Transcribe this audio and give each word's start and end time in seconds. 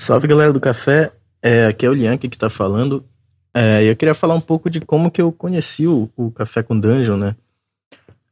Salve 0.00 0.28
galera 0.28 0.52
do 0.52 0.60
café, 0.60 1.10
é, 1.42 1.66
aqui 1.66 1.84
é 1.84 1.90
o 1.90 1.92
Lianque 1.92 2.28
que 2.28 2.36
está 2.36 2.48
falando. 2.48 3.04
É, 3.52 3.82
eu 3.82 3.96
queria 3.96 4.14
falar 4.14 4.36
um 4.36 4.40
pouco 4.40 4.70
de 4.70 4.80
como 4.80 5.10
que 5.10 5.20
eu 5.20 5.32
conheci 5.32 5.88
o, 5.88 6.08
o 6.16 6.30
Café 6.30 6.62
com 6.62 6.78
Dungeon, 6.78 7.16
né? 7.16 7.34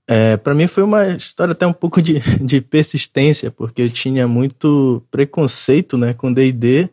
É, 0.06 0.36
para 0.36 0.54
mim 0.54 0.68
foi 0.68 0.84
uma 0.84 1.08
história 1.08 1.50
até 1.50 1.66
um 1.66 1.72
pouco 1.72 2.00
de, 2.00 2.20
de 2.40 2.60
persistência, 2.60 3.50
porque 3.50 3.82
eu 3.82 3.90
tinha 3.90 4.28
muito 4.28 5.02
preconceito 5.10 5.98
né, 5.98 6.14
com 6.14 6.32
D&D, 6.32 6.88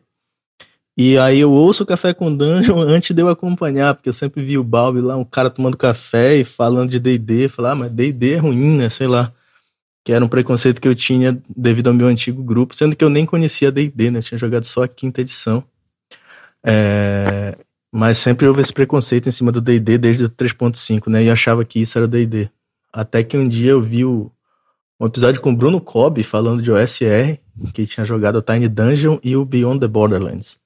e 0.97 1.19
aí 1.19 1.40
eu 1.40 1.51
ouço 1.51 1.83
o 1.83 1.85
Café 1.85 2.12
com 2.12 2.35
Dungeon 2.35 2.79
antes 2.90 3.15
de 3.15 3.21
eu 3.21 3.29
acompanhar, 3.29 3.94
porque 3.94 4.10
eu 4.10 4.13
sempre 4.13 4.44
vi 4.44 4.58
o 4.58 4.63
Balbi 4.63 5.01
lá, 5.01 5.15
um 5.15 5.24
cara 5.24 5.51
tomando 5.51 5.78
café 5.78 6.37
e 6.37 6.44
falando 6.44 6.90
de 6.90 6.99
D&D, 6.99 7.47
falar, 7.47 7.74
ah, 7.74 7.76
mas 7.76 7.92
D&D 7.92 8.33
é 8.33 8.37
ruim, 8.37 8.76
né, 8.78 8.90
sei 8.90 9.05
lá. 9.05 9.31
Que 10.04 10.12
era 10.12 10.24
um 10.24 10.28
preconceito 10.28 10.81
que 10.81 10.88
eu 10.88 10.96
tinha 10.96 11.42
devido 11.56 11.88
ao 11.88 11.94
meu 11.94 12.08
antigo 12.08 12.44
grupo, 12.44 12.76
sendo 12.76 12.96
que 12.96 13.04
eu 13.04 13.10
nem 13.10 13.26
conhecia 13.26 13.72
D&D, 13.72 14.12
né, 14.12 14.19
eu 14.19 14.24
tinha 14.24 14.37
jogado 14.37 14.65
só 14.65 14.83
a 14.83 14.87
quinta 14.87 15.22
edição. 15.22 15.63
É, 16.64 17.58
mas 17.91 18.18
sempre 18.18 18.48
houve 18.48 18.62
esse 18.62 18.74
preconceito 18.74 19.30
em 19.30 19.32
cima 19.32 19.52
do 19.52 19.62
D&D 19.62 19.98
desde 19.98 20.26
o 20.26 20.30
3.5, 20.30 21.10
né, 21.10 21.24
e 21.24 21.27
eu 21.27 21.34
achava 21.34 21.63
que 21.63 21.80
isso 21.82 21.98
era 21.98 22.08
D&D. 22.08 22.50
Até 22.91 23.24
que 23.24 23.38
um 23.38 23.48
dia 23.48 23.72
eu 23.72 23.82
vi 23.82 24.04
o, 24.04 24.32
um 25.00 25.05
episódio 25.05 25.41
com 25.41 25.52
o 25.52 25.55
Bruno 25.55 25.80
Cobb 25.82 26.22
falando 26.24 26.62
de 26.62 26.72
OSR, 26.72 27.40
que 27.74 27.85
tinha 27.85 28.04
jogado 28.04 28.38
o 28.38 28.41
Tiny 28.41 28.68
Dungeon 28.68 29.20
e 29.24 29.35
o 29.35 29.46
Beyond 29.46 29.80
the 29.80 29.88
Borderlands. 29.88 30.60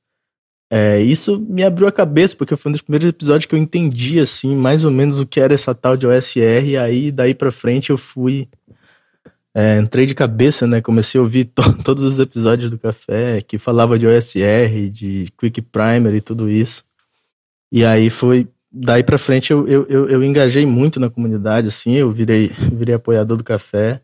É, 0.69 0.99
isso 1.01 1.39
me 1.39 1.63
abriu 1.63 1.87
a 1.87 1.91
cabeça, 1.91 2.35
porque 2.35 2.55
foi 2.55 2.69
um 2.69 2.73
dos 2.73 2.81
primeiros 2.81 3.07
episódios 3.07 3.45
que 3.45 3.55
eu 3.55 3.59
entendi, 3.59 4.19
assim, 4.19 4.55
mais 4.55 4.83
ou 4.83 4.91
menos 4.91 5.19
o 5.19 5.25
que 5.25 5.39
era 5.39 5.53
essa 5.53 5.73
tal 5.73 5.95
de 5.95 6.05
OSR, 6.05 6.65
e 6.65 6.77
aí, 6.77 7.11
daí 7.11 7.33
pra 7.33 7.51
frente, 7.51 7.89
eu 7.89 7.97
fui... 7.97 8.49
É, 9.59 9.79
entrei 9.79 10.05
de 10.05 10.13
cabeça, 10.13 10.67
né, 10.67 10.81
comecei 10.81 11.17
a 11.17 11.23
ouvir 11.23 11.45
to 11.45 11.63
todos 11.83 12.03
os 12.03 12.19
episódios 12.19 12.69
do 12.69 12.77
Café, 12.77 13.41
que 13.41 13.57
falava 13.57 13.97
de 13.97 14.05
OSR, 14.05 14.87
de 14.91 15.33
Quick 15.35 15.63
Primer 15.63 16.13
e 16.13 16.21
tudo 16.21 16.47
isso. 16.47 16.85
E 17.71 17.83
aí 17.83 18.11
foi 18.11 18.47
daí 18.71 19.03
para 19.03 19.17
frente 19.17 19.51
eu, 19.51 19.67
eu, 19.67 19.87
eu, 19.89 20.07
eu, 20.09 20.23
engajei 20.23 20.63
muito 20.63 20.99
na 20.99 21.09
comunidade, 21.09 21.69
assim, 21.69 21.93
eu 21.93 22.11
virei, 22.11 22.49
virei 22.71 22.93
apoiador 22.93 23.35
do 23.35 23.43
café 23.43 23.99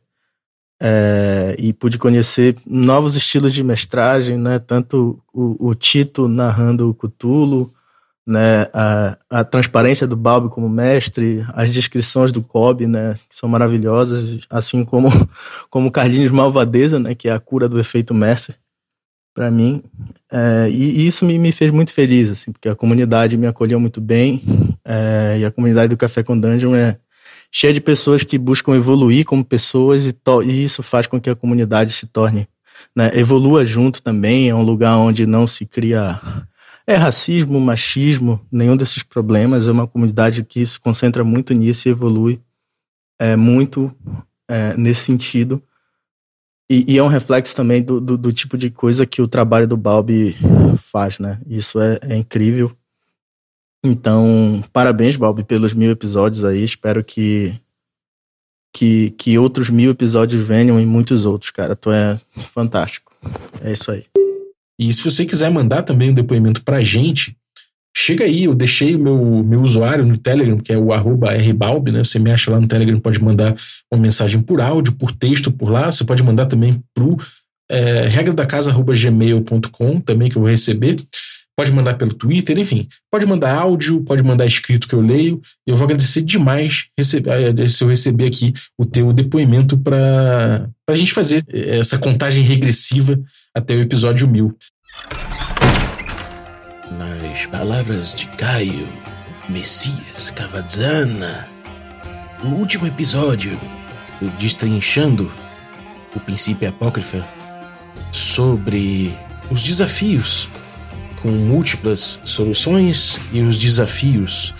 é, 0.82 1.56
e 1.60 1.72
pude 1.72 2.00
conhecer 2.00 2.58
novos 2.66 3.16
estilos 3.16 3.54
de 3.54 3.64
mestragem, 3.64 4.40
né, 4.40 4.58
tanto 4.58 5.22
o, 5.32 5.70
o 5.70 5.76
Tito 5.76 6.28
narrando 6.28 6.90
o 6.90 6.96
Cutulo, 6.96 7.72
né, 8.26 8.68
a, 8.74 9.18
a 9.30 9.44
transparência 9.44 10.08
do 10.08 10.16
Balbi 10.16 10.50
como 10.50 10.70
mestre, 10.70 11.46
as 11.54 11.72
descrições 11.72 12.32
do 12.32 12.42
Cobb, 12.42 12.88
né, 12.88 13.16
que 13.30 13.36
são 13.36 13.50
maravilhosas, 13.50 14.46
assim 14.50 14.86
como 14.86 15.10
como 15.70 15.92
Carlinhos 15.92 16.32
Malvadeza, 16.32 17.00
né, 17.00 17.14
que 17.14 17.28
é 17.28 17.34
a 17.34 17.40
cura 17.40 17.68
do 17.68 17.80
efeito 17.80 18.14
Messer 18.14 18.56
para 19.34 19.50
mim. 19.50 19.84
É, 20.32 20.70
e, 20.70 21.02
e, 21.02 21.08
isso 21.08 21.26
me, 21.26 21.38
me, 21.38 21.52
fez 21.52 21.72
muito 21.72 21.94
feliz, 21.94 22.30
assim, 22.30 22.52
porque 22.52 22.70
a 22.70 22.76
comunidade 22.76 23.36
me 23.36 23.48
acolheu 23.48 23.80
muito 23.80 24.00
bem. 24.00 24.44
É, 24.86 25.38
e 25.40 25.46
a 25.46 25.52
comunidade 25.52 25.90
do 25.90 25.98
Café 25.98 26.24
com 26.24 26.40
Dungeon 26.40 26.76
é 26.76 26.98
cheia 27.52 27.74
de 27.74 27.82
pessoas 27.82 28.24
que 28.24 28.38
buscam 28.38 28.76
evoluir 28.76 29.26
como 29.26 29.44
pessoas, 29.44 30.06
e, 30.06 30.16
e 30.46 30.64
isso 30.64 30.82
faz 30.82 31.08
com 31.08 31.20
que 31.20 31.30
a 31.30 31.36
comunidade 31.36 31.94
se 31.94 32.08
torne, 32.08 32.48
né, 32.96 33.12
evolua 33.16 33.66
junto 33.66 34.02
também. 34.02 34.50
É 34.50 34.56
um 34.56 34.64
lugar 34.64 34.98
onde 34.98 35.26
não 35.26 35.46
se 35.48 35.66
cria 35.66 36.20
é 36.86 36.96
racismo, 36.96 37.60
machismo, 37.60 38.46
nenhum 38.52 38.76
desses 38.76 39.04
problemas. 39.04 39.68
É 39.68 39.72
uma 39.72 39.88
comunidade 39.88 40.44
que 40.44 40.66
se 40.66 40.80
concentra 40.80 41.24
muito 41.24 41.54
nisso 41.54 41.88
e 41.88 41.92
evolui 41.92 42.42
é, 43.20 43.36
muito 43.36 43.96
é, 44.48 44.76
nesse 44.76 45.02
sentido. 45.02 45.62
E, 46.70 46.94
e, 46.94 46.98
é 46.98 47.04
um 47.04 47.08
reflexo 47.08 47.56
também 47.56 47.82
do, 47.82 48.00
do, 48.00 48.18
do, 48.18 48.34
tipo 48.34 48.58
de 48.58 48.70
coisa 48.70 49.06
que 49.06 49.22
o 49.22 49.28
trabalho 49.28 49.68
do 49.68 49.78
Balbi 49.78 50.36
faz, 50.92 51.20
né? 51.20 51.40
Isso 51.46 51.80
é, 51.80 52.00
é 52.02 52.16
incrível. 52.16 52.76
Então, 53.84 54.64
parabéns, 54.72 55.18
Balbi, 55.18 55.44
pelos 55.44 55.74
mil 55.74 55.92
episódios 55.92 56.46
aí. 56.46 56.64
Espero 56.64 57.04
que, 57.04 57.60
que, 58.74 59.12
que 59.12 59.38
outros 59.38 59.70
mil 59.70 59.92
episódios 59.92 60.42
venham 60.42 60.80
e 60.80 60.86
muitos 60.86 61.26
outros, 61.26 61.52
cara. 61.52 61.76
Tu 61.76 61.92
é 61.92 62.18
fantástico. 62.38 63.14
É 63.62 63.74
isso 63.74 63.92
aí. 63.92 64.06
E 64.80 64.92
se 64.94 65.04
você 65.04 65.26
quiser 65.26 65.52
mandar 65.52 65.84
também 65.84 66.10
um 66.10 66.14
depoimento 66.14 66.64
pra 66.64 66.82
gente, 66.82 67.36
Chega 67.96 68.24
aí, 68.24 68.46
eu 68.46 68.56
deixei 68.56 68.96
o 68.96 69.00
meu, 69.00 69.44
meu 69.44 69.62
usuário 69.62 70.04
no 70.04 70.18
Telegram, 70.18 70.58
que 70.58 70.74
é 70.74 70.78
o 70.78 70.90
rbalb, 70.90 71.92
né? 71.92 72.04
Você 72.04 72.18
me 72.18 72.32
acha 72.32 72.50
lá 72.50 72.60
no 72.60 72.68
Telegram, 72.68 73.00
pode 73.00 73.24
mandar 73.24 73.56
uma 73.92 74.02
mensagem 74.02 74.42
por 74.42 74.60
áudio, 74.60 74.94
por 74.94 75.12
texto 75.12 75.52
por 75.52 75.70
lá. 75.70 75.92
Você 75.92 76.04
pode 76.04 76.24
mandar 76.24 76.48
também 76.48 76.82
pro 76.94 77.18
é, 77.70 78.08
regra 78.08 78.34
da 78.34 78.48
casa@gmail.com 78.48 80.00
também 80.02 80.28
que 80.30 80.38
eu 80.38 80.42
vou 80.42 80.50
receber. 80.50 80.96
Pode 81.56 81.72
mandar 81.72 81.94
pelo 81.94 82.16
Twitter, 82.16 82.58
enfim. 82.58 82.88
Pode 83.12 83.28
mandar 83.28 83.56
áudio, 83.56 84.02
pode 84.02 84.24
mandar 84.24 84.48
escrito 84.48 84.88
que 84.88 84.96
eu 84.96 85.02
leio. 85.02 85.40
Eu 85.68 85.76
vou 85.76 85.86
agradecer 85.86 86.24
demais 86.24 86.88
receber, 86.98 87.30
é, 87.60 87.68
se 87.68 87.84
eu 87.84 87.88
receber 87.88 88.26
aqui 88.26 88.56
o 88.76 88.88
teu 88.88 89.14
depoimento 89.14 89.78
para 89.78 90.68
a 90.90 90.96
gente 90.96 91.14
fazer 91.14 91.46
essa 91.48 92.00
contagem 92.00 92.44
regressiva 92.44 93.20
até 93.56 93.76
o 93.76 93.82
episódio 93.82 94.28
mil. 94.28 94.58
Nas 96.92 97.46
palavras 97.46 98.16
de 98.16 98.26
Caio, 98.30 98.88
Messias 99.48 100.32
Cavadzana, 100.32 101.48
o 102.44 102.48
último 102.48 102.88
episódio, 102.88 103.60
destrinchando 104.40 105.32
o 106.16 106.20
princípio 106.20 106.68
apócrifa 106.68 107.28
sobre 108.12 109.16
os 109.52 109.62
desafios 109.62 110.50
com 111.22 111.30
múltiplas 111.30 112.20
soluções 112.26 113.20
e 113.32 113.42
os 113.42 113.60
desafios 113.60 114.54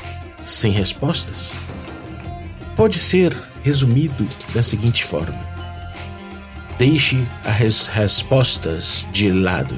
sem 0.46 0.72
respostas, 0.72 1.52
pode 2.76 3.00
ser 3.00 3.36
resumido 3.64 4.28
da 4.54 4.62
seguinte 4.62 5.04
forma: 5.04 5.53
deixe 6.78 7.24
as 7.44 7.88
respostas 7.88 9.06
de 9.12 9.32
lado. 9.32 9.76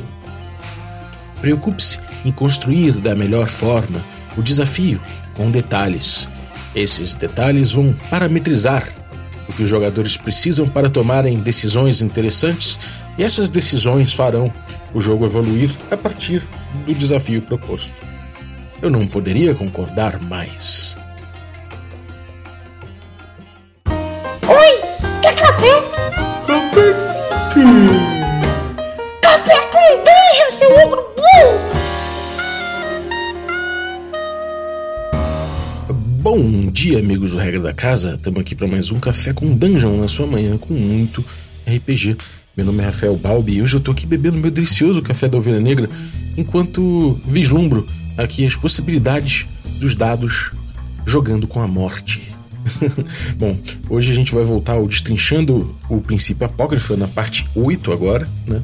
Preocupe-se 1.42 2.00
em 2.24 2.32
construir 2.32 2.94
da 2.94 3.16
melhor 3.16 3.48
forma 3.48 4.04
o 4.38 4.42
desafio 4.42 5.00
com 5.34 5.52
detalhes. 5.52 6.28
Esses 6.74 7.14
detalhes 7.14 7.72
vão 7.72 7.94
parametrizar 8.10 8.88
o 9.48 9.54
que 9.54 9.64
os 9.64 9.70
jogadores 9.70 10.18
precisam 10.18 10.68
para 10.68 10.90
tomarem 10.90 11.40
decisões 11.40 12.02
interessantes 12.02 12.80
e 13.18 13.24
essas 13.24 13.50
decisões 13.50 14.14
farão 14.14 14.52
o 14.94 15.00
jogo 15.00 15.26
evoluir 15.26 15.72
a 15.92 15.98
partir 15.98 16.42
do 16.86 16.94
desafio 16.94 17.42
proposto. 17.42 17.94
Eu 18.82 18.90
não 18.90 19.08
poderia 19.08 19.54
concordar 19.54 20.20
mais. 20.20 20.98
Oi? 24.48 24.85
Café? 29.22 29.56
Com 29.72 29.98
dungeon, 29.98 30.52
seu 30.56 30.70
ogro 30.86 31.02
burro! 31.16 31.58
Bom 36.22 36.70
dia, 36.70 37.00
amigos 37.00 37.32
do 37.32 37.38
Regra 37.38 37.62
da 37.62 37.74
Casa. 37.74 38.14
Estamos 38.14 38.40
aqui 38.40 38.54
para 38.54 38.68
mais 38.68 38.92
um 38.92 39.00
Café 39.00 39.34
com 39.34 39.52
Dungeon 39.52 39.98
na 39.98 40.08
sua 40.08 40.28
manhã 40.28 40.60
com 40.60 40.76
muito 40.76 41.26
RPG. 41.66 42.18
Meu 42.56 42.68
nome 42.68 42.84
é 42.84 42.86
Rafael 42.86 43.16
Balbi 43.16 43.56
e 43.56 43.64
hoje 43.64 43.78
eu 43.78 43.80
estou 43.80 43.94
aqui 43.94 44.06
bebendo 44.06 44.38
meu 44.38 44.52
delicioso 44.52 45.02
café 45.02 45.28
da 45.28 45.40
Ovelha 45.40 45.60
Negra 45.60 45.90
enquanto 46.38 47.20
vislumbro 47.26 47.88
aqui 48.16 48.46
as 48.46 48.56
possibilidades 48.56 49.48
dos 49.80 49.96
dados 49.96 50.52
jogando 51.04 51.48
com 51.48 51.60
a 51.60 51.68
morte. 51.68 52.35
Bom, 53.38 53.58
hoje 53.90 54.12
a 54.12 54.16
gente 54.16 54.34
vai 54.34 54.44
voltar 54.44 54.74
ao 54.74 54.88
Destrinchando 54.88 55.76
o 55.90 56.02
Princípio 56.02 56.46
Apócrifa 56.46 56.96
na 56.96 57.08
parte 57.08 57.48
8 57.56 57.92
agora, 57.92 58.28
né? 58.48 58.62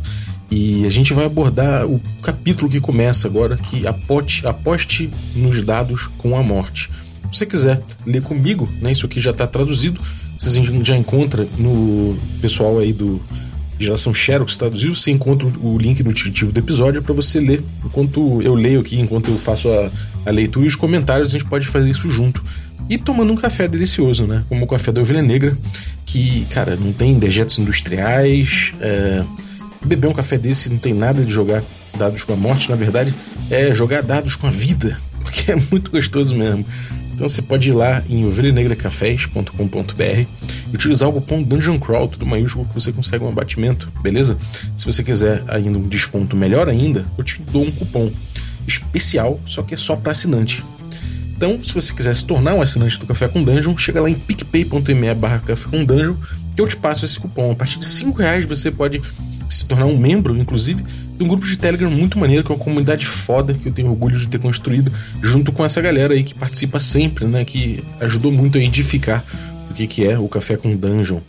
E 0.49 0.85
a 0.85 0.89
gente 0.89 1.13
vai 1.13 1.25
abordar 1.25 1.85
o 1.85 2.01
capítulo 2.21 2.69
que 2.69 2.81
começa 2.81 3.25
agora, 3.25 3.55
que 3.55 3.87
aposte, 3.87 4.45
aposte 4.45 5.09
nos 5.33 5.61
dados 5.61 6.07
com 6.17 6.35
a 6.35 6.43
morte. 6.43 6.89
Se 7.31 7.37
você 7.37 7.45
quiser 7.45 7.81
ler 8.05 8.21
comigo, 8.21 8.67
né, 8.81 8.91
isso 8.91 9.05
aqui 9.05 9.21
já 9.21 9.31
está 9.31 9.47
traduzido, 9.47 10.01
você 10.37 10.61
já 10.83 10.97
encontra 10.97 11.47
no 11.57 12.17
pessoal 12.41 12.79
aí 12.79 12.91
do 12.91 13.21
Geração 13.81 14.13
Xerox 14.13 14.57
traduziu, 14.57 14.93
você 14.93 15.09
encontra 15.09 15.47
o 15.59 15.77
link 15.77 16.03
no 16.03 16.13
do 16.13 16.59
episódio 16.59 17.01
para 17.01 17.15
você 17.15 17.39
ler. 17.39 17.63
Enquanto 17.83 18.41
eu 18.41 18.53
leio 18.53 18.79
aqui, 18.79 18.99
enquanto 18.99 19.31
eu 19.31 19.37
faço 19.37 19.69
a, 19.69 19.89
a 20.25 20.29
leitura 20.29 20.65
e 20.65 20.67
os 20.67 20.75
comentários, 20.75 21.29
a 21.29 21.31
gente 21.31 21.45
pode 21.45 21.65
fazer 21.67 21.89
isso 21.89 22.09
junto. 22.09 22.43
E 22.91 22.97
tomando 22.97 23.31
um 23.31 23.37
café 23.37 23.69
delicioso, 23.69 24.27
né? 24.27 24.43
Como 24.49 24.65
o 24.65 24.67
café 24.67 24.91
da 24.91 24.99
ovelha 24.99 25.21
negra, 25.21 25.57
que, 26.05 26.45
cara, 26.49 26.75
não 26.75 26.91
tem 26.91 27.17
dejetos 27.17 27.57
industriais. 27.57 28.73
É... 28.81 29.23
Beber 29.85 30.09
um 30.09 30.13
café 30.13 30.37
desse 30.37 30.69
não 30.69 30.77
tem 30.77 30.93
nada 30.93 31.23
de 31.23 31.31
jogar 31.31 31.63
dados 31.97 32.25
com 32.25 32.33
a 32.33 32.35
morte, 32.35 32.69
na 32.69 32.75
verdade, 32.75 33.13
é 33.49 33.73
jogar 33.73 34.03
dados 34.03 34.35
com 34.35 34.45
a 34.45 34.49
vida, 34.49 34.97
porque 35.23 35.53
é 35.53 35.55
muito 35.71 35.89
gostoso 35.89 36.35
mesmo. 36.35 36.65
Então 37.13 37.29
você 37.29 37.41
pode 37.41 37.69
ir 37.69 37.71
lá 37.71 38.03
em 38.09 38.25
ovelhanegracafés.com.br 38.25 40.03
e 40.03 40.75
utilizar 40.75 41.07
o 41.07 41.13
cupom 41.13 41.41
Dungeon 41.41 41.79
Crawl, 41.79 42.09
tudo 42.09 42.25
maiúsculo, 42.25 42.65
que 42.65 42.73
você 42.73 42.91
consegue 42.91 43.23
um 43.23 43.29
abatimento, 43.29 43.89
beleza? 44.01 44.37
Se 44.75 44.85
você 44.85 45.01
quiser 45.01 45.45
ainda 45.47 45.79
um 45.79 45.87
desconto 45.87 46.35
melhor 46.35 46.67
ainda, 46.67 47.05
eu 47.17 47.23
te 47.23 47.41
dou 47.53 47.63
um 47.63 47.71
cupom 47.71 48.11
especial, 48.67 49.39
só 49.45 49.63
que 49.63 49.75
é 49.75 49.77
só 49.77 49.95
para 49.95 50.11
assinante. 50.11 50.61
Então, 51.41 51.59
se 51.63 51.73
você 51.73 51.91
quiser 51.91 52.13
se 52.13 52.23
tornar 52.23 52.53
um 52.53 52.61
assinante 52.61 52.99
do 52.99 53.07
Café 53.07 53.27
com 53.27 53.43
Dungeon, 53.43 53.75
chega 53.75 53.99
lá 53.99 54.07
em 54.07 54.13
picpay.me 54.13 55.13
barra 55.15 55.39
Café 55.39 55.67
com 55.71 55.83
Dungeon 55.83 56.15
que 56.55 56.61
eu 56.61 56.67
te 56.67 56.77
passo 56.77 57.03
esse 57.03 57.19
cupom. 57.19 57.51
A 57.51 57.55
partir 57.55 57.79
de 57.79 57.85
5 57.85 58.19
reais 58.19 58.45
você 58.45 58.69
pode 58.69 59.01
se 59.49 59.65
tornar 59.65 59.87
um 59.87 59.97
membro, 59.97 60.37
inclusive, 60.37 60.83
de 60.83 61.23
um 61.23 61.27
grupo 61.27 61.47
de 61.47 61.57
Telegram 61.57 61.89
muito 61.89 62.19
maneiro, 62.19 62.43
que 62.43 62.51
é 62.51 62.55
uma 62.55 62.63
comunidade 62.63 63.07
foda 63.07 63.55
que 63.55 63.67
eu 63.67 63.73
tenho 63.73 63.89
orgulho 63.89 64.19
de 64.19 64.27
ter 64.27 64.39
construído, 64.39 64.93
junto 65.19 65.51
com 65.51 65.65
essa 65.65 65.81
galera 65.81 66.13
aí 66.13 66.21
que 66.21 66.35
participa 66.35 66.79
sempre, 66.79 67.25
né? 67.25 67.43
Que 67.43 67.83
ajudou 67.99 68.31
muito 68.31 68.59
a 68.59 68.61
edificar 68.61 69.25
o 69.71 69.73
que, 69.73 69.87
que 69.87 70.05
é 70.05 70.19
o 70.19 70.27
Café 70.27 70.57
com 70.57 70.75
Dungeon. 70.75 71.21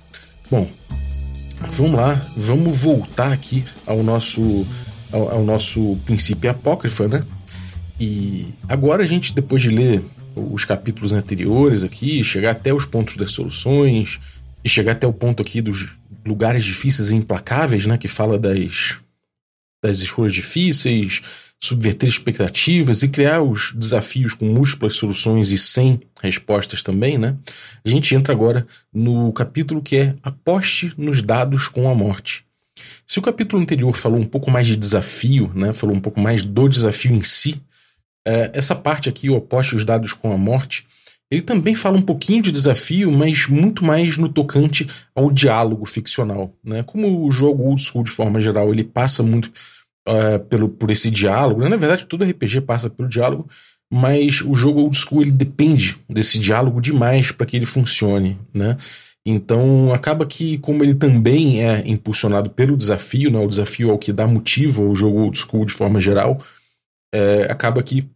Bom, 0.51 0.69
vamos 1.71 1.95
lá, 1.95 2.21
vamos 2.37 2.79
voltar 2.79 3.33
aqui 3.33 3.65
ao 3.87 4.03
nosso, 4.03 4.67
ao, 5.11 5.37
ao 5.37 5.43
nosso 5.43 5.97
princípio 6.05 6.51
apócrifo, 6.51 7.09
né? 7.09 7.25
E 8.05 8.53
agora 8.69 9.05
a 9.05 9.07
gente, 9.07 9.33
depois 9.33 9.63
de 9.63 9.69
ler 9.69 10.03
os 10.35 10.65
capítulos 10.65 11.13
anteriores 11.13 11.85
aqui, 11.85 12.25
chegar 12.25 12.51
até 12.51 12.75
os 12.75 12.85
pontos 12.85 13.17
das 13.17 13.31
soluções 13.31 14.19
e 14.65 14.69
chegar 14.69 14.93
até 14.93 15.07
o 15.07 15.13
ponto 15.13 15.41
aqui 15.41 15.63
dos 15.63 15.97
lugares 16.27 16.65
difíceis 16.65 17.13
e 17.13 17.17
implacáveis, 17.17 17.87
né, 17.87 17.97
que 17.97 18.09
fala 18.09 18.37
das 18.37 18.97
das 19.81 20.01
escolhas 20.01 20.33
difíceis, 20.33 21.23
subverter 21.61 22.09
expectativas 22.09 23.05
e 23.05 23.09
criar 23.09 23.41
os 23.41 23.73
desafios 23.73 24.35
com 24.35 24.47
múltiplas 24.47 24.95
soluções 24.95 25.53
e 25.53 25.59
sem 25.59 26.01
respostas 26.21 26.83
também, 26.83 27.19
né? 27.19 27.37
A 27.85 27.89
gente 27.89 28.15
entra 28.17 28.33
agora 28.33 28.67
no 28.93 29.33
capítulo 29.33 29.81
que 29.81 29.97
é 29.97 30.17
Aposte 30.25 30.93
nos 30.97 31.23
dados 31.23 31.69
com 31.69 31.89
a 31.89 31.95
morte. 31.95 32.45
Se 33.07 33.21
o 33.21 33.23
capítulo 33.23 33.63
anterior 33.63 33.93
falou 33.93 34.21
um 34.21 34.27
pouco 34.27 34.51
mais 34.51 34.67
de 34.67 34.75
desafio, 34.75 35.53
né, 35.55 35.73
falou 35.73 35.95
um 35.95 36.01
pouco 36.01 36.21
mais 36.21 36.45
do 36.45 36.69
desafio 36.69 37.13
em 37.13 37.23
si, 37.23 37.61
é, 38.27 38.51
essa 38.55 38.75
parte 38.75 39.09
aqui, 39.09 39.29
o 39.29 39.37
oposto 39.37 39.77
os 39.77 39.85
dados 39.85 40.13
com 40.13 40.33
a 40.33 40.39
morte, 40.39 40.87
ele 41.33 41.41
também 41.41 41.75
fala 41.75 41.97
um 41.97 42.03
pouquinho 42.03 42.43
de 42.43 42.53
desafio, 42.53 43.11
mas 43.11 43.47
muito 43.47 43.83
mais 43.83 44.19
no 44.19 44.29
tocante 44.29 44.87
ao 45.15 45.31
diálogo 45.31 45.87
ficcional. 45.87 46.55
Né? 46.63 46.83
Como 46.83 47.27
o 47.27 47.33
jogo 47.33 47.63
old 47.63 47.83
school, 47.83 48.05
de 48.05 48.11
forma 48.11 48.39
geral, 48.39 48.71
ele 48.71 48.85
passa 48.85 49.23
muito 49.23 49.51
uh, 50.07 50.39
pelo, 50.51 50.69
por 50.69 50.91
esse 50.91 51.11
diálogo, 51.11 51.63
né? 51.63 51.71
na 51.71 51.77
verdade 51.79 52.05
todo 52.05 52.23
RPG 52.23 52.61
passa 52.61 52.91
pelo 52.91 53.09
diálogo, 53.09 53.49
mas 53.91 54.43
o 54.43 54.55
jogo 54.55 54.81
old 54.81 54.95
school 54.95 55.23
ele 55.23 55.31
depende 55.31 55.97
desse 56.07 56.39
diálogo 56.39 56.83
demais 56.83 57.33
para 57.33 57.47
que 57.47 57.57
ele 57.57 57.65
funcione. 57.65 58.39
Né? 58.55 58.77
Então 59.25 59.91
acaba 59.95 60.27
que, 60.27 60.59
como 60.59 60.85
ele 60.85 60.95
também 60.95 61.67
é 61.67 61.83
impulsionado 61.87 62.51
pelo 62.51 62.77
desafio, 62.77 63.31
né? 63.31 63.39
o 63.39 63.49
desafio 63.49 63.89
é 63.89 63.93
o 63.95 63.99
que 63.99 64.13
dá 64.13 64.27
motivo 64.27 64.87
ao 64.87 64.95
jogo 64.95 65.21
old 65.21 65.39
school 65.39 65.65
de 65.65 65.73
forma 65.73 65.99
geral, 65.99 66.39
é, 67.13 67.45
acaba 67.51 67.83
que 67.83 68.09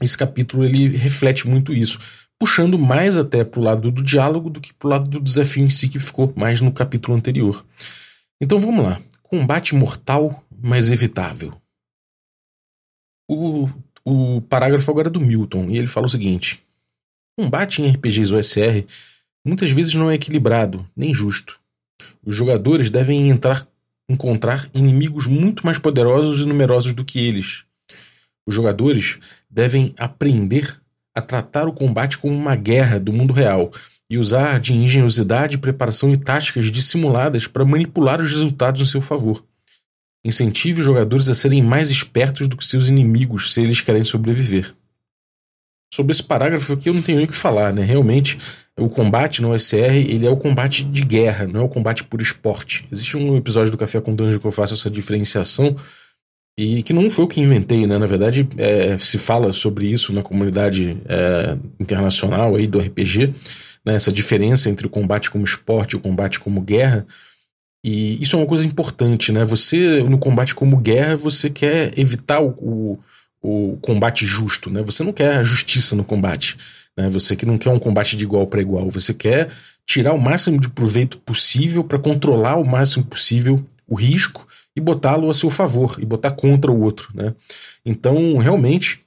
esse 0.00 0.18
capítulo 0.18 0.64
ele 0.64 0.88
reflete 0.88 1.46
muito 1.48 1.72
isso, 1.72 1.98
puxando 2.38 2.78
mais 2.78 3.16
até 3.16 3.44
para 3.44 3.60
o 3.60 3.62
lado 3.62 3.90
do 3.90 4.02
diálogo 4.02 4.50
do 4.50 4.60
que 4.60 4.74
para 4.74 4.86
o 4.86 4.90
lado 4.90 5.08
do 5.08 5.20
desafio 5.20 5.64
em 5.64 5.70
si, 5.70 5.88
que 5.88 6.00
ficou 6.00 6.32
mais 6.36 6.60
no 6.60 6.72
capítulo 6.72 7.16
anterior. 7.16 7.64
Então 8.40 8.58
vamos 8.58 8.84
lá. 8.84 9.00
Combate 9.22 9.74
mortal, 9.74 10.44
mas 10.62 10.90
evitável. 10.90 11.54
O, 13.28 13.68
o 14.04 14.40
parágrafo 14.42 14.90
agora 14.90 15.08
é 15.08 15.10
do 15.10 15.20
Milton, 15.20 15.70
e 15.70 15.78
ele 15.78 15.86
fala 15.86 16.06
o 16.06 16.10
seguinte: 16.10 16.60
Combate 17.38 17.82
em 17.82 17.88
RPGs 17.88 18.32
OSR 18.34 18.86
muitas 19.44 19.70
vezes 19.70 19.94
não 19.94 20.10
é 20.10 20.14
equilibrado, 20.14 20.88
nem 20.96 21.12
justo. 21.12 21.58
Os 22.24 22.34
jogadores 22.34 22.90
devem 22.90 23.28
entrar, 23.28 23.66
encontrar 24.08 24.68
inimigos 24.74 25.26
muito 25.26 25.64
mais 25.64 25.78
poderosos 25.78 26.40
e 26.40 26.46
numerosos 26.46 26.94
do 26.94 27.04
que 27.04 27.18
eles, 27.18 27.63
os 28.46 28.54
jogadores 28.54 29.18
devem 29.48 29.94
aprender 29.98 30.80
a 31.14 31.20
tratar 31.22 31.68
o 31.68 31.72
combate 31.72 32.18
como 32.18 32.34
uma 32.34 32.56
guerra 32.56 32.98
do 32.98 33.12
mundo 33.12 33.32
real 33.32 33.72
e 34.10 34.18
usar 34.18 34.60
de 34.60 34.72
engenhosidade, 34.72 35.58
preparação 35.58 36.12
e 36.12 36.16
táticas 36.16 36.70
dissimuladas 36.70 37.46
para 37.46 37.64
manipular 37.64 38.20
os 38.20 38.30
resultados 38.30 38.80
em 38.80 38.86
seu 38.86 39.00
favor. 39.00 39.44
Incentive 40.24 40.80
os 40.80 40.86
jogadores 40.86 41.28
a 41.28 41.34
serem 41.34 41.62
mais 41.62 41.90
espertos 41.90 42.48
do 42.48 42.56
que 42.56 42.66
seus 42.66 42.88
inimigos 42.88 43.52
se 43.52 43.60
eles 43.60 43.80
querem 43.80 44.04
sobreviver. 44.04 44.74
Sobre 45.92 46.12
esse 46.12 46.22
parágrafo 46.22 46.72
aqui 46.72 46.88
eu 46.88 46.94
não 46.94 47.02
tenho 47.02 47.18
nem 47.18 47.26
o 47.26 47.30
que 47.30 47.36
falar, 47.36 47.72
né? 47.72 47.84
Realmente, 47.84 48.38
o 48.76 48.88
combate 48.88 49.40
no 49.40 49.52
OSR, 49.52 49.94
ele 49.94 50.26
é 50.26 50.30
o 50.30 50.36
combate 50.36 50.82
de 50.82 51.02
guerra, 51.02 51.46
não 51.46 51.60
é 51.60 51.62
o 51.62 51.68
combate 51.68 52.02
por 52.02 52.20
esporte. 52.20 52.84
Existe 52.90 53.16
um 53.16 53.36
episódio 53.36 53.70
do 53.70 53.78
Café 53.78 54.00
com 54.00 54.14
Dungeon 54.14 54.40
que 54.40 54.46
eu 54.46 54.50
faço 54.50 54.74
essa 54.74 54.90
diferenciação, 54.90 55.76
e 56.56 56.82
que 56.82 56.92
não 56.92 57.10
foi 57.10 57.24
o 57.24 57.28
que 57.28 57.40
inventei, 57.40 57.86
né? 57.86 57.98
Na 57.98 58.06
verdade, 58.06 58.48
é, 58.56 58.96
se 58.96 59.18
fala 59.18 59.52
sobre 59.52 59.88
isso 59.88 60.12
na 60.12 60.22
comunidade 60.22 60.96
é, 61.06 61.56
internacional 61.80 62.54
aí 62.54 62.66
do 62.66 62.78
RPG, 62.78 63.34
né? 63.84 63.94
essa 63.94 64.12
diferença 64.12 64.70
entre 64.70 64.86
o 64.86 64.90
combate 64.90 65.30
como 65.30 65.44
esporte 65.44 65.92
e 65.92 65.96
o 65.96 66.00
combate 66.00 66.38
como 66.38 66.60
guerra. 66.60 67.04
E 67.84 68.22
isso 68.22 68.36
é 68.36 68.38
uma 68.38 68.46
coisa 68.46 68.64
importante, 68.64 69.32
né? 69.32 69.44
Você, 69.44 70.02
no 70.04 70.16
combate 70.16 70.54
como 70.54 70.76
guerra, 70.76 71.16
você 71.16 71.50
quer 71.50 71.92
evitar 71.98 72.40
o, 72.40 72.54
o, 72.56 72.98
o 73.42 73.76
combate 73.82 74.24
justo, 74.24 74.70
né? 74.70 74.80
Você 74.82 75.02
não 75.02 75.12
quer 75.12 75.38
a 75.38 75.42
justiça 75.42 75.96
no 75.96 76.04
combate, 76.04 76.56
né? 76.96 77.08
Você 77.08 77.34
que 77.34 77.44
não 77.44 77.58
quer 77.58 77.70
um 77.70 77.80
combate 77.80 78.16
de 78.16 78.24
igual 78.24 78.46
para 78.46 78.62
igual, 78.62 78.88
você 78.88 79.12
quer 79.12 79.50
tirar 79.84 80.14
o 80.14 80.20
máximo 80.20 80.60
de 80.60 80.70
proveito 80.70 81.18
possível 81.18 81.82
para 81.82 81.98
controlar 81.98 82.56
o 82.56 82.64
máximo 82.64 83.04
possível 83.04 83.62
o 83.86 83.96
risco 83.96 84.43
e 84.76 84.80
botá-lo 84.80 85.30
a 85.30 85.34
seu 85.34 85.50
favor 85.50 85.96
e 86.00 86.04
botar 86.04 86.32
contra 86.32 86.70
o 86.70 86.80
outro, 86.80 87.10
né? 87.14 87.34
Então, 87.84 88.36
realmente 88.38 89.00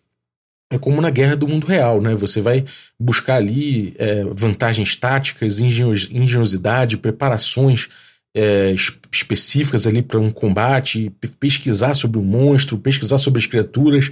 é 0.70 0.78
como 0.78 1.02
na 1.02 1.10
guerra 1.10 1.36
do 1.36 1.48
mundo 1.48 1.66
real, 1.66 2.02
né? 2.02 2.14
Você 2.16 2.42
vai 2.42 2.66
buscar 3.00 3.36
ali 3.36 3.96
é, 3.98 4.24
vantagens 4.32 4.96
táticas, 4.96 5.60
engenhosidade, 5.60 6.98
preparações 6.98 7.88
é, 8.36 8.74
específicas 9.12 9.88
ali 9.88 10.02
para 10.02 10.20
um 10.20 10.30
combate, 10.30 11.12
pesquisar 11.40 11.94
sobre 11.94 12.20
o 12.20 12.24
monstro, 12.24 12.78
pesquisar 12.78 13.18
sobre 13.18 13.40
as 13.40 13.46
criaturas, 13.46 14.12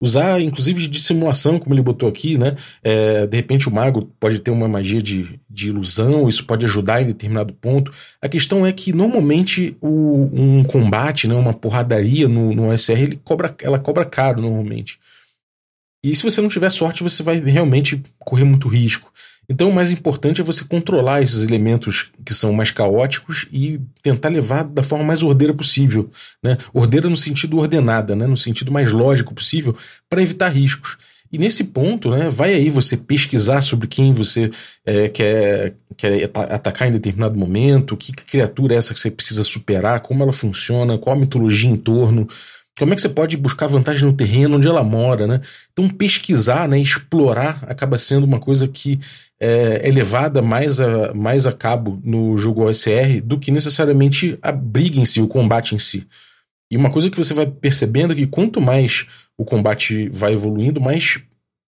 usar 0.00 0.40
inclusive 0.40 0.88
de 0.88 1.00
simulação, 1.00 1.58
como 1.58 1.74
ele 1.74 1.82
botou 1.82 2.08
aqui, 2.08 2.38
né? 2.38 2.56
É, 2.82 3.26
de 3.26 3.36
repente 3.36 3.68
o 3.68 3.72
mago 3.72 4.10
pode 4.18 4.38
ter 4.38 4.50
uma 4.50 4.66
magia 4.66 5.02
de, 5.02 5.38
de 5.48 5.68
ilusão, 5.68 6.28
isso 6.28 6.44
pode 6.46 6.64
ajudar 6.64 7.02
em 7.02 7.06
determinado 7.06 7.52
ponto. 7.52 7.92
A 8.20 8.28
questão 8.28 8.64
é 8.64 8.72
que 8.72 8.92
normalmente 8.92 9.76
o, 9.80 10.30
um 10.32 10.64
combate, 10.64 11.28
né, 11.28 11.34
uma 11.34 11.52
porradaria 11.52 12.26
no, 12.26 12.54
no 12.54 12.76
SR, 12.76 13.02
ele 13.02 13.20
cobra, 13.22 13.54
ela 13.62 13.78
cobra 13.78 14.04
caro 14.04 14.40
normalmente. 14.40 14.98
E 16.02 16.16
se 16.16 16.22
você 16.22 16.40
não 16.40 16.48
tiver 16.48 16.70
sorte, 16.70 17.02
você 17.02 17.22
vai 17.22 17.38
realmente 17.38 18.02
correr 18.18 18.44
muito 18.44 18.68
risco. 18.68 19.12
Então, 19.50 19.68
o 19.68 19.74
mais 19.74 19.90
importante 19.90 20.40
é 20.40 20.44
você 20.44 20.64
controlar 20.64 21.22
esses 21.22 21.42
elementos 21.42 22.12
que 22.24 22.32
são 22.32 22.52
mais 22.52 22.70
caóticos 22.70 23.48
e 23.50 23.80
tentar 24.00 24.28
levar 24.28 24.62
da 24.62 24.80
forma 24.80 25.04
mais 25.04 25.24
ordeira 25.24 25.52
possível. 25.52 26.08
Né? 26.40 26.56
Ordeira 26.72 27.10
no 27.10 27.16
sentido 27.16 27.58
ordenada, 27.58 28.14
né? 28.14 28.28
no 28.28 28.36
sentido 28.36 28.70
mais 28.70 28.92
lógico 28.92 29.34
possível, 29.34 29.76
para 30.08 30.22
evitar 30.22 30.50
riscos. 30.50 30.96
E 31.32 31.38
nesse 31.38 31.64
ponto, 31.64 32.10
né, 32.10 32.28
vai 32.28 32.54
aí 32.54 32.68
você 32.70 32.96
pesquisar 32.96 33.60
sobre 33.60 33.86
quem 33.86 34.12
você 34.12 34.50
é, 34.84 35.08
quer, 35.08 35.74
quer 35.96 36.24
atacar 36.34 36.88
em 36.88 36.92
determinado 36.92 37.38
momento, 37.38 37.96
que 37.96 38.12
criatura 38.12 38.74
é 38.74 38.78
essa 38.78 38.92
que 38.92 38.98
você 38.98 39.12
precisa 39.12 39.44
superar, 39.44 40.00
como 40.00 40.24
ela 40.24 40.32
funciona, 40.32 40.98
qual 40.98 41.14
a 41.14 41.18
mitologia 41.18 41.70
em 41.70 41.76
torno, 41.76 42.26
como 42.76 42.92
é 42.92 42.96
que 42.96 43.02
você 43.02 43.08
pode 43.08 43.36
buscar 43.36 43.68
vantagem 43.68 44.04
no 44.04 44.12
terreno 44.12 44.56
onde 44.56 44.66
ela 44.66 44.82
mora, 44.82 45.26
né? 45.26 45.40
Então 45.72 45.88
pesquisar, 45.88 46.66
né, 46.66 46.80
explorar 46.80 47.62
acaba 47.68 47.96
sendo 47.96 48.24
uma 48.24 48.40
coisa 48.40 48.66
que 48.66 48.98
é, 49.40 49.88
é 49.88 49.90
levada 49.90 50.42
mais 50.42 50.78
a, 50.78 51.14
mais 51.14 51.46
a 51.46 51.52
cabo 51.52 51.98
no 52.04 52.36
jogo 52.36 52.64
OSR 52.64 53.20
do 53.24 53.38
que 53.38 53.50
necessariamente 53.50 54.38
a 54.42 54.52
briga 54.52 54.98
em 54.98 55.04
si, 55.04 55.20
o 55.20 55.26
combate 55.26 55.74
em 55.74 55.78
si. 55.78 56.06
E 56.70 56.76
uma 56.76 56.90
coisa 56.90 57.10
que 57.10 57.16
você 57.16 57.32
vai 57.32 57.46
percebendo 57.46 58.12
é 58.12 58.16
que 58.16 58.26
quanto 58.26 58.60
mais 58.60 59.06
o 59.36 59.44
combate 59.44 60.08
vai 60.10 60.34
evoluindo, 60.34 60.80
mais 60.80 61.20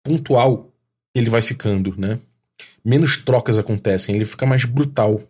pontual 0.04 0.70
ele 1.14 1.30
vai 1.30 1.42
ficando, 1.42 1.94
né? 1.98 2.18
Menos 2.84 3.16
trocas 3.16 3.58
acontecem, 3.58 4.14
ele 4.14 4.24
fica 4.24 4.46
mais 4.46 4.64
brutal. 4.64 5.20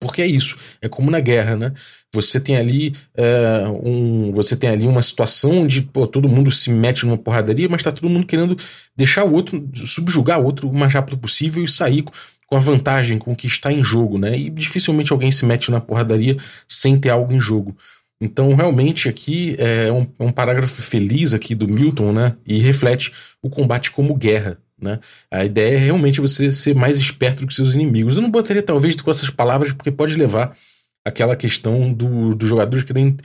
Porque 0.00 0.22
é 0.22 0.26
isso, 0.26 0.56
é 0.80 0.88
como 0.88 1.10
na 1.10 1.18
guerra, 1.18 1.56
né? 1.56 1.72
Você 2.14 2.38
tem 2.38 2.56
ali 2.56 2.94
é, 3.16 3.64
um, 3.82 4.30
você 4.32 4.56
tem 4.56 4.70
ali 4.70 4.86
uma 4.86 5.02
situação 5.02 5.62
onde 5.62 5.82
pô, 5.82 6.06
todo 6.06 6.28
mundo 6.28 6.50
se 6.50 6.70
mete 6.70 7.04
numa 7.04 7.18
porradaria, 7.18 7.68
mas 7.68 7.82
tá 7.82 7.90
todo 7.90 8.08
mundo 8.08 8.26
querendo 8.26 8.56
deixar 8.96 9.24
o 9.24 9.32
outro, 9.32 9.68
subjugar 9.74 10.40
o 10.40 10.44
outro 10.44 10.68
o 10.68 10.74
mais 10.74 10.94
rápido 10.94 11.18
possível 11.18 11.64
e 11.64 11.68
sair 11.68 12.04
com 12.46 12.56
a 12.56 12.60
vantagem, 12.60 13.18
com 13.18 13.32
o 13.32 13.36
que 13.36 13.46
está 13.46 13.72
em 13.72 13.82
jogo, 13.82 14.18
né? 14.18 14.38
E 14.38 14.48
dificilmente 14.48 15.12
alguém 15.12 15.30
se 15.30 15.44
mete 15.44 15.70
na 15.70 15.80
porradaria 15.80 16.36
sem 16.66 16.96
ter 16.96 17.10
algo 17.10 17.32
em 17.32 17.40
jogo. 17.40 17.76
Então, 18.20 18.54
realmente, 18.54 19.08
aqui 19.08 19.54
é 19.58 19.92
um, 19.92 20.06
é 20.18 20.24
um 20.24 20.32
parágrafo 20.32 20.82
feliz 20.82 21.34
aqui 21.34 21.54
do 21.54 21.68
Milton, 21.68 22.12
né? 22.12 22.36
E 22.46 22.58
reflete 22.58 23.12
o 23.42 23.50
combate 23.50 23.90
como 23.90 24.14
guerra, 24.14 24.58
Né? 24.80 25.00
A 25.30 25.44
ideia 25.44 25.74
é 25.74 25.78
realmente 25.78 26.20
você 26.20 26.52
ser 26.52 26.74
mais 26.74 26.98
esperto 26.98 27.40
do 27.40 27.46
que 27.46 27.54
seus 27.54 27.74
inimigos. 27.74 28.16
Eu 28.16 28.22
não 28.22 28.30
botaria 28.30 28.62
talvez 28.62 29.00
com 29.00 29.10
essas 29.10 29.30
palavras, 29.30 29.72
porque 29.72 29.90
pode 29.90 30.16
levar 30.16 30.56
aquela 31.04 31.34
questão 31.34 31.92
do, 31.92 32.34
dos 32.34 32.48
jogadores 32.48 32.84
querem 32.84 33.16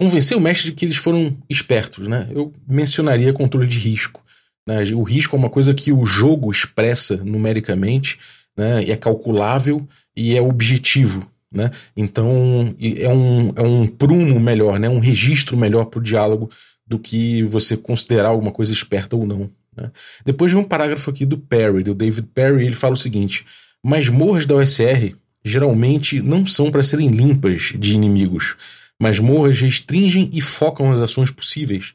convencer 0.00 0.36
o 0.36 0.40
mestre 0.40 0.70
de 0.70 0.76
que 0.76 0.84
eles 0.84 0.96
foram 0.96 1.36
espertos. 1.48 2.08
Né? 2.08 2.28
Eu 2.30 2.52
mencionaria 2.66 3.32
controle 3.32 3.66
de 3.66 3.78
risco. 3.78 4.22
Né? 4.66 4.82
O 4.94 5.02
risco 5.02 5.36
é 5.36 5.38
uma 5.38 5.50
coisa 5.50 5.74
que 5.74 5.92
o 5.92 6.04
jogo 6.06 6.50
expressa 6.50 7.16
numericamente, 7.16 8.18
né? 8.56 8.84
é 8.88 8.96
calculável 8.96 9.86
e 10.16 10.36
é 10.36 10.40
objetivo. 10.40 11.28
Né? 11.52 11.70
Então 11.96 12.74
é 12.80 13.08
um, 13.08 13.52
é 13.56 13.62
um 13.62 13.86
prumo 13.86 14.38
melhor, 14.38 14.78
né? 14.78 14.88
um 14.88 14.98
registro 14.98 15.56
melhor 15.56 15.86
para 15.86 15.98
o 15.98 16.02
diálogo 16.02 16.50
do 16.86 16.98
que 16.98 17.42
você 17.44 17.76
considerar 17.76 18.28
alguma 18.28 18.50
coisa 18.50 18.72
esperta 18.72 19.16
ou 19.16 19.26
não. 19.26 19.50
Né? 19.80 19.90
Depois 20.24 20.50
de 20.50 20.56
um 20.56 20.64
parágrafo 20.64 21.10
aqui 21.10 21.24
do 21.24 21.38
Perry, 21.38 21.82
do 21.82 21.94
David 21.94 22.28
Perry, 22.34 22.64
ele 22.64 22.74
fala 22.74 22.94
o 22.94 22.96
seguinte: 22.96 23.46
masmorras 23.84 24.44
da 24.44 24.56
OSR 24.56 25.14
geralmente 25.44 26.20
não 26.20 26.46
são 26.46 26.70
para 26.70 26.82
serem 26.82 27.08
limpas 27.08 27.72
de 27.78 27.94
inimigos. 27.94 28.56
Masmorras 29.00 29.60
restringem 29.60 30.28
e 30.32 30.40
focam 30.40 30.90
as 30.90 31.00
ações 31.00 31.30
possíveis. 31.30 31.94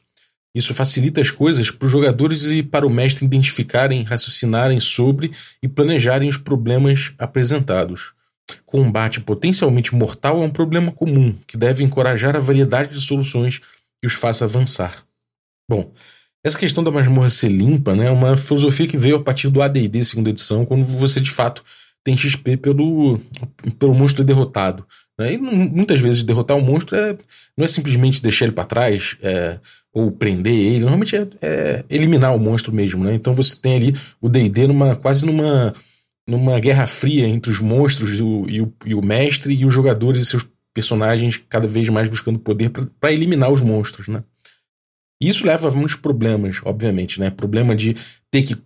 Isso 0.54 0.72
facilita 0.72 1.20
as 1.20 1.30
coisas 1.30 1.70
para 1.70 1.86
os 1.86 1.92
jogadores 1.92 2.44
e 2.44 2.62
para 2.62 2.86
o 2.86 2.90
mestre 2.90 3.24
identificarem, 3.24 4.02
raciocinarem 4.02 4.78
sobre 4.78 5.32
e 5.62 5.68
planejarem 5.68 6.28
os 6.28 6.36
problemas 6.36 7.12
apresentados. 7.18 8.12
Combate 8.64 9.20
potencialmente 9.20 9.94
mortal 9.94 10.42
é 10.42 10.44
um 10.44 10.50
problema 10.50 10.92
comum 10.92 11.34
que 11.46 11.56
deve 11.56 11.82
encorajar 11.82 12.36
a 12.36 12.40
variedade 12.40 12.92
de 12.92 13.00
soluções 13.00 13.58
que 14.00 14.06
os 14.06 14.12
faça 14.12 14.44
avançar. 14.44 15.04
Bom, 15.68 15.92
essa 16.44 16.58
questão 16.58 16.84
da 16.84 16.90
masmorra 16.90 17.30
ser 17.30 17.48
limpa 17.48 17.94
né, 17.94 18.06
é 18.06 18.10
uma 18.10 18.36
filosofia 18.36 18.86
que 18.86 18.98
veio 18.98 19.16
a 19.16 19.22
partir 19.22 19.48
do 19.48 19.62
AD&D 19.62 20.04
segunda 20.04 20.28
edição, 20.28 20.66
quando 20.66 20.84
você 20.84 21.18
de 21.18 21.30
fato 21.30 21.64
tem 22.04 22.14
XP 22.14 22.58
pelo, 22.58 23.18
pelo 23.78 23.94
monstro 23.94 24.22
derrotado. 24.22 24.86
Né? 25.18 25.32
E 25.32 25.38
muitas 25.38 26.00
vezes 26.00 26.22
derrotar 26.22 26.54
um 26.54 26.60
monstro 26.60 26.94
é, 26.94 27.16
não 27.56 27.64
é 27.64 27.68
simplesmente 27.68 28.22
deixar 28.22 28.44
ele 28.44 28.52
para 28.52 28.64
trás 28.64 29.16
é, 29.22 29.58
ou 29.90 30.12
prender 30.12 30.52
ele, 30.52 30.80
normalmente 30.80 31.16
é, 31.16 31.26
é, 31.40 31.84
eliminar 31.88 32.36
o 32.36 32.38
monstro 32.38 32.74
mesmo. 32.74 33.02
Né? 33.02 33.14
Então 33.14 33.32
você 33.32 33.56
tem 33.56 33.76
ali 33.76 33.96
o 34.20 34.28
D&D 34.28 34.66
numa, 34.66 34.96
quase 34.96 35.24
numa, 35.24 35.72
numa 36.28 36.60
guerra 36.60 36.86
fria 36.86 37.26
entre 37.26 37.50
os 37.50 37.58
monstros 37.58 38.18
e 38.18 38.22
o, 38.22 38.46
e 38.50 38.60
o, 38.60 38.72
e 38.84 38.94
o 38.94 39.02
mestre 39.02 39.54
e 39.54 39.64
os 39.64 39.72
jogadores 39.72 40.22
e 40.22 40.26
seus 40.26 40.46
personagens 40.74 41.40
cada 41.48 41.66
vez 41.66 41.88
mais 41.88 42.06
buscando 42.06 42.38
poder 42.38 42.70
para 43.00 43.12
eliminar 43.12 43.50
os 43.50 43.62
monstros, 43.62 44.08
né? 44.08 44.22
Isso 45.28 45.46
leva 45.46 45.68
a 45.68 45.72
muitos 45.72 45.96
problemas, 45.96 46.60
obviamente, 46.64 47.20
né? 47.20 47.30
Problema 47.30 47.74
de 47.74 47.94
ter 48.30 48.42
que, 48.42 48.56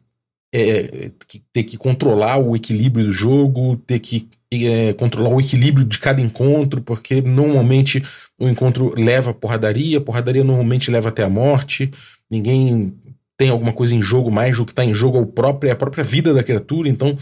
é, 0.52 1.10
ter 1.52 1.64
que 1.64 1.76
controlar 1.76 2.38
o 2.38 2.56
equilíbrio 2.56 3.06
do 3.06 3.12
jogo, 3.12 3.76
ter 3.86 3.98
que 3.98 4.28
é, 4.52 4.92
controlar 4.94 5.30
o 5.30 5.40
equilíbrio 5.40 5.84
de 5.84 5.98
cada 5.98 6.20
encontro, 6.20 6.80
porque 6.80 7.20
normalmente 7.20 8.02
o 8.38 8.48
encontro 8.48 8.94
leva 8.96 9.30
a 9.30 9.34
porradaria, 9.34 9.98
a 9.98 10.00
porradaria 10.00 10.44
normalmente 10.44 10.90
leva 10.90 11.10
até 11.10 11.22
a 11.22 11.28
morte, 11.28 11.90
ninguém 12.30 12.94
tem 13.36 13.50
alguma 13.50 13.72
coisa 13.72 13.94
em 13.94 14.02
jogo 14.02 14.30
mais 14.30 14.56
do 14.56 14.64
que 14.64 14.72
está 14.72 14.84
em 14.84 14.92
jogo 14.92 15.18
é 15.18 15.20
o 15.20 15.66
é 15.66 15.70
a 15.70 15.76
própria 15.76 16.02
vida 16.02 16.34
da 16.34 16.42
criatura, 16.42 16.88
então 16.88 17.16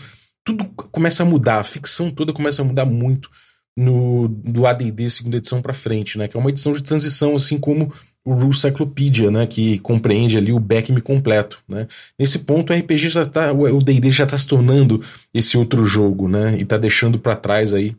tudo 0.45 0.64
começa 0.93 1.23
a 1.23 1.26
mudar, 1.26 1.59
a 1.59 1.64
ficção 1.64 2.11
toda 2.11 2.33
começa 2.33 2.62
a 2.62 2.64
mudar 2.64 2.87
muito 2.87 3.28
no 3.76 4.28
do 4.28 4.66
AD&D 4.66 5.11
segunda 5.11 5.37
edição 5.37 5.61
para 5.61 5.75
frente, 5.75 6.16
né? 6.16 6.28
Que 6.28 6.37
é 6.37 6.40
uma 6.40 6.49
edição 6.49 6.73
de 6.73 6.83
transição, 6.83 7.37
assim 7.37 7.59
como 7.59 7.93
o 8.26 8.35
Rule 8.35 8.54
Cyclopedia, 8.54 9.30
né? 9.30 9.47
Que 9.47 9.78
compreende 9.78 10.37
ali 10.37 10.52
o 10.52 10.59
backme 10.59 11.00
completo, 11.00 11.62
né? 11.68 11.87
Nesse 12.18 12.40
ponto, 12.40 12.73
o 12.73 12.76
RPG 12.76 13.09
já 13.09 13.25
tá, 13.25 13.52
o 13.52 13.80
D&D 13.80 14.11
já 14.11 14.25
está 14.25 14.37
se 14.37 14.47
tornando 14.47 15.00
esse 15.33 15.56
outro 15.56 15.87
jogo, 15.87 16.28
né? 16.28 16.56
E 16.59 16.62
está 16.62 16.76
deixando 16.76 17.21
para 17.21 17.37
trás 17.37 17.73
aí 17.73 17.97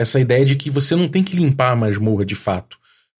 essa 0.00 0.20
ideia 0.20 0.44
de 0.44 0.54
que 0.54 0.70
você 0.70 0.94
não 0.94 1.08
tem 1.08 1.24
que 1.24 1.36
limpar 1.36 1.72
a 1.72 1.76
masmorra 1.76 2.24
de 2.24 2.36
fato. 2.36 2.78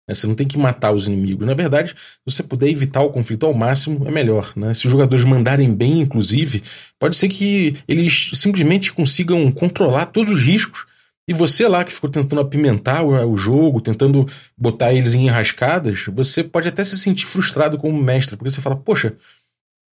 Né? 0.09 0.14
Você 0.14 0.26
não 0.26 0.35
tem 0.35 0.47
que 0.47 0.57
matar 0.57 0.93
os 0.93 1.07
inimigos. 1.07 1.47
Na 1.47 1.55
verdade, 1.55 1.91
se 1.91 2.21
você 2.25 2.43
puder 2.43 2.69
evitar 2.69 3.02
o 3.02 3.11
conflito 3.11 3.45
ao 3.45 3.55
máximo, 3.55 4.07
é 4.07 4.11
melhor. 4.11 4.52
Né? 4.57 4.73
Se 4.75 4.87
os 4.87 4.91
jogadores 4.91 5.25
mandarem 5.25 5.73
bem, 5.75 6.00
inclusive, 6.00 6.62
pode 6.99 7.17
ser 7.17 7.29
que 7.29 7.75
eles 7.87 8.31
simplesmente 8.35 8.93
consigam 8.93 9.50
controlar 9.50 10.07
todos 10.07 10.35
os 10.35 10.41
riscos 10.41 10.87
e 11.26 11.33
você 11.33 11.69
lá 11.69 11.85
que 11.85 11.93
ficou 11.93 12.11
tentando 12.11 12.41
apimentar 12.41 13.05
o, 13.05 13.37
jogo, 13.37 13.81
tentando 13.81 14.26
botar 14.57 14.93
eles 14.93 15.14
em 15.14 15.26
enrascadas, 15.26 16.07
você 16.07 16.43
pode 16.43 16.69
até 16.69 16.85
se 16.85 16.99
sentir 16.99 17.26
frustrado 17.26 17.79
como 17.79 18.02
mestre, 18.02 18.37
porque 18.37 18.50
você 18.50 18.61
fala, 18.61 18.76
poxa, 18.76 19.17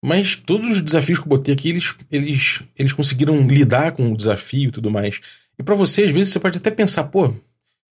mas 0.02 0.36
todos 0.36 0.76
os 0.76 0.80
desafios 0.80 1.18
que 1.18 1.24
eu 1.24 1.28
botei 1.28 1.52
aqui, 1.52 1.68
eles, 1.68 1.94
eles, 2.10 2.62
eles 2.78 2.92
conseguiram 2.92 3.46
lidar 3.46 3.92
com 3.92 4.10
o 4.10 4.16
desafio 4.16 4.68
e 4.68 4.72
tudo 4.72 4.90
mais. 4.90 5.20
E 5.58 5.62
para 5.62 5.74
você, 5.74 6.04
às 6.04 6.12
vezes, 6.12 6.32
você 6.32 6.40
pode 6.40 6.58
até 6.58 6.70
pensar, 6.70 7.04
pô, 7.04 7.34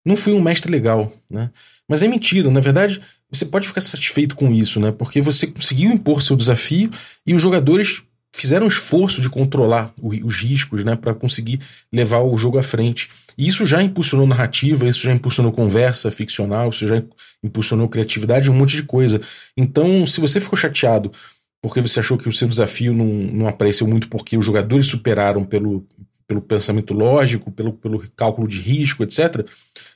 não 0.06 0.18
fui 0.18 0.34
um 0.34 0.42
mestre 0.42 0.72
legal, 0.72 1.12
né? 1.30 1.50
Mas 1.88 2.04
é 2.04 2.08
mentira, 2.08 2.52
na 2.52 2.60
verdade, 2.60 3.02
você 3.32 3.46
pode 3.46 3.68
ficar 3.68 3.82
satisfeito 3.82 4.36
com 4.36 4.54
isso, 4.54 4.80
né? 4.80 4.92
Porque 4.92 5.22
você 5.22 5.48
conseguiu 5.48 5.92
impor 5.92 6.22
seu 6.22 6.36
desafio 6.36 6.92
e 7.25 7.34
os 7.34 7.42
jogadores 7.42 8.04
fizeram 8.34 8.66
um 8.66 8.70
esforço 8.70 9.22
de 9.22 9.30
controlar 9.30 9.94
os 10.02 10.36
riscos, 10.38 10.84
né, 10.84 10.96
para 10.96 11.13
conseguir 11.13 11.62
levar 11.92 12.22
o 12.22 12.36
jogo 12.36 12.58
à 12.58 12.63
frente. 12.63 13.10
E 13.38 13.48
isso 13.48 13.66
já 13.66 13.82
impulsionou 13.82 14.28
narrativa, 14.28 14.88
isso 14.88 15.04
já 15.04 15.13
impulsionou 15.13 15.52
conversa 15.52 16.12
ficcional, 16.12 16.70
isso 16.70 16.88
já 16.88 17.02
impulsionou 17.44 17.88
criatividade, 17.90 18.50
um 18.50 18.54
monte 18.54 18.75
de 18.75 18.84
coisa. 18.84 19.22
Então, 19.58 20.06
se 20.06 20.20
você 20.20 20.40
ficou 20.40 20.58
chateado 20.58 21.12
porque 21.63 21.80
você 21.80 22.02
achou 22.02 22.18
que 22.18 22.28
o 22.28 22.32
seu 22.32 22.46
desafio 22.46 22.94
não, 22.94 23.06
não 23.06 23.48
apareceu 23.48 23.88
muito 23.88 24.10
porque 24.10 24.38
os 24.38 24.46
jogadores 24.46 24.86
superaram 24.86 25.46
pelo, 25.46 25.88
pelo 26.28 26.42
pensamento 26.42 26.94
lógico, 26.94 27.50
pelo, 27.52 27.72
pelo 27.72 28.04
cálculo 28.18 28.50
de 28.50 28.60
risco, 28.60 29.02
etc., 29.02 29.48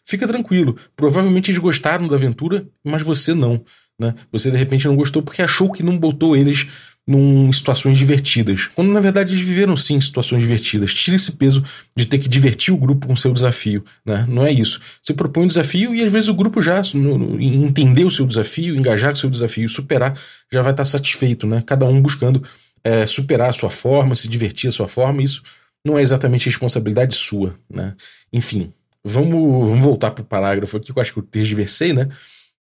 fica 0.05 0.25
tranquilo. 0.25 0.77
Provavelmente 0.95 1.51
eles 1.51 1.59
gostaram 1.59 2.07
da 2.07 2.15
aventura, 2.15 2.65
mas 2.85 3.01
você 3.01 3.33
não. 3.33 3.61
Né? 3.99 4.15
Você 4.31 4.49
de 4.49 4.55
repente 4.55 4.87
não 4.87 4.95
gostou 4.95 5.21
porque 5.21 5.41
achou 5.41 5.69
que 5.69 5.83
não 5.83 5.97
botou 5.97 6.37
eles 6.37 6.67
num 7.07 7.51
situações 7.53 7.97
divertidas. 7.97 8.67
Quando 8.75 8.91
na 8.91 8.99
verdade 8.99 9.33
eles 9.33 9.43
viveram 9.43 9.77
sim 9.77 9.99
situações 10.01 10.41
divertidas. 10.41 10.93
Tira 10.93 11.15
esse 11.15 11.31
peso 11.31 11.63
de 11.95 12.05
ter 12.05 12.17
que 12.17 12.27
divertir 12.27 12.73
o 12.73 12.77
grupo 12.77 13.07
com 13.07 13.15
seu 13.15 13.31
desafio. 13.31 13.85
Né? 14.05 14.25
Não 14.27 14.45
é 14.45 14.51
isso. 14.51 14.81
Você 15.01 15.13
propõe 15.13 15.45
um 15.45 15.47
desafio 15.47 15.95
e 15.95 16.03
às 16.03 16.11
vezes 16.11 16.27
o 16.27 16.33
grupo 16.33 16.61
já 16.61 16.81
no, 16.93 17.17
no, 17.17 17.41
entender 17.41 18.03
o 18.03 18.11
seu 18.11 18.27
desafio, 18.27 18.75
engajar 18.75 19.11
com 19.11 19.17
o 19.17 19.19
seu 19.21 19.29
desafio, 19.29 19.69
superar, 19.69 20.19
já 20.51 20.61
vai 20.61 20.71
estar 20.71 20.83
satisfeito. 20.83 21.47
Né? 21.47 21.63
Cada 21.65 21.85
um 21.85 22.01
buscando 22.01 22.43
é, 22.83 23.05
superar 23.05 23.51
a 23.51 23.53
sua 23.53 23.69
forma, 23.69 24.13
se 24.13 24.27
divertir 24.27 24.67
a 24.67 24.73
sua 24.73 24.87
forma. 24.89 25.23
Isso 25.23 25.41
não 25.85 25.97
é 25.97 26.01
exatamente 26.01 26.47
responsabilidade 26.47 27.15
sua. 27.15 27.57
Né? 27.69 27.95
Enfim, 28.33 28.73
vamos, 29.01 29.31
vamos 29.69 29.79
voltar 29.79 30.11
para 30.11 30.23
o 30.23 30.25
parágrafo 30.25 30.75
aqui, 30.75 30.91
que 30.91 30.99
eu 30.99 31.01
acho 31.01 31.13
que 31.13 31.19
eu 31.19 31.23
tergiversei, 31.23 31.93
né? 31.93 32.09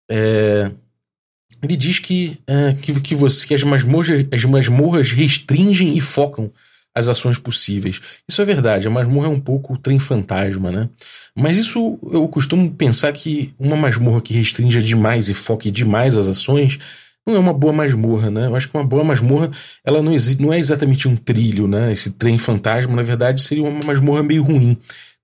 É, 0.08 0.70
ele 1.62 1.76
diz 1.76 1.98
que, 1.98 2.38
é, 2.46 2.74
que, 2.80 3.00
que, 3.00 3.14
você, 3.14 3.46
que 3.46 3.54
as, 3.54 3.62
masmorras, 3.62 4.26
as 4.32 4.44
masmorras 4.44 5.10
restringem 5.10 5.96
e 5.96 6.00
focam 6.00 6.50
as 6.94 7.08
ações 7.08 7.38
possíveis. 7.38 8.00
Isso 8.26 8.40
é 8.40 8.44
verdade, 8.44 8.86
a 8.86 8.90
masmorra 8.90 9.26
é 9.26 9.30
um 9.30 9.38
pouco 9.38 9.74
o 9.74 9.78
trem 9.78 9.98
fantasma, 9.98 10.72
né? 10.72 10.88
Mas 11.34 11.58
isso 11.58 11.98
eu 12.10 12.26
costumo 12.28 12.70
pensar 12.70 13.12
que 13.12 13.52
uma 13.58 13.76
masmorra 13.76 14.22
que 14.22 14.32
restrinja 14.32 14.80
demais 14.80 15.28
e 15.28 15.34
foque 15.34 15.70
demais 15.70 16.16
as 16.16 16.26
ações 16.26 16.78
não 17.26 17.34
é 17.34 17.38
uma 17.38 17.52
boa 17.52 17.72
masmorra, 17.72 18.30
né? 18.30 18.46
Eu 18.46 18.56
acho 18.56 18.68
que 18.68 18.76
uma 18.76 18.86
boa 18.86 19.04
masmorra 19.04 19.50
ela 19.84 20.00
não, 20.00 20.12
não 20.40 20.52
é 20.52 20.58
exatamente 20.58 21.06
um 21.06 21.16
trilho, 21.16 21.66
né? 21.68 21.92
Esse 21.92 22.12
trem 22.12 22.38
fantasma, 22.38 22.94
na 22.94 23.02
verdade, 23.02 23.42
seria 23.42 23.64
uma 23.64 23.84
masmorra 23.84 24.22
meio 24.22 24.42
ruim. 24.42 24.78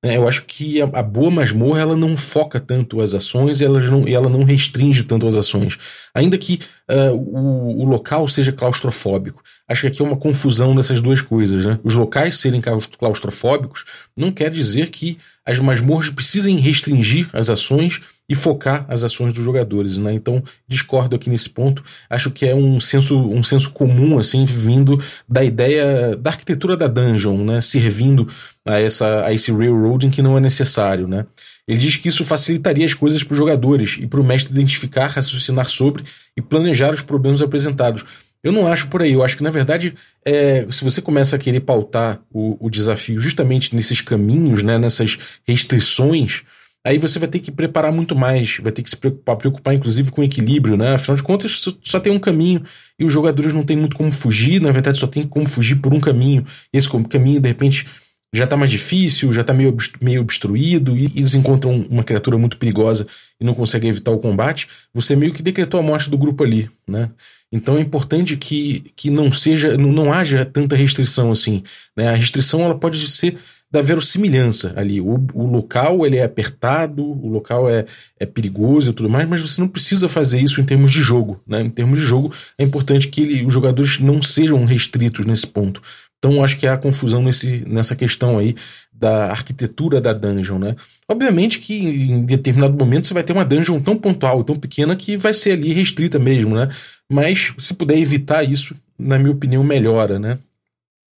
É, 0.04 0.16
eu 0.16 0.26
acho 0.26 0.44
que 0.46 0.82
a, 0.82 0.84
a, 0.86 1.02
boa 1.02 1.30
masmorra 1.30 1.80
ela 1.80 1.96
não 1.96 2.16
foca 2.16 2.58
tanto 2.58 3.00
as 3.00 3.14
ações 3.14 3.60
e 3.60 3.64
ela 3.64 3.80
não, 3.80 4.08
ela 4.08 4.28
não 4.28 4.42
restringe 4.42 5.04
tanto 5.04 5.28
as 5.28 5.36
ações. 5.36 5.78
Ainda 6.12 6.36
que 6.36 6.58
uh, 6.90 7.14
o, 7.14 7.82
o, 7.82 7.84
local 7.88 8.26
seja 8.26 8.50
claustrofóbico. 8.50 9.40
Acho 9.68 9.82
que 9.82 9.86
aqui 9.86 10.02
é 10.02 10.04
uma 10.04 10.16
confusão 10.16 10.74
dessas 10.74 11.00
duas 11.00 11.20
coisas. 11.20 11.64
Né? 11.64 11.78
Os 11.84 11.94
locais 11.94 12.36
serem 12.36 12.60
claustrofóbicos 12.98 13.84
não 14.16 14.32
quer 14.32 14.50
dizer 14.50 14.90
que 14.90 15.18
as 15.46 15.60
masmorras 15.60 16.10
precisem 16.10 16.56
restringir 16.56 17.28
as 17.32 17.48
ações 17.48 18.00
e 18.28 18.34
focar 18.34 18.86
as 18.88 19.02
ações 19.02 19.32
dos 19.32 19.44
jogadores, 19.44 19.98
né? 19.98 20.12
Então 20.12 20.42
discordo 20.66 21.16
aqui 21.16 21.28
nesse 21.28 21.50
ponto. 21.50 21.82
Acho 22.08 22.30
que 22.30 22.46
é 22.46 22.54
um 22.54 22.78
senso, 22.78 23.20
um 23.20 23.42
senso 23.42 23.70
comum 23.72 24.18
assim 24.18 24.44
vindo 24.44 25.02
da 25.28 25.44
ideia 25.44 26.16
da 26.16 26.30
arquitetura 26.30 26.76
da 26.76 26.86
dungeon, 26.86 27.44
né? 27.44 27.60
Servindo 27.60 28.26
a 28.66 28.78
essa 28.80 29.24
a 29.26 29.32
esse 29.32 29.50
railroading 29.52 30.10
que 30.10 30.22
não 30.22 30.36
é 30.36 30.40
necessário, 30.40 31.08
né? 31.08 31.26
Ele 31.66 31.78
diz 31.78 31.96
que 31.96 32.08
isso 32.08 32.24
facilitaria 32.24 32.84
as 32.84 32.94
coisas 32.94 33.22
para 33.22 33.32
os 33.32 33.38
jogadores 33.38 33.96
e 34.00 34.06
para 34.06 34.20
o 34.20 34.24
mestre 34.24 34.52
identificar, 34.52 35.06
raciocinar 35.06 35.68
sobre 35.68 36.04
e 36.36 36.42
planejar 36.42 36.92
os 36.92 37.02
problemas 37.02 37.40
apresentados. 37.40 38.04
Eu 38.42 38.50
não 38.50 38.66
acho 38.66 38.88
por 38.88 39.02
aí. 39.02 39.12
Eu 39.12 39.22
acho 39.22 39.36
que, 39.36 39.42
na 39.42 39.50
verdade, 39.50 39.94
é, 40.24 40.66
se 40.70 40.82
você 40.82 41.00
começa 41.00 41.36
a 41.36 41.38
querer 41.38 41.60
pautar 41.60 42.20
o, 42.32 42.56
o 42.58 42.68
desafio 42.68 43.20
justamente 43.20 43.74
nesses 43.76 44.00
caminhos, 44.00 44.62
né, 44.62 44.78
nessas 44.78 45.16
restrições, 45.46 46.42
aí 46.84 46.98
você 46.98 47.20
vai 47.20 47.28
ter 47.28 47.38
que 47.38 47.52
preparar 47.52 47.92
muito 47.92 48.16
mais, 48.16 48.58
vai 48.60 48.72
ter 48.72 48.82
que 48.82 48.90
se 48.90 48.96
preocupar, 48.96 49.36
preocupar 49.36 49.74
inclusive 49.74 50.10
com 50.10 50.24
equilíbrio, 50.24 50.76
né? 50.76 50.94
Afinal 50.94 51.16
de 51.16 51.22
contas, 51.22 51.64
só 51.82 52.00
tem 52.00 52.12
um 52.12 52.18
caminho 52.18 52.64
e 52.98 53.04
os 53.04 53.12
jogadores 53.12 53.52
não 53.52 53.62
têm 53.62 53.76
muito 53.76 53.96
como 53.96 54.10
fugir, 54.10 54.60
na 54.60 54.72
verdade 54.72 54.98
só 54.98 55.06
tem 55.06 55.22
como 55.22 55.48
fugir 55.48 55.76
por 55.76 55.94
um 55.94 56.00
caminho. 56.00 56.44
Esse 56.72 56.88
caminho, 57.08 57.40
de 57.40 57.48
repente, 57.48 57.86
já 58.34 58.46
tá 58.46 58.56
mais 58.56 58.70
difícil, 58.70 59.30
já 59.32 59.44
tá 59.44 59.52
meio, 59.52 59.76
meio 60.00 60.22
obstruído, 60.22 60.96
e 60.96 61.04
eles 61.04 61.34
encontram 61.34 61.86
uma 61.90 62.02
criatura 62.02 62.38
muito 62.38 62.56
perigosa 62.56 63.06
e 63.38 63.44
não 63.44 63.52
conseguem 63.52 63.90
evitar 63.90 64.10
o 64.10 64.18
combate, 64.18 64.68
você 64.92 65.14
meio 65.14 65.32
que 65.32 65.42
decretou 65.42 65.78
a 65.78 65.82
morte 65.82 66.08
do 66.08 66.16
grupo 66.16 66.42
ali, 66.42 66.70
né? 66.88 67.10
Então 67.52 67.76
é 67.76 67.80
importante 67.80 68.36
que, 68.36 68.92
que 68.96 69.10
não 69.10 69.30
seja, 69.30 69.76
não, 69.76 69.92
não 69.92 70.12
haja 70.12 70.44
tanta 70.46 70.74
restrição 70.74 71.30
assim, 71.30 71.62
né? 71.94 72.08
A 72.08 72.14
restrição 72.14 72.62
ela 72.62 72.78
pode 72.78 73.06
ser 73.10 73.36
da 73.70 73.80
verossimilhança 73.80 74.72
ali. 74.76 75.00
O, 75.00 75.14
o 75.32 75.46
local 75.46 76.06
ele 76.06 76.16
é 76.16 76.24
apertado, 76.24 77.02
o 77.02 77.28
local 77.28 77.68
é, 77.68 77.86
é 78.18 78.24
perigoso 78.24 78.90
e 78.90 78.92
tudo 78.94 79.08
mais, 79.08 79.28
mas 79.28 79.40
você 79.42 79.60
não 79.60 79.68
precisa 79.68 80.08
fazer 80.08 80.40
isso 80.40 80.60
em 80.60 80.64
termos 80.64 80.90
de 80.90 81.02
jogo, 81.02 81.42
né? 81.46 81.60
Em 81.60 81.70
termos 81.70 81.98
de 81.98 82.04
jogo 82.04 82.32
é 82.56 82.64
importante 82.64 83.08
que 83.08 83.20
ele, 83.20 83.44
os 83.44 83.52
jogadores 83.52 83.98
não 83.98 84.22
sejam 84.22 84.64
restritos 84.64 85.26
nesse 85.26 85.46
ponto. 85.46 85.82
Então 86.22 86.44
acho 86.44 86.56
que 86.56 86.68
há 86.68 86.78
confusão 86.78 87.20
nesse, 87.20 87.64
nessa 87.66 87.96
questão 87.96 88.38
aí 88.38 88.54
da 88.92 89.26
arquitetura 89.26 90.00
da 90.00 90.12
dungeon, 90.12 90.56
né? 90.56 90.76
Obviamente 91.08 91.58
que 91.58 91.74
em 91.74 92.24
determinado 92.24 92.78
momento 92.78 93.08
você 93.08 93.14
vai 93.14 93.24
ter 93.24 93.32
uma 93.32 93.44
dungeon 93.44 93.80
tão 93.80 93.98
pontual, 93.98 94.44
tão 94.44 94.54
pequena 94.54 94.94
que 94.94 95.16
vai 95.16 95.34
ser 95.34 95.52
ali 95.52 95.72
restrita 95.72 96.20
mesmo, 96.20 96.54
né? 96.54 96.68
Mas 97.10 97.52
se 97.58 97.74
puder 97.74 97.98
evitar 97.98 98.44
isso, 98.44 98.72
na 98.96 99.18
minha 99.18 99.32
opinião, 99.32 99.64
melhora, 99.64 100.20
né? 100.20 100.38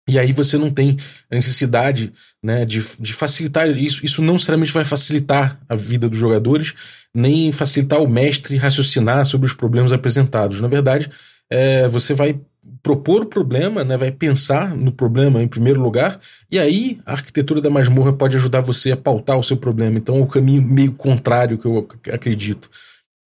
E 0.08 0.18
aí 0.18 0.32
você 0.32 0.56
não 0.56 0.70
tem 0.70 0.96
a 1.30 1.34
necessidade 1.34 2.10
né, 2.42 2.64
de, 2.64 2.82
de 2.98 3.12
facilitar 3.12 3.68
isso. 3.70 4.04
Isso 4.04 4.22
não 4.22 4.34
necessariamente 4.34 4.72
vai 4.72 4.84
facilitar 4.84 5.58
a 5.68 5.74
vida 5.74 6.08
dos 6.08 6.18
jogadores, 6.18 6.74
nem 7.14 7.52
facilitar 7.52 8.02
o 8.02 8.08
mestre 8.08 8.56
raciocinar 8.56 9.24
sobre 9.26 9.46
os 9.46 9.54
problemas 9.54 9.92
apresentados. 9.92 10.60
Na 10.60 10.68
verdade, 10.68 11.10
é, 11.50 11.88
você 11.88 12.14
vai 12.14 12.38
propor 12.84 13.22
o 13.22 13.26
problema, 13.26 13.82
né, 13.82 13.96
vai 13.96 14.12
pensar 14.12 14.76
no 14.76 14.92
problema 14.92 15.42
em 15.42 15.48
primeiro 15.48 15.80
lugar, 15.80 16.20
e 16.50 16.58
aí 16.58 17.00
a 17.06 17.12
arquitetura 17.12 17.58
da 17.58 17.70
masmorra 17.70 18.12
pode 18.12 18.36
ajudar 18.36 18.60
você 18.60 18.92
a 18.92 18.96
pautar 18.96 19.38
o 19.38 19.42
seu 19.42 19.56
problema. 19.56 19.96
Então 19.96 20.18
é 20.18 20.20
o 20.20 20.26
caminho 20.26 20.60
meio 20.60 20.92
contrário 20.92 21.56
que 21.56 21.64
eu 21.64 21.88
acredito. 22.12 22.70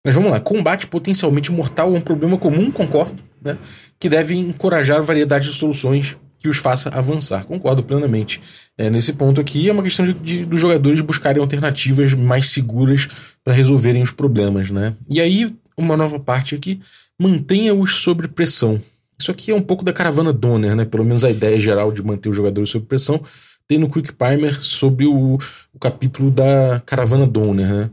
Mas 0.05 0.13
vamos 0.13 0.33
lá, 0.33 0.41
combate 0.41 0.89
potencialmente 0.89 1.53
mortal 1.53 1.95
é 1.95 1.99
um 1.99 2.01
problema 2.01 2.37
comum, 2.37 2.69
concordo, 2.73 3.23
né, 3.41 3.57
que 3.99 4.09
deve 4.09 4.35
encorajar 4.35 5.01
variedade 5.01 5.49
de 5.49 5.55
soluções 5.55 6.17
que 6.41 6.49
os 6.49 6.57
faça 6.57 6.91
avançar. 6.91 7.45
Concordo 7.45 7.83
plenamente. 7.83 8.43
É, 8.77 8.91
nesse 8.91 9.13
ponto 9.13 9.41
aqui 9.41 9.69
é 9.69 9.73
uma 9.73 9.85
questão 9.85 10.05
de, 10.05 10.13
de, 10.15 10.45
dos 10.45 10.59
jogadores 10.59 11.01
buscarem 11.01 11.41
alternativas 11.41 12.13
mais 12.13 12.51
seguras 12.51 13.09
para 13.45 13.55
resolverem 13.55 14.03
os 14.03 14.11
problemas, 14.11 14.69
né? 14.69 14.95
E 15.09 15.21
aí, 15.21 15.49
uma 15.79 15.97
nova 15.97 16.19
parte 16.19 16.57
aqui, 16.57 16.81
mantenha-os 17.19 17.95
sob 17.95 18.27
pressão. 18.29 18.83
Isso 19.19 19.31
aqui 19.31 19.51
é 19.51 19.55
um 19.55 19.63
pouco 19.63 19.85
da 19.85 19.93
caravana 19.93 20.33
Donner, 20.33 20.75
né? 20.75 20.85
Pelo 20.85 21.05
menos 21.05 21.25
a 21.25 21.31
ideia 21.31 21.59
geral 21.59 21.93
de 21.93 22.03
manter 22.03 22.29
os 22.29 22.37
jogadores 22.37 22.71
sob 22.71 22.87
pressão. 22.87 23.23
Tem 23.67 23.79
no 23.79 23.91
Quick 23.91 24.13
Primer 24.13 24.55
sobre 24.55 25.07
o, 25.07 25.39
o 25.73 25.79
capítulo 25.79 26.31
da 26.31 26.83
caravana 26.85 27.27
Donner, 27.27 27.73
né? 27.73 27.91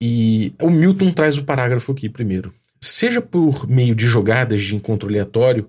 E 0.00 0.52
o 0.60 0.68
Milton 0.68 1.12
traz 1.12 1.38
o 1.38 1.44
parágrafo 1.44 1.92
aqui 1.92 2.08
primeiro. 2.08 2.52
Seja 2.80 3.20
por 3.20 3.68
meio 3.68 3.94
de 3.94 4.06
jogadas 4.06 4.62
de 4.62 4.74
encontro 4.74 5.08
aleatório, 5.08 5.68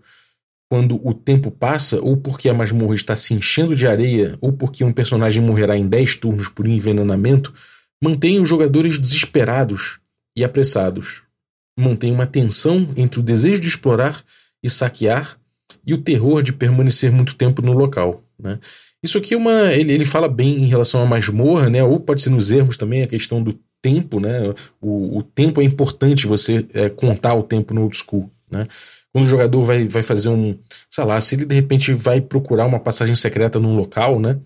quando 0.74 1.00
o 1.08 1.13
tempo 1.13 1.52
passa, 1.52 2.02
ou 2.02 2.18
porque 2.18 2.50
a 2.50 2.54
masmorra 2.54 2.96
está 2.96 3.16
se 3.16 3.36
enchendo 3.36 3.75
de 3.75 3.86
areia, 3.86 4.36
ou 4.42 4.52
porque 4.52 4.84
um 4.84 4.92
personagem 4.92 5.44
morrerá 5.44 5.78
em 5.78 5.88
10 5.88 6.16
turnos 6.16 6.50
por 6.50 6.68
envenenamento, 6.68 7.54
mantenha 8.04 8.42
os 8.42 8.50
jogadores 8.50 8.98
desesperados 8.98 10.00
e 10.36 10.44
apressados. 10.44 11.22
Mantenha 11.80 12.16
uma 12.16 12.25
tensão 12.25 12.90
entre 12.98 13.20
o 13.20 13.24
desejo 13.24 13.62
de 13.62 13.68
explorar 13.68 14.24
e 14.63 14.70
saquear, 14.70 15.38
e 15.86 15.93
o 15.93 15.98
terror 15.98 16.41
de 16.41 16.53
permanecer 16.53 17.12
muito 17.12 17.36
tempo 17.36 17.62
no 17.62 17.74
local. 17.74 18.24
Né? 18.39 18.60
Isso 19.03 19.17
aqui 19.17 19.34
é 19.34 19.38
uma. 19.38 19.74
Ele, 19.74 19.91
ele 19.91 20.05
fala 20.05 20.29
bem 20.29 20.63
em 20.63 20.67
relação 20.67 21.01
à 21.01 21.05
masmorra, 21.05 21.70
né? 21.70 21.84
ou 21.84 22.00
pode 22.00 22.22
ser 22.22 22.29
nos 22.29 22.51
ermos 22.51 22.77
também, 22.77 23.03
a 23.03 23.08
questão 23.08 23.43
do 23.43 23.60
tempo. 23.82 24.20
Né? 24.20 24.53
O, 24.82 25.17
o 25.17 25.24
tempo 25.24 25.62
é 25.62 25.65
importante 25.65 26.25
você 26.25 26.65
é, 26.74 26.89
contar 26.89 27.34
o 27.34 27.43
tempo 27.43 27.74
no 27.74 27.84
old 27.84 27.98
school. 27.98 28.32
Né? 28.50 28.67
Quando 29.12 29.25
o 29.25 29.29
jogador 29.29 29.63
vai, 29.63 29.86
vai 29.86 30.01
fazer 30.01 30.29
um. 30.29 30.58
Sei 30.89 31.04
lá, 31.04 31.19
se 31.21 31.36
ele 31.36 31.45
de 31.45 31.54
repente 31.54 31.93
vai 31.93 32.21
procurar 32.21 32.65
uma 32.65 32.80
passagem 32.80 33.13
secreta 33.13 33.60
num 33.60 33.76
local, 33.76 34.19
né? 34.19 34.39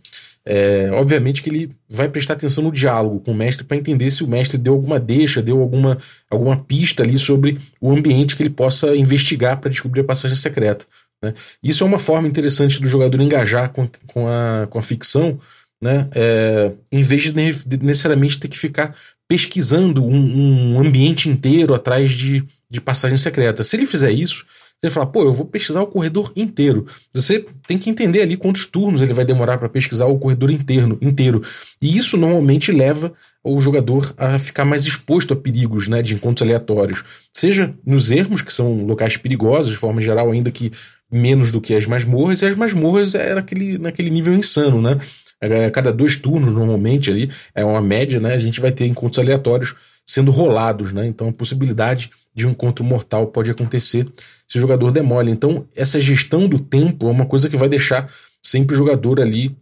É, 0.49 0.89
obviamente 0.93 1.41
que 1.41 1.49
ele 1.49 1.69
vai 1.89 2.07
prestar 2.07 2.35
atenção 2.35 2.63
no 2.63 2.71
diálogo 2.71 3.19
com 3.19 3.31
o 3.31 3.35
mestre 3.35 3.65
para 3.65 3.75
entender 3.75 4.09
se 4.09 4.23
o 4.23 4.27
mestre 4.27 4.57
deu 4.57 4.73
alguma 4.73 4.97
deixa, 4.97 5.41
deu 5.41 5.59
alguma, 5.59 5.97
alguma 6.29 6.55
pista 6.55 7.03
ali 7.03 7.17
sobre 7.17 7.57
o 7.81 7.91
ambiente 7.91 8.33
que 8.33 8.43
ele 8.43 8.49
possa 8.49 8.95
investigar 8.95 9.59
para 9.59 9.69
descobrir 9.69 10.01
a 10.01 10.05
passagem 10.05 10.37
secreta. 10.37 10.85
Né? 11.21 11.33
Isso 11.61 11.83
é 11.83 11.87
uma 11.87 11.99
forma 11.99 12.29
interessante 12.29 12.81
do 12.81 12.87
jogador 12.87 13.19
engajar 13.19 13.73
com, 13.73 13.89
com, 14.07 14.29
a, 14.29 14.67
com 14.69 14.79
a 14.79 14.81
ficção, 14.81 15.37
né? 15.81 16.07
É, 16.15 16.71
em 16.91 17.01
vez 17.01 17.23
de 17.23 17.33
necessariamente 17.77 18.39
ter 18.39 18.47
que 18.47 18.57
ficar 18.57 18.95
pesquisando 19.27 20.03
um, 20.03 20.75
um 20.75 20.79
ambiente 20.79 21.27
inteiro 21.27 21.73
atrás 21.73 22.11
de, 22.13 22.43
de 22.69 22.79
passagem 22.79 23.17
secreta. 23.17 23.63
Se 23.63 23.75
ele 23.75 23.85
fizer 23.85 24.11
isso, 24.11 24.45
você 24.79 24.91
fala, 24.91 25.07
pô, 25.07 25.23
eu 25.23 25.33
vou 25.33 25.45
pesquisar 25.45 25.81
o 25.81 25.87
corredor 25.87 26.31
inteiro. 26.35 26.85
Você 27.13 27.43
tem 27.67 27.79
que 27.79 27.89
entender 27.89 28.21
ali 28.21 28.37
quantos 28.37 28.67
turnos 28.67 29.01
ele 29.01 29.13
vai 29.13 29.25
demorar 29.25 29.57
para 29.57 29.67
pesquisar 29.67 30.05
o 30.05 30.19
corredor 30.19 30.51
interno, 30.51 30.97
inteiro. 31.01 31.41
E 31.81 31.97
isso 31.97 32.15
normalmente 32.15 32.71
leva 32.71 33.11
o 33.43 33.59
jogador 33.59 34.13
a 34.17 34.37
ficar 34.37 34.65
mais 34.65 34.85
exposto 34.85 35.33
a 35.33 35.37
perigos 35.37 35.87
né, 35.87 36.03
de 36.03 36.13
encontros 36.13 36.43
aleatórios. 36.43 37.03
Seja 37.33 37.73
nos 37.83 38.11
ermos, 38.11 38.43
que 38.43 38.53
são 38.53 38.85
locais 38.85 39.17
perigosos, 39.17 39.71
de 39.71 39.77
forma 39.77 39.99
geral, 39.99 40.31
ainda 40.31 40.51
que 40.51 40.71
menos 41.11 41.51
do 41.51 41.59
que 41.59 41.73
as 41.73 41.87
masmorras, 41.87 42.41
e 42.41 42.45
as 42.45 42.55
masmorras 42.55 43.15
é 43.15 43.33
naquele, 43.33 43.77
naquele 43.79 44.11
nível 44.11 44.35
insano, 44.35 44.81
né? 44.81 44.97
A 45.41 45.71
cada 45.71 45.91
dois 45.91 46.17
turnos, 46.17 46.53
normalmente, 46.53 47.09
ali, 47.09 47.31
é 47.55 47.63
uma 47.63 47.81
média, 47.81 48.19
né? 48.19 48.33
A 48.33 48.39
gente 48.39 48.59
vai 48.59 48.71
ter 48.71 48.85
encontros 48.85 49.19
aleatórios 49.19 49.75
sendo 50.07 50.31
rolados, 50.31 50.93
né? 50.93 51.05
Então 51.05 51.27
a 51.27 51.33
possibilidade 51.33 52.09
de 52.33 52.47
um 52.47 52.51
encontro 52.51 52.83
mortal 52.83 53.27
pode 53.27 53.51
acontecer 53.51 54.07
se 54.47 54.57
o 54.57 54.61
jogador 54.61 54.91
demole. 54.91 55.31
Então 55.31 55.67
essa 55.75 55.99
gestão 55.99 56.47
do 56.47 56.59
tempo 56.59 57.07
é 57.07 57.11
uma 57.11 57.25
coisa 57.25 57.49
que 57.49 57.57
vai 57.57 57.69
deixar 57.69 58.09
sempre 58.43 58.75
o 58.75 58.77
jogador 58.77 59.19
ali 59.19 59.55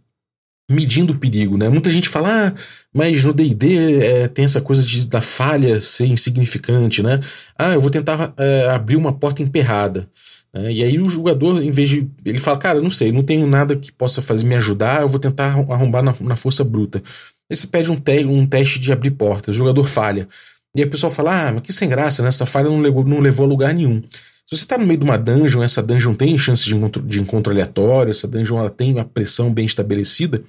medindo 0.70 1.12
o 1.12 1.18
perigo, 1.18 1.56
né? 1.56 1.68
Muita 1.68 1.90
gente 1.90 2.08
fala, 2.08 2.48
ah, 2.48 2.54
mas 2.92 3.22
no 3.22 3.32
D&D 3.32 3.98
é, 4.02 4.28
tem 4.28 4.44
essa 4.44 4.60
coisa 4.60 4.82
de, 4.82 5.06
da 5.06 5.20
falha 5.20 5.80
ser 5.80 6.06
insignificante, 6.06 7.02
né? 7.02 7.20
Ah, 7.56 7.74
eu 7.74 7.80
vou 7.80 7.90
tentar 7.90 8.34
é, 8.36 8.68
abrir 8.68 8.96
uma 8.96 9.12
porta 9.12 9.42
emperrada. 9.42 10.08
Né? 10.52 10.72
E 10.72 10.82
aí 10.82 10.98
o 10.98 11.08
jogador, 11.08 11.62
em 11.62 11.70
vez 11.70 11.88
de... 11.88 12.08
Ele 12.24 12.40
fala, 12.40 12.58
cara, 12.58 12.80
não 12.80 12.90
sei, 12.90 13.12
não 13.12 13.22
tenho 13.22 13.46
nada 13.46 13.76
que 13.76 13.92
possa 13.92 14.20
fazer 14.20 14.44
me 14.44 14.56
ajudar, 14.56 15.02
eu 15.02 15.08
vou 15.08 15.20
tentar 15.20 15.54
arrombar 15.54 16.02
na, 16.02 16.14
na 16.20 16.34
força 16.34 16.64
bruta. 16.64 17.00
Aí 17.48 17.56
você 17.56 17.66
pede 17.68 17.90
um, 17.90 17.96
te 17.96 18.24
um 18.24 18.44
teste 18.44 18.80
de 18.80 18.90
abrir 18.90 19.12
portas, 19.12 19.54
o 19.54 19.58
jogador 19.58 19.84
falha. 19.84 20.26
E 20.74 20.80
aí 20.80 20.86
o 20.86 20.90
pessoal 20.90 21.12
fala: 21.12 21.48
ah, 21.48 21.52
mas 21.52 21.62
que 21.62 21.72
sem 21.72 21.88
graça, 21.88 22.22
né? 22.22 22.28
Essa 22.28 22.44
falha 22.44 22.68
não 22.68 22.80
levou, 22.80 23.04
não 23.04 23.20
levou 23.20 23.46
a 23.46 23.48
lugar 23.48 23.72
nenhum. 23.72 24.02
Se 24.48 24.56
você 24.56 24.62
está 24.62 24.78
no 24.78 24.86
meio 24.86 25.00
de 25.00 25.04
uma 25.04 25.18
dungeon, 25.18 25.60
essa 25.60 25.82
dungeon 25.82 26.14
tem 26.14 26.38
chance 26.38 26.64
de 26.64 26.74
encontro, 26.74 27.02
de 27.02 27.20
encontro 27.20 27.52
aleatório, 27.52 28.12
essa 28.12 28.28
dungeon 28.28 28.60
ela 28.60 28.70
tem 28.70 28.92
uma 28.92 29.04
pressão 29.04 29.52
bem 29.52 29.66
estabelecida. 29.66 30.40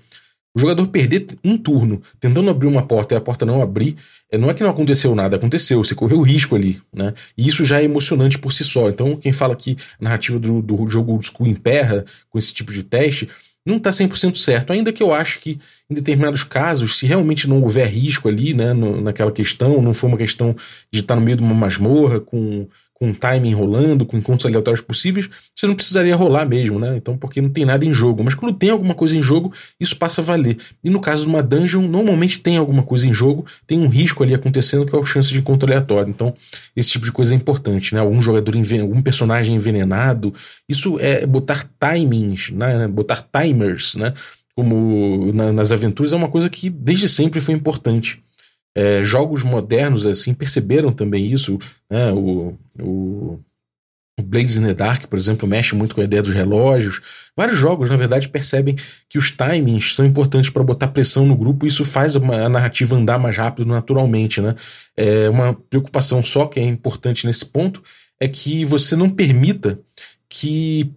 O 0.55 0.59
jogador 0.59 0.87
perder 0.87 1.25
um 1.43 1.57
turno 1.57 1.99
tentando 2.19 2.49
abrir 2.49 2.67
uma 2.67 2.85
porta 2.85 3.15
e 3.15 3.17
a 3.17 3.21
porta 3.21 3.43
não 3.43 3.59
abrir, 3.59 3.95
é, 4.31 4.37
não 4.37 4.51
é 4.51 4.53
que 4.53 4.61
não 4.61 4.69
aconteceu 4.69 5.15
nada, 5.15 5.35
aconteceu, 5.35 5.83
você 5.83 5.95
correu 5.95 6.21
risco 6.21 6.55
ali, 6.55 6.79
né? 6.95 7.11
E 7.35 7.47
isso 7.47 7.65
já 7.65 7.81
é 7.81 7.85
emocionante 7.85 8.37
por 8.37 8.53
si 8.53 8.63
só. 8.63 8.87
Então, 8.87 9.15
quem 9.15 9.31
fala 9.31 9.55
que 9.55 9.75
a 9.99 10.03
narrativa 10.03 10.37
do, 10.37 10.61
do 10.61 10.87
jogo 10.87 11.13
old 11.13 11.25
school 11.25 11.47
emperra 11.47 12.05
com 12.29 12.37
esse 12.37 12.53
tipo 12.53 12.71
de 12.71 12.83
teste, 12.83 13.27
não 13.65 13.77
está 13.77 13.89
100% 13.89 14.37
certo, 14.37 14.71
ainda 14.71 14.93
que 14.93 15.03
eu 15.03 15.13
acho 15.13 15.39
que 15.39 15.59
em 15.89 15.93
determinados 15.93 16.43
casos, 16.43 16.97
se 16.97 17.05
realmente 17.05 17.49
não 17.49 17.61
houver 17.61 17.87
risco 17.87 18.27
ali, 18.27 18.53
né, 18.53 18.73
no, 18.73 19.01
naquela 19.01 19.31
questão, 19.31 19.81
não 19.81 19.93
for 19.93 20.07
uma 20.07 20.17
questão 20.17 20.55
de 20.91 21.01
estar 21.01 21.15
no 21.15 21.21
meio 21.21 21.35
de 21.35 21.43
uma 21.43 21.53
masmorra 21.53 22.19
com 22.19 22.67
com 22.99 23.13
timing 23.13 23.53
rolando, 23.53 24.05
com 24.05 24.17
encontros 24.17 24.45
aleatórios 24.47 24.81
possíveis, 24.81 25.29
você 25.55 25.67
não 25.67 25.75
precisaria 25.75 26.15
rolar 26.15 26.45
mesmo, 26.45 26.79
né? 26.79 26.97
Então, 26.97 27.15
porque 27.15 27.39
não 27.39 27.49
tem 27.49 27.63
nada 27.63 27.85
em 27.85 27.93
jogo. 27.93 28.23
Mas 28.23 28.33
quando 28.33 28.55
tem 28.55 28.71
alguma 28.71 28.95
coisa 28.95 29.15
em 29.15 29.21
jogo, 29.21 29.53
isso 29.79 29.95
passa 29.97 30.21
a 30.21 30.23
valer. 30.23 30.57
E 30.83 30.89
no 30.89 30.99
caso 30.99 31.23
de 31.23 31.29
uma 31.29 31.43
dungeon, 31.43 31.87
normalmente 31.87 32.39
tem 32.39 32.57
alguma 32.57 32.81
coisa 32.81 33.07
em 33.07 33.13
jogo, 33.13 33.45
tem 33.67 33.79
um 33.79 33.87
risco 33.87 34.23
ali 34.23 34.33
acontecendo 34.33 34.85
que 34.85 34.95
é 34.95 34.99
a 34.99 35.03
chance 35.03 35.29
de 35.29 35.37
encontro 35.37 35.69
aleatório. 35.69 36.09
Então, 36.09 36.33
esse 36.75 36.89
tipo 36.89 37.05
de 37.05 37.11
coisa 37.11 37.33
é 37.33 37.37
importante, 37.37 37.93
né? 37.93 38.01
Algum 38.01 38.19
jogador, 38.19 38.55
algum 38.81 39.01
personagem 39.01 39.55
envenenado. 39.55 40.33
Isso 40.67 40.97
é 40.99 41.25
botar 41.25 41.69
timings, 41.79 42.49
né? 42.49 42.87
Botar 42.87 43.23
timers, 43.31 43.95
né? 43.95 44.13
Como 44.55 45.31
na, 45.33 45.53
nas 45.53 45.71
aventuras, 45.71 46.13
é 46.13 46.15
uma 46.15 46.29
coisa 46.29 46.49
que 46.49 46.67
desde 46.67 47.07
sempre 47.07 47.39
foi 47.39 47.53
importante. 47.53 48.23
É, 48.77 49.03
jogos 49.03 49.43
modernos 49.43 50.05
assim 50.05 50.33
perceberam 50.33 50.91
também 50.91 51.25
isso. 51.33 51.57
Né? 51.89 52.11
O, 52.11 52.55
o 52.79 53.39
O 54.19 54.23
Blades 54.23 54.57
in 54.57 54.63
the 54.63 54.73
Dark, 54.73 55.05
por 55.07 55.17
exemplo, 55.19 55.47
mexe 55.47 55.75
muito 55.75 55.93
com 55.93 56.01
a 56.01 56.03
ideia 56.03 56.23
dos 56.23 56.33
relógios. 56.33 56.99
Vários 57.35 57.57
jogos, 57.57 57.87
na 57.87 57.95
verdade, 57.95 58.27
percebem 58.29 58.75
que 59.07 59.17
os 59.17 59.29
timings 59.29 59.93
são 59.95 60.05
importantes 60.05 60.49
para 60.49 60.63
botar 60.63 60.87
pressão 60.87 61.23
no 61.23 61.35
grupo 61.35 61.65
e 61.65 61.69
isso 61.69 61.85
faz 61.85 62.15
a 62.15 62.49
narrativa 62.49 62.95
andar 62.95 63.19
mais 63.19 63.37
rápido 63.37 63.67
naturalmente, 63.67 64.41
né? 64.41 64.55
É 64.95 65.29
uma 65.29 65.53
preocupação 65.53 66.23
só 66.23 66.47
que 66.47 66.59
é 66.59 66.63
importante 66.63 67.27
nesse 67.27 67.45
ponto 67.45 67.81
é 68.19 68.27
que 68.27 68.65
você 68.65 68.95
não 68.95 69.07
permita 69.07 69.79
que, 70.27 70.91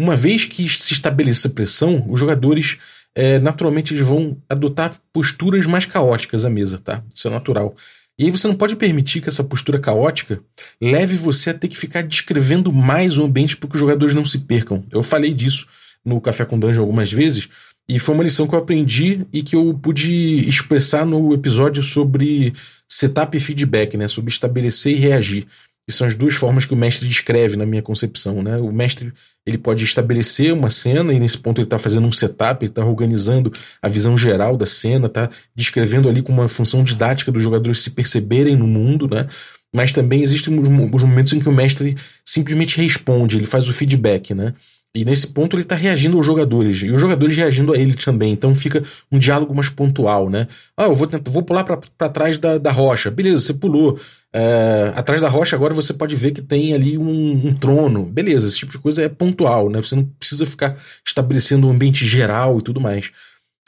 uma 0.00 0.14
vez 0.14 0.44
que 0.44 0.68
se 0.68 0.92
estabeleça 0.92 1.50
pressão, 1.50 2.06
os 2.08 2.20
jogadores 2.20 2.78
é, 3.14 3.38
naturalmente 3.38 3.92
eles 3.94 4.06
vão 4.06 4.36
adotar 4.48 4.94
posturas 5.12 5.66
mais 5.66 5.86
caóticas 5.86 6.44
à 6.44 6.50
mesa, 6.50 6.78
tá? 6.78 7.02
Isso 7.14 7.28
é 7.28 7.30
natural. 7.30 7.74
E 8.18 8.24
aí 8.24 8.30
você 8.30 8.46
não 8.46 8.54
pode 8.54 8.76
permitir 8.76 9.20
que 9.20 9.28
essa 9.28 9.42
postura 9.42 9.78
caótica 9.78 10.40
leve 10.80 11.16
você 11.16 11.50
a 11.50 11.54
ter 11.54 11.68
que 11.68 11.76
ficar 11.76 12.02
descrevendo 12.02 12.72
mais 12.72 13.16
o 13.16 13.24
ambiente 13.24 13.56
para 13.56 13.68
que 13.68 13.76
os 13.76 13.80
jogadores 13.80 14.14
não 14.14 14.24
se 14.24 14.40
percam. 14.40 14.84
Eu 14.90 15.02
falei 15.02 15.32
disso 15.32 15.66
no 16.04 16.20
Café 16.20 16.44
com 16.44 16.58
Dungeon 16.58 16.82
algumas 16.82 17.12
vezes, 17.12 17.48
e 17.88 17.98
foi 17.98 18.14
uma 18.14 18.24
lição 18.24 18.46
que 18.46 18.54
eu 18.54 18.58
aprendi 18.58 19.26
e 19.32 19.42
que 19.42 19.56
eu 19.56 19.74
pude 19.74 20.48
expressar 20.48 21.04
no 21.04 21.34
episódio 21.34 21.82
sobre 21.82 22.52
setup 22.88 23.36
e 23.36 23.40
feedback, 23.40 23.96
né? 23.96 24.06
Sobre 24.06 24.30
estabelecer 24.30 24.92
e 24.92 24.96
reagir 24.96 25.46
que 25.90 25.96
são 25.96 26.06
as 26.06 26.14
duas 26.14 26.34
formas 26.34 26.64
que 26.64 26.72
o 26.72 26.76
mestre 26.76 27.06
descreve 27.06 27.56
na 27.56 27.66
minha 27.66 27.82
concepção. 27.82 28.42
Né? 28.42 28.56
O 28.56 28.72
mestre 28.72 29.12
ele 29.44 29.58
pode 29.58 29.84
estabelecer 29.84 30.52
uma 30.52 30.70
cena 30.70 31.12
e 31.12 31.18
nesse 31.18 31.36
ponto 31.36 31.60
ele 31.60 31.66
está 31.66 31.78
fazendo 31.78 32.06
um 32.06 32.12
setup, 32.12 32.64
ele 32.64 32.70
está 32.70 32.84
organizando 32.84 33.52
a 33.82 33.88
visão 33.88 34.16
geral 34.16 34.56
da 34.56 34.66
cena, 34.66 35.06
está 35.06 35.28
descrevendo 35.54 36.08
ali 36.08 36.22
com 36.22 36.32
uma 36.32 36.46
função 36.46 36.84
didática 36.84 37.32
dos 37.32 37.42
jogadores 37.42 37.80
se 37.80 37.90
perceberem 37.90 38.56
no 38.56 38.66
mundo, 38.66 39.08
né? 39.08 39.26
Mas 39.74 39.92
também 39.92 40.22
existem 40.22 40.58
os 40.58 40.68
momentos 41.02 41.32
em 41.32 41.38
que 41.38 41.48
o 41.48 41.52
mestre 41.52 41.96
simplesmente 42.24 42.80
responde, 42.80 43.36
ele 43.36 43.46
faz 43.46 43.68
o 43.68 43.72
feedback, 43.72 44.34
né? 44.34 44.54
E 44.94 45.04
nesse 45.04 45.28
ponto 45.28 45.54
ele 45.54 45.62
está 45.62 45.76
reagindo 45.76 46.16
aos 46.16 46.26
jogadores, 46.26 46.82
e 46.82 46.90
os 46.90 47.00
jogadores 47.00 47.36
reagindo 47.36 47.72
a 47.72 47.78
ele 47.78 47.94
também. 47.94 48.32
Então 48.32 48.54
fica 48.54 48.82
um 49.10 49.20
diálogo 49.20 49.54
mais 49.54 49.68
pontual, 49.68 50.28
né? 50.28 50.48
Ah, 50.76 50.84
eu 50.84 50.94
vou, 50.94 51.06
tentar, 51.06 51.30
vou 51.30 51.44
pular 51.44 51.62
para 51.62 52.08
trás 52.08 52.38
da, 52.38 52.58
da 52.58 52.72
rocha. 52.72 53.10
Beleza, 53.10 53.38
você 53.38 53.54
pulou. 53.54 53.98
É, 54.32 54.92
atrás 54.94 55.20
da 55.20 55.28
rocha 55.28 55.56
agora 55.56 55.74
você 55.74 55.92
pode 55.92 56.14
ver 56.14 56.30
que 56.30 56.42
tem 56.42 56.72
ali 56.74 56.98
um, 56.98 57.48
um, 57.48 57.54
trono. 57.54 58.04
Beleza, 58.04 58.48
esse 58.48 58.58
tipo 58.58 58.72
de 58.72 58.78
coisa 58.78 59.02
é 59.02 59.08
pontual, 59.08 59.70
né? 59.70 59.80
Você 59.80 59.94
não 59.94 60.04
precisa 60.04 60.44
ficar 60.44 60.76
estabelecendo 61.06 61.68
um 61.68 61.70
ambiente 61.70 62.04
geral 62.04 62.58
e 62.58 62.62
tudo 62.62 62.80
mais. 62.80 63.12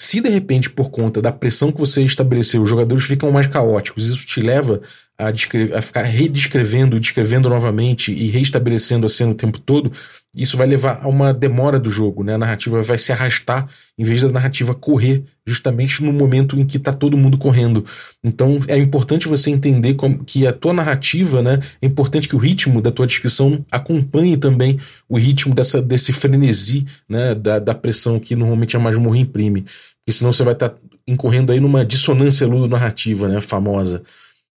Se 0.00 0.20
de 0.20 0.28
repente, 0.28 0.68
por 0.68 0.90
conta 0.90 1.22
da 1.22 1.30
pressão 1.30 1.70
que 1.70 1.78
você 1.78 2.02
estabeleceu, 2.02 2.62
os 2.62 2.68
jogadores 2.68 3.04
ficam 3.04 3.30
mais 3.30 3.46
caóticos, 3.46 4.08
isso 4.08 4.26
te 4.26 4.40
leva 4.40 4.80
a, 5.16 5.28
a 5.28 5.82
ficar 5.82 6.02
redescrevendo, 6.02 6.98
descrevendo 6.98 7.48
novamente 7.48 8.12
e 8.12 8.28
reestabelecendo 8.28 9.06
a 9.06 9.08
cena 9.08 9.30
o 9.30 9.36
tempo 9.36 9.60
todo, 9.60 9.92
isso 10.34 10.56
vai 10.56 10.66
levar 10.66 11.00
a 11.02 11.08
uma 11.08 11.34
demora 11.34 11.78
do 11.78 11.90
jogo, 11.90 12.24
né? 12.24 12.34
A 12.34 12.38
narrativa 12.38 12.80
vai 12.80 12.96
se 12.96 13.12
arrastar 13.12 13.68
em 13.98 14.02
vez 14.02 14.22
da 14.22 14.30
narrativa 14.30 14.74
correr, 14.74 15.24
justamente 15.46 16.02
no 16.02 16.10
momento 16.10 16.58
em 16.58 16.64
que 16.64 16.78
está 16.78 16.90
todo 16.90 17.18
mundo 17.18 17.36
correndo. 17.36 17.84
Então 18.24 18.58
é 18.66 18.78
importante 18.78 19.28
você 19.28 19.50
entender 19.50 19.92
como, 19.92 20.24
que 20.24 20.46
a 20.46 20.52
tua 20.52 20.72
narrativa, 20.72 21.42
né? 21.42 21.60
É 21.82 21.86
importante 21.86 22.26
que 22.26 22.34
o 22.34 22.38
ritmo 22.38 22.80
da 22.80 22.90
tua 22.90 23.06
descrição 23.06 23.62
acompanhe 23.70 24.38
também 24.38 24.80
o 25.06 25.18
ritmo 25.18 25.54
dessa, 25.54 25.82
desse 25.82 26.14
frenesi, 26.14 26.86
né? 27.06 27.34
Da, 27.34 27.58
da 27.58 27.74
pressão 27.74 28.18
que 28.18 28.34
normalmente 28.34 28.74
a 28.74 28.80
masmorra 28.80 29.18
imprime. 29.18 29.62
Porque 29.62 30.12
senão 30.12 30.32
você 30.32 30.42
vai 30.42 30.54
estar 30.54 30.70
tá 30.70 30.78
incorrendo 31.06 31.52
aí 31.52 31.60
numa 31.60 31.84
dissonância 31.84 32.46
ludo-narrativa, 32.46 33.28
né? 33.28 33.38
Famosa. 33.42 34.02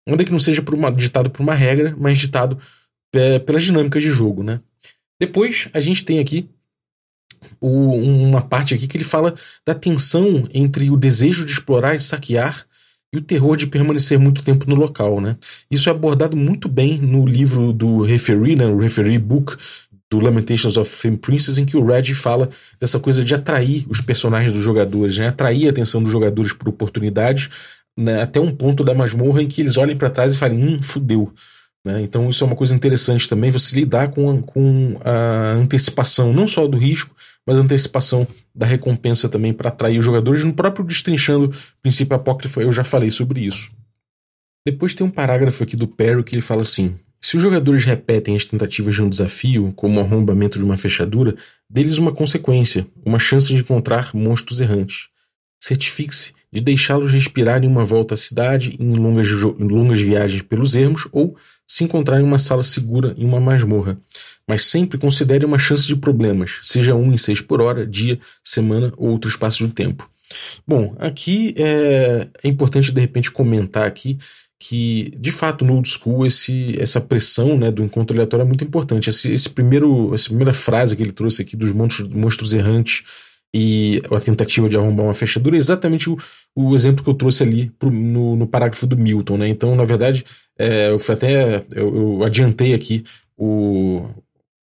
Ainda 0.07 0.23
que 0.23 0.31
não 0.31 0.39
seja 0.39 0.61
por 0.61 0.75
uma, 0.75 0.91
ditado 0.91 1.31
por 1.31 1.41
uma 1.41 1.55
regra, 1.55 1.95
mas 1.97 2.19
ditado 2.19 2.59
é, 3.15 3.39
pelas 3.39 3.63
dinâmicas 3.63 4.03
de 4.03 4.11
jogo, 4.11 4.43
né? 4.43 4.59
Depois 5.23 5.69
a 5.73 5.79
gente 5.79 6.03
tem 6.03 6.19
aqui 6.19 6.49
o, 7.61 7.69
uma 7.95 8.41
parte 8.41 8.73
aqui 8.73 8.87
que 8.87 8.97
ele 8.97 9.05
fala 9.05 9.33
da 9.65 9.73
tensão 9.73 10.49
entre 10.53 10.89
o 10.89 10.97
desejo 10.97 11.45
de 11.45 11.53
explorar 11.53 11.95
e 11.95 11.99
saquear 12.01 12.65
e 13.13 13.15
o 13.17 13.21
terror 13.21 13.55
de 13.55 13.65
permanecer 13.65 14.19
muito 14.19 14.43
tempo 14.43 14.69
no 14.69 14.75
local, 14.75 15.21
né? 15.21 15.37
Isso 15.71 15.87
é 15.87 15.93
abordado 15.93 16.35
muito 16.35 16.67
bem 16.67 16.97
no 16.97 17.25
livro 17.25 17.71
do 17.71 18.01
referee, 18.01 18.57
né? 18.57 18.65
O 18.65 18.79
referee 18.79 19.17
book 19.17 19.55
do 20.11 20.19
Lamentations 20.19 20.75
of 20.75 20.91
Flame 20.91 21.15
Princess, 21.15 21.57
em 21.57 21.63
que 21.63 21.77
o 21.77 21.85
Red 21.85 22.13
fala 22.13 22.49
dessa 22.77 22.99
coisa 22.99 23.23
de 23.23 23.33
atrair 23.33 23.85
os 23.87 24.01
personagens 24.01 24.51
dos 24.51 24.61
jogadores, 24.61 25.17
né? 25.17 25.29
Atrair 25.29 25.67
a 25.67 25.69
atenção 25.69 26.03
dos 26.03 26.11
jogadores 26.11 26.51
por 26.51 26.67
oportunidades, 26.67 27.49
né? 27.97 28.21
até 28.21 28.41
um 28.41 28.53
ponto 28.53 28.83
da 28.83 28.93
masmorra 28.93 29.41
em 29.41 29.47
que 29.47 29.61
eles 29.61 29.77
olhem 29.77 29.95
para 29.95 30.09
trás 30.09 30.33
e 30.33 30.37
falem, 30.37 30.61
hum, 30.61 30.83
fudeu. 30.83 31.33
Né? 31.85 32.01
Então 32.01 32.29
isso 32.29 32.43
é 32.43 32.47
uma 32.47 32.55
coisa 32.55 32.75
interessante 32.75 33.27
também, 33.27 33.51
você 33.51 33.75
lidar 33.75 34.09
com 34.09 34.29
a, 34.29 34.41
com 34.41 34.97
a 35.03 35.53
antecipação, 35.53 36.31
não 36.33 36.47
só 36.47 36.67
do 36.67 36.77
risco, 36.77 37.15
mas 37.45 37.57
a 37.57 37.61
antecipação 37.61 38.25
da 38.55 38.65
recompensa 38.65 39.27
também 39.27 39.51
para 39.51 39.69
atrair 39.69 39.99
os 39.99 40.05
jogadores. 40.05 40.43
No 40.43 40.53
próprio 40.53 40.85
Destrinchando 40.85 41.53
Princípio 41.81 42.15
Apócrifo 42.15 42.61
eu 42.61 42.71
já 42.71 42.83
falei 42.83 43.09
sobre 43.09 43.41
isso. 43.41 43.69
Depois 44.65 44.93
tem 44.93 45.05
um 45.05 45.09
parágrafo 45.09 45.63
aqui 45.63 45.75
do 45.75 45.87
Perry 45.87 46.23
que 46.23 46.33
ele 46.33 46.41
fala 46.41 46.61
assim: 46.61 46.95
se 47.21 47.35
os 47.35 47.43
jogadores 47.43 47.83
repetem 47.83 48.35
as 48.35 48.45
tentativas 48.45 48.95
de 48.95 49.01
um 49.01 49.09
desafio, 49.09 49.73
como 49.75 49.99
o 49.99 50.03
arrombamento 50.03 50.57
de 50.57 50.63
uma 50.63 50.77
fechadura, 50.77 51.35
deles 51.69 51.97
uma 51.97 52.13
consequência, 52.13 52.87
uma 53.05 53.19
chance 53.19 53.47
de 53.47 53.59
encontrar 53.59 54.11
monstros 54.13 54.61
errantes. 54.61 55.09
Certifique-se 55.61 56.33
de 56.51 56.61
deixá-los 56.61 57.11
respirar 57.11 57.63
em 57.63 57.67
uma 57.67 57.83
volta 57.83 58.13
à 58.13 58.17
cidade, 58.17 58.75
em 58.79 58.93
longas, 58.93 59.27
em 59.29 59.67
longas 59.67 60.01
viagens 60.01 60.41
pelos 60.41 60.75
ermos 60.75 61.07
ou 61.11 61.35
se 61.67 61.83
encontrar 61.83 62.19
em 62.19 62.23
uma 62.23 62.37
sala 62.37 62.63
segura 62.63 63.13
em 63.17 63.25
uma 63.25 63.39
masmorra. 63.39 63.97
Mas 64.47 64.65
sempre 64.65 64.97
considere 64.97 65.45
uma 65.45 65.57
chance 65.57 65.87
de 65.87 65.95
problemas, 65.95 66.59
seja 66.63 66.95
um 66.95 67.13
em 67.13 67.17
seis 67.17 67.41
por 67.41 67.61
hora, 67.61 67.87
dia, 67.87 68.19
semana 68.43 68.91
ou 68.97 69.09
outro 69.09 69.29
espaço 69.29 69.65
de 69.65 69.73
tempo. 69.73 70.09
Bom, 70.67 70.95
aqui 70.99 71.53
é, 71.57 72.27
é 72.43 72.47
importante 72.47 72.91
de 72.91 72.99
repente 72.99 73.31
comentar 73.31 73.85
aqui 73.85 74.17
que, 74.59 75.13
de 75.17 75.31
fato, 75.31 75.65
no 75.65 75.75
old 75.75 75.89
school, 75.89 76.25
esse, 76.25 76.73
essa 76.79 77.01
pressão 77.01 77.57
né, 77.57 77.69
do 77.69 77.83
encontro 77.83 78.15
aleatório 78.15 78.43
é 78.43 78.47
muito 78.47 78.63
importante. 78.63 79.09
Esse, 79.09 79.33
esse 79.33 79.49
primeiro, 79.49 80.13
essa 80.13 80.29
primeira 80.29 80.53
frase 80.53 80.95
que 80.95 81.03
ele 81.03 81.11
trouxe 81.11 81.41
aqui 81.41 81.57
dos 81.57 81.73
monstros, 81.73 82.07
monstros 82.07 82.53
errantes 82.53 83.03
e 83.53 84.01
a 84.09 84.19
tentativa 84.19 84.67
de 84.67 84.75
arrombar 84.75 85.05
uma 85.05 85.13
fechadura 85.13 85.55
é 85.55 85.59
exatamente 85.59 86.09
o, 86.09 86.17
o 86.55 86.73
exemplo 86.73 87.03
que 87.03 87.09
eu 87.09 87.13
trouxe 87.13 87.43
ali 87.43 87.71
pro, 87.77 87.91
no, 87.91 88.35
no, 88.35 88.47
parágrafo 88.47 88.87
do 88.87 88.97
Milton, 88.97 89.37
né? 89.37 89.47
Então, 89.47 89.75
na 89.75 89.85
verdade, 89.85 90.25
é, 90.57 90.89
eu 90.89 90.97
até 91.13 91.63
eu, 91.71 91.95
eu, 91.95 92.23
adiantei 92.23 92.73
aqui 92.73 93.03
o, 93.37 94.07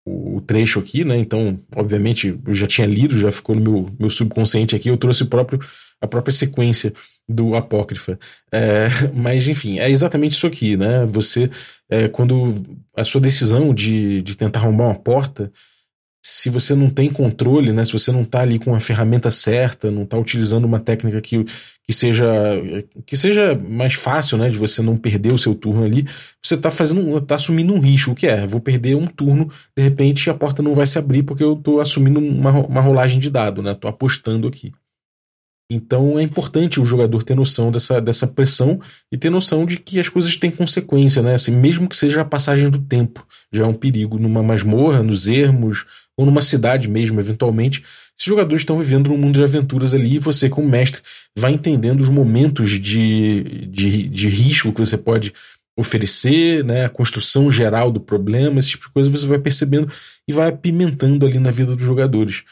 o 0.04 0.40
trecho 0.40 0.80
aqui, 0.80 1.04
né? 1.04 1.16
Então, 1.16 1.58
obviamente, 1.76 2.36
eu 2.44 2.54
já 2.54 2.66
tinha 2.66 2.86
lido, 2.86 3.18
já 3.18 3.30
ficou 3.30 3.54
no 3.54 3.60
meu, 3.60 3.90
meu 3.98 4.10
subconsciente 4.10 4.74
aqui, 4.74 4.88
eu 4.88 4.96
trouxe 4.96 5.22
o 5.22 5.26
próprio, 5.26 5.60
a 6.00 6.08
própria 6.08 6.32
sequência 6.32 6.92
do 7.28 7.54
Apócrifa. 7.54 8.18
É, 8.50 8.88
mas, 9.14 9.46
enfim, 9.46 9.78
é 9.78 9.88
exatamente 9.88 10.32
isso 10.32 10.48
aqui, 10.48 10.76
né? 10.76 11.06
Você, 11.06 11.48
é, 11.88 12.08
quando 12.08 12.52
a 12.96 13.04
sua 13.04 13.20
decisão 13.20 13.72
de, 13.72 14.20
de 14.22 14.36
tentar 14.36 14.60
arrombar 14.60 14.88
uma 14.88 14.98
porta 14.98 15.52
se 16.22 16.50
você 16.50 16.74
não 16.74 16.90
tem 16.90 17.08
controle, 17.10 17.72
né, 17.72 17.82
se 17.84 17.92
você 17.92 18.12
não 18.12 18.22
está 18.22 18.42
ali 18.42 18.58
com 18.58 18.74
a 18.74 18.80
ferramenta 18.80 19.30
certa, 19.30 19.90
não 19.90 20.02
está 20.02 20.18
utilizando 20.18 20.66
uma 20.66 20.78
técnica 20.78 21.18
que, 21.20 21.44
que, 21.82 21.92
seja, 21.94 22.26
que 23.06 23.16
seja 23.16 23.54
mais 23.54 23.94
fácil 23.94 24.36
né, 24.36 24.50
de 24.50 24.58
você 24.58 24.82
não 24.82 24.98
perder 24.98 25.32
o 25.32 25.38
seu 25.38 25.54
turno 25.54 25.82
ali, 25.82 26.06
você 26.42 26.56
está 26.56 26.70
fazendo, 26.70 27.18
tá 27.22 27.36
assumindo 27.36 27.72
um 27.72 27.80
risco. 27.80 28.10
O 28.10 28.14
que 28.14 28.26
é? 28.26 28.46
Vou 28.46 28.60
perder 28.60 28.96
um 28.96 29.06
turno, 29.06 29.50
de 29.74 29.82
repente 29.82 30.28
a 30.28 30.34
porta 30.34 30.62
não 30.62 30.74
vai 30.74 30.86
se 30.86 30.98
abrir 30.98 31.22
porque 31.22 31.42
eu 31.42 31.54
estou 31.54 31.80
assumindo 31.80 32.20
uma, 32.20 32.50
uma 32.66 32.80
rolagem 32.82 33.18
de 33.18 33.30
dado, 33.30 33.62
né? 33.62 33.72
Estou 33.72 33.88
apostando 33.88 34.46
aqui. 34.46 34.72
Então 35.70 36.18
é 36.18 36.22
importante 36.22 36.80
o 36.80 36.84
jogador 36.84 37.22
ter 37.22 37.36
noção 37.36 37.70
dessa, 37.70 38.00
dessa 38.00 38.26
pressão 38.26 38.80
e 39.10 39.16
ter 39.16 39.30
noção 39.30 39.64
de 39.64 39.76
que 39.76 40.00
as 40.00 40.08
coisas 40.08 40.34
têm 40.34 40.50
consequência, 40.50 41.22
né? 41.22 41.34
Assim, 41.34 41.52
mesmo 41.52 41.88
que 41.88 41.96
seja 41.96 42.22
a 42.22 42.24
passagem 42.24 42.68
do 42.68 42.78
tempo, 42.80 43.24
já 43.52 43.62
é 43.62 43.66
um 43.66 43.72
perigo 43.72 44.18
numa 44.18 44.42
masmorra, 44.42 45.00
nos 45.00 45.28
ermos, 45.28 45.86
ou 46.20 46.26
numa 46.26 46.42
cidade 46.42 46.86
mesmo, 46.86 47.18
eventualmente. 47.18 47.82
Esses 48.14 48.26
jogadores 48.26 48.60
estão 48.60 48.78
vivendo 48.78 49.08
num 49.08 49.16
mundo 49.16 49.36
de 49.36 49.42
aventuras 49.42 49.94
ali 49.94 50.16
e 50.16 50.18
você, 50.18 50.50
como 50.50 50.68
mestre, 50.68 51.00
vai 51.34 51.50
entendendo 51.50 52.02
os 52.02 52.10
momentos 52.10 52.72
de, 52.72 53.66
de, 53.66 54.06
de 54.06 54.28
risco 54.28 54.70
que 54.70 54.80
você 54.80 54.98
pode 54.98 55.32
oferecer, 55.78 56.62
né, 56.62 56.84
a 56.84 56.90
construção 56.90 57.50
geral 57.50 57.90
do 57.90 57.98
problema, 57.98 58.60
esse 58.60 58.70
tipo 58.70 58.88
de 58.88 58.92
coisa 58.92 59.08
você 59.08 59.26
vai 59.26 59.38
percebendo 59.38 59.90
e 60.28 60.32
vai 60.34 60.50
apimentando 60.50 61.24
ali 61.24 61.38
na 61.38 61.50
vida 61.50 61.74
dos 61.74 61.86
jogadores. 61.86 62.42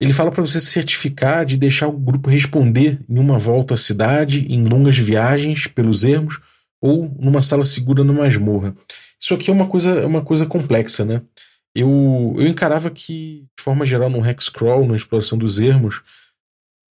Ele 0.00 0.12
fala 0.12 0.32
para 0.32 0.44
você 0.44 0.58
se 0.58 0.66
certificar 0.66 1.46
de 1.46 1.56
deixar 1.56 1.86
o 1.86 1.92
grupo 1.92 2.28
responder 2.28 2.98
em 3.08 3.20
uma 3.20 3.38
volta 3.38 3.74
à 3.74 3.76
cidade, 3.76 4.52
em 4.52 4.64
longas 4.64 4.98
viagens 4.98 5.68
pelos 5.68 6.02
ermos 6.02 6.40
ou 6.82 7.14
numa 7.20 7.40
sala 7.40 7.64
segura 7.64 8.02
numa 8.02 8.24
masmorra. 8.24 8.74
Isso 9.20 9.32
aqui 9.32 9.48
é 9.48 9.52
uma 9.52 9.68
coisa, 9.68 9.92
é 9.92 10.06
uma 10.06 10.22
coisa 10.22 10.44
complexa, 10.44 11.04
né? 11.04 11.22
Eu, 11.76 12.34
eu 12.38 12.46
encarava 12.46 12.90
que, 12.90 13.44
de 13.56 13.62
forma 13.62 13.84
geral, 13.84 14.08
no 14.08 14.26
Hexcrawl, 14.26 14.86
na 14.86 14.96
exploração 14.96 15.36
dos 15.36 15.60
ermos, 15.60 16.02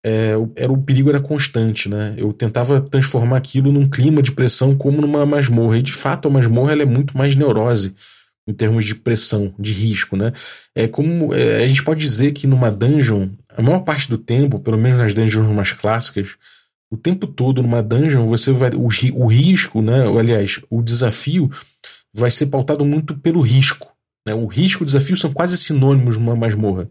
é, 0.04 0.32
era, 0.56 0.72
o 0.72 0.82
perigo 0.82 1.08
era 1.08 1.20
constante, 1.20 1.88
né? 1.88 2.14
Eu 2.16 2.32
tentava 2.32 2.80
transformar 2.80 3.36
aquilo 3.36 3.70
num 3.70 3.88
clima 3.88 4.20
de 4.20 4.32
pressão 4.32 4.74
como 4.76 5.00
numa 5.00 5.24
masmorra. 5.24 5.78
E, 5.78 5.82
de 5.82 5.92
fato, 5.92 6.26
a 6.26 6.30
masmorra 6.30 6.72
é 6.72 6.84
muito 6.84 7.16
mais 7.16 7.36
neurose. 7.36 7.94
em 8.44 8.52
termos 8.52 8.84
de 8.84 8.96
pressão, 8.96 9.54
de 9.56 9.72
risco, 9.72 10.16
né? 10.16 10.32
É 10.74 10.88
como 10.88 11.32
é, 11.32 11.62
a 11.64 11.68
gente 11.68 11.84
pode 11.84 12.00
dizer 12.00 12.32
que 12.32 12.48
numa 12.48 12.72
dungeon, 12.72 13.28
a 13.56 13.62
maior 13.62 13.80
parte 13.80 14.08
do 14.08 14.18
tempo, 14.18 14.58
pelo 14.58 14.76
menos 14.76 14.98
nas 14.98 15.14
dungeons 15.14 15.48
mais 15.54 15.72
clássicas, 15.72 16.30
o 16.90 16.96
tempo 16.96 17.28
todo 17.28 17.62
numa 17.62 17.80
dungeon 17.80 18.26
você 18.26 18.50
vai 18.50 18.70
o, 18.74 18.88
o 19.14 19.26
risco, 19.28 19.80
né? 19.80 20.08
Aliás, 20.18 20.60
o 20.68 20.82
desafio 20.82 21.48
vai 22.12 22.32
ser 22.32 22.46
pautado 22.46 22.84
muito 22.84 23.16
pelo 23.16 23.40
risco. 23.40 23.91
Né? 24.26 24.34
O 24.34 24.46
risco 24.46 24.82
e 24.82 24.84
o 24.84 24.86
desafio 24.86 25.16
são 25.16 25.32
quase 25.32 25.56
sinônimos 25.56 26.16
numa 26.16 26.36
masmorra. 26.36 26.90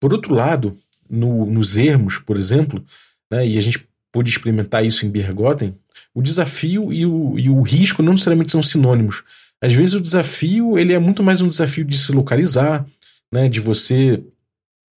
Por 0.00 0.12
outro 0.12 0.34
lado, 0.34 0.76
no, 1.08 1.46
nos 1.46 1.76
ermos, 1.76 2.18
por 2.18 2.36
exemplo, 2.36 2.84
né? 3.30 3.46
E 3.46 3.58
a 3.58 3.60
gente 3.60 3.86
pôde 4.12 4.30
experimentar 4.30 4.84
isso 4.84 5.04
em 5.04 5.10
Bergotten, 5.10 5.74
o 6.14 6.22
desafio 6.22 6.92
e 6.92 7.04
o, 7.04 7.38
e 7.38 7.48
o 7.50 7.62
risco 7.62 8.02
não 8.02 8.12
necessariamente 8.12 8.52
são 8.52 8.62
sinônimos. 8.62 9.24
Às 9.60 9.72
vezes 9.72 9.94
o 9.94 10.00
desafio 10.00 10.78
ele 10.78 10.92
é 10.92 10.98
muito 10.98 11.22
mais 11.22 11.40
um 11.40 11.48
desafio 11.48 11.84
de 11.84 11.96
se 11.96 12.12
localizar, 12.12 12.86
né, 13.32 13.48
de 13.48 13.58
você 13.58 14.22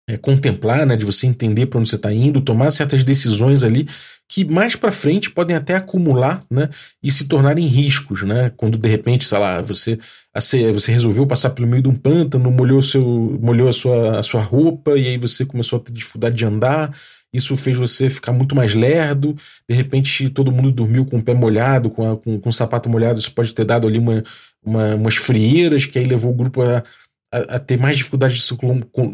é, 0.09 0.17
contemplar, 0.17 0.87
né, 0.87 0.97
de 0.97 1.05
você 1.05 1.27
entender 1.27 1.67
para 1.67 1.81
onde 1.81 1.89
você 1.89 1.97
está 1.97 2.13
indo, 2.13 2.41
tomar 2.41 2.71
certas 2.71 3.03
decisões 3.03 3.63
ali 3.63 3.89
que 4.29 4.45
mais 4.45 4.75
para 4.75 4.91
frente 4.91 5.31
podem 5.31 5.57
até 5.57 5.77
acumular, 5.77 6.43
né, 6.51 6.69
e 7.03 7.11
se 7.11 7.27
tornarem 7.27 7.67
riscos, 7.67 8.23
né, 8.23 8.51
quando 8.57 8.77
de 8.77 8.89
repente, 8.89 9.25
sei 9.25 9.39
lá, 9.39 9.61
você 9.61 9.99
você 10.73 10.93
resolveu 10.93 11.27
passar 11.27 11.51
pelo 11.51 11.67
meio 11.67 11.83
de 11.83 11.89
um 11.89 11.95
pântano, 11.95 12.51
molhou 12.51 12.83
seu 12.83 13.03
molhou 13.41 13.69
a 13.69 13.73
sua, 13.73 14.19
a 14.19 14.23
sua 14.23 14.43
roupa 14.43 14.91
e 14.99 15.07
aí 15.09 15.17
você 15.17 15.47
começou 15.47 15.79
a 15.79 15.81
ter 15.81 15.93
dificuldade 15.93 16.37
de 16.37 16.45
andar, 16.45 16.93
isso 17.33 17.57
fez 17.57 17.77
você 17.77 18.11
ficar 18.11 18.33
muito 18.33 18.55
mais 18.55 18.75
lerdo, 18.75 19.35
de 19.69 19.75
repente 19.75 20.29
todo 20.29 20.53
mundo 20.53 20.71
dormiu 20.71 21.07
com 21.07 21.19
o 21.19 21.23
pé 21.23 21.33
molhado, 21.35 21.89
com, 21.89 22.13
a, 22.13 22.17
com, 22.17 22.39
com 22.39 22.49
o 22.51 22.53
sapato 22.53 22.89
molhado, 22.89 23.19
isso 23.19 23.33
pode 23.33 23.55
ter 23.55 23.65
dado 23.65 23.87
ali 23.87 23.99
uma, 23.99 24.23
uma, 24.63 24.95
umas 24.95 25.17
frieiras, 25.17 25.87
que 25.87 25.99
aí 25.99 26.05
levou 26.05 26.33
o 26.33 26.35
grupo 26.35 26.63
a, 26.63 26.83
a, 27.37 27.57
a, 27.57 27.59
ter 27.59 27.79
mais 27.79 27.97
dificuldade, 27.97 28.35
de 28.35 28.43
se 28.43 28.57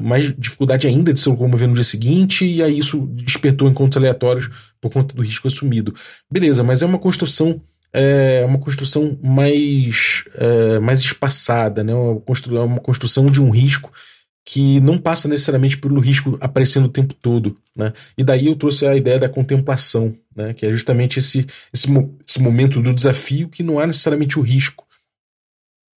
mais 0.00 0.32
dificuldade 0.36 0.86
ainda 0.86 1.12
de 1.12 1.20
se 1.20 1.28
locomover 1.28 1.68
no 1.68 1.74
dia 1.74 1.84
seguinte, 1.84 2.44
e 2.44 2.62
aí 2.62 2.78
isso 2.78 3.00
despertou 3.12 3.68
encontros 3.68 3.96
aleatórios 3.96 4.48
por 4.80 4.90
conta 4.90 5.14
do 5.14 5.22
risco 5.22 5.48
assumido. 5.48 5.94
Beleza, 6.30 6.62
mas 6.62 6.82
é 6.82 6.86
uma 6.86 6.98
construção 6.98 7.60
é 7.94 8.42
uma 8.46 8.58
construção 8.58 9.18
mais, 9.22 10.24
é, 10.34 10.78
mais 10.78 11.00
espaçada, 11.00 11.84
né? 11.84 11.92
uma, 11.92 12.22
é 12.56 12.60
uma 12.60 12.80
construção 12.80 13.26
de 13.26 13.38
um 13.38 13.50
risco 13.50 13.92
que 14.44 14.80
não 14.80 14.96
passa 14.96 15.28
necessariamente 15.28 15.76
pelo 15.76 16.00
risco 16.00 16.38
aparecendo 16.40 16.86
o 16.86 16.88
tempo 16.90 17.12
todo. 17.12 17.56
Né? 17.76 17.92
E 18.16 18.24
daí 18.24 18.46
eu 18.46 18.56
trouxe 18.56 18.86
a 18.86 18.96
ideia 18.96 19.18
da 19.18 19.28
contemplação, 19.28 20.14
né? 20.34 20.54
que 20.54 20.64
é 20.64 20.70
justamente 20.70 21.18
esse, 21.18 21.46
esse, 21.72 21.88
esse 22.26 22.40
momento 22.40 22.80
do 22.80 22.94
desafio 22.94 23.48
que 23.48 23.62
não 23.62 23.78
há 23.78 23.86
necessariamente 23.86 24.38
o 24.38 24.42
risco. 24.42 24.86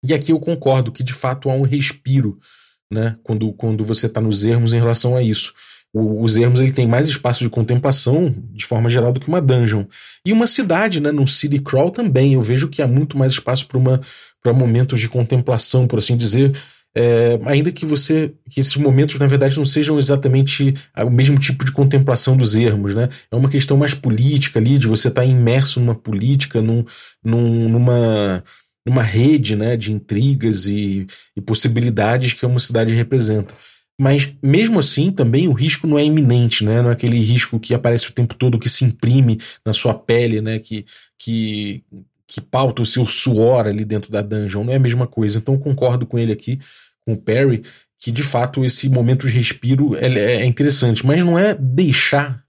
E 0.07 0.13
aqui 0.13 0.31
eu 0.31 0.39
concordo 0.39 0.91
que 0.91 1.03
de 1.03 1.13
fato 1.13 1.49
há 1.49 1.53
um 1.53 1.63
respiro 1.63 2.39
né? 2.91 3.15
quando, 3.23 3.51
quando 3.53 3.83
você 3.83 4.07
está 4.07 4.21
nos 4.21 4.45
ermos 4.45 4.73
em 4.73 4.79
relação 4.79 5.15
a 5.15 5.21
isso. 5.21 5.53
O, 5.93 6.23
os 6.23 6.37
ermos 6.37 6.59
ele 6.59 6.71
tem 6.71 6.87
mais 6.87 7.07
espaço 7.07 7.43
de 7.43 7.49
contemplação, 7.49 8.33
de 8.51 8.65
forma 8.65 8.89
geral, 8.89 9.11
do 9.13 9.19
que 9.19 9.27
uma 9.27 9.41
dungeon. 9.41 9.85
E 10.25 10.31
uma 10.31 10.47
cidade, 10.47 11.01
né? 11.01 11.11
num 11.11 11.27
city 11.27 11.59
crawl 11.59 11.91
também, 11.91 12.33
eu 12.33 12.41
vejo 12.41 12.67
que 12.67 12.81
há 12.81 12.87
muito 12.87 13.17
mais 13.17 13.31
espaço 13.31 13.67
para 13.67 14.53
momentos 14.53 14.99
de 14.99 15.09
contemplação, 15.09 15.87
por 15.87 15.99
assim 15.99 16.15
dizer, 16.15 16.55
é, 16.97 17.37
ainda 17.43 17.73
que 17.73 17.85
você 17.85 18.33
que 18.49 18.61
esses 18.61 18.77
momentos 18.77 19.19
na 19.19 19.27
verdade 19.27 19.57
não 19.57 19.65
sejam 19.65 19.99
exatamente 19.99 20.73
o 20.95 21.09
mesmo 21.09 21.37
tipo 21.37 21.65
de 21.65 21.73
contemplação 21.73 22.37
dos 22.37 22.55
ermos, 22.55 22.95
né? 22.95 23.09
É 23.29 23.35
uma 23.35 23.49
questão 23.49 23.75
mais 23.75 23.93
política 23.93 24.59
ali 24.59 24.77
de 24.77 24.87
você 24.87 25.09
estar 25.09 25.23
tá 25.23 25.27
imerso 25.27 25.81
numa 25.81 25.93
política, 25.93 26.61
num, 26.61 26.85
num, 27.21 27.67
numa 27.67 28.41
numa 28.85 29.01
rede, 29.01 29.55
né, 29.55 29.75
de 29.75 29.91
intrigas 29.91 30.67
e, 30.67 31.07
e 31.35 31.41
possibilidades 31.41 32.33
que 32.33 32.45
uma 32.45 32.59
cidade 32.59 32.93
representa. 32.93 33.53
Mas 33.99 34.33
mesmo 34.43 34.79
assim, 34.79 35.11
também 35.11 35.47
o 35.47 35.53
risco 35.53 35.87
não 35.87 35.97
é 35.97 36.03
iminente, 36.03 36.65
né? 36.65 36.81
Não 36.81 36.89
é 36.89 36.93
aquele 36.93 37.17
risco 37.17 37.59
que 37.59 37.73
aparece 37.73 38.09
o 38.09 38.13
tempo 38.13 38.35
todo, 38.35 38.59
que 38.59 38.67
se 38.67 38.83
imprime 38.83 39.39
na 39.65 39.71
sua 39.71 39.93
pele, 39.93 40.41
né? 40.41 40.59
Que, 40.59 40.85
que, 41.17 41.81
que 42.27 42.41
pauta 42.41 42.81
o 42.81 42.85
seu 42.85 43.05
suor 43.05 43.67
ali 43.67 43.85
dentro 43.85 44.11
da 44.11 44.21
dungeon. 44.21 44.65
Não 44.65 44.73
é 44.73 44.75
a 44.75 44.79
mesma 44.79 45.07
coisa. 45.07 45.37
Então 45.37 45.57
concordo 45.57 46.05
com 46.05 46.19
ele 46.19 46.33
aqui 46.33 46.59
com 47.05 47.13
o 47.13 47.17
Perry, 47.17 47.63
que 47.99 48.11
de 48.11 48.23
fato 48.23 48.65
esse 48.65 48.89
momento 48.89 49.27
de 49.27 49.33
respiro 49.33 49.95
é, 49.95 50.07
é 50.07 50.45
interessante, 50.45 51.05
mas 51.05 51.23
não 51.23 51.39
é 51.39 51.53
deixar 51.53 52.44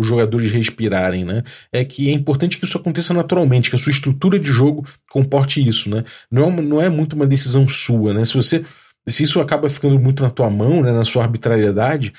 os 0.00 0.06
jogadores 0.06 0.50
respirarem, 0.50 1.24
né? 1.24 1.42
É 1.70 1.84
que 1.84 2.08
é 2.08 2.12
importante 2.12 2.58
que 2.58 2.64
isso 2.64 2.78
aconteça 2.78 3.12
naturalmente, 3.12 3.68
que 3.68 3.76
a 3.76 3.78
sua 3.78 3.92
estrutura 3.92 4.38
de 4.38 4.48
jogo 4.48 4.86
comporte 5.10 5.66
isso, 5.66 5.90
né? 5.90 6.04
Não 6.30 6.48
é, 6.48 6.62
não 6.62 6.80
é 6.80 6.88
muito 6.88 7.14
uma 7.14 7.26
decisão 7.26 7.68
sua, 7.68 8.14
né? 8.14 8.24
Se 8.24 8.34
você 8.34 8.64
se 9.08 9.22
isso 9.22 9.40
acaba 9.40 9.68
ficando 9.68 9.98
muito 9.98 10.22
na 10.22 10.30
tua 10.30 10.50
mão, 10.50 10.82
né, 10.82 10.92
na 10.92 11.04
sua 11.04 11.22
arbitrariedade, 11.22 12.12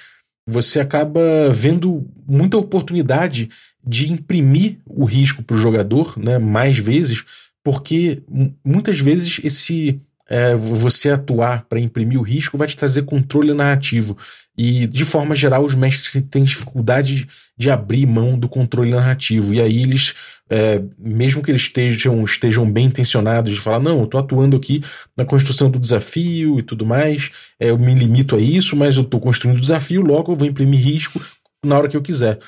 você 0.48 0.80
acaba 0.80 1.22
vendo 1.52 2.08
muita 2.28 2.58
oportunidade 2.58 3.50
de 3.86 4.12
imprimir 4.12 4.78
o 4.86 5.06
risco 5.06 5.44
para 5.44 5.56
o 5.56 5.60
jogador, 5.60 6.18
né, 6.18 6.38
mais 6.38 6.78
vezes, 6.78 7.24
porque 7.64 8.24
muitas 8.66 9.00
vezes 9.00 9.40
esse 9.44 10.02
é, 10.32 10.56
você 10.56 11.10
atuar 11.10 11.66
para 11.66 11.78
imprimir 11.78 12.18
o 12.18 12.24
risco 12.24 12.58
vai 12.58 12.66
te 12.66 12.78
trazer 12.78 13.02
controle 13.02 13.54
narrativo. 13.54 14.18
E, 14.58 14.88
de 14.88 15.04
forma 15.04 15.36
geral, 15.36 15.66
os 15.66 15.76
mestres 15.76 16.24
têm 16.32 16.46
dificuldade 16.46 17.28
de 17.58 17.70
abrir 17.70 18.06
mão 18.06 18.40
do 18.40 18.48
controle 18.48 18.92
narrativo. 18.92 19.54
E 19.54 19.60
aí 19.60 19.82
eles, 19.82 20.14
é, 20.50 20.82
mesmo 20.98 21.44
que 21.44 21.52
eles 21.52 21.64
estejam, 21.64 22.24
estejam 22.24 22.70
bem 22.70 22.86
intencionados 22.86 23.54
de 23.54 23.60
falar, 23.60 23.82
não, 23.82 24.00
eu 24.00 24.06
estou 24.06 24.22
atuando 24.22 24.56
aqui 24.56 24.82
na 25.18 25.26
construção 25.26 25.70
do 25.70 25.78
desafio 25.78 26.58
e 26.60 26.64
tudo 26.64 26.86
mais, 26.86 27.30
é, 27.60 27.72
eu 27.72 27.78
me 27.78 27.94
limito 27.94 28.38
a 28.38 28.40
isso, 28.40 28.74
mas 28.78 28.96
eu 28.96 29.04
estou 29.04 29.20
construindo 29.20 29.58
o 29.58 29.62
desafio, 29.62 30.02
logo 30.02 30.32
eu 30.32 30.38
vou 30.38 30.48
imprimir 30.48 30.80
risco 30.80 31.22
na 31.66 31.78
hora 31.78 31.90
que 31.90 31.98
eu 31.98 32.02
quiser. 32.02 32.40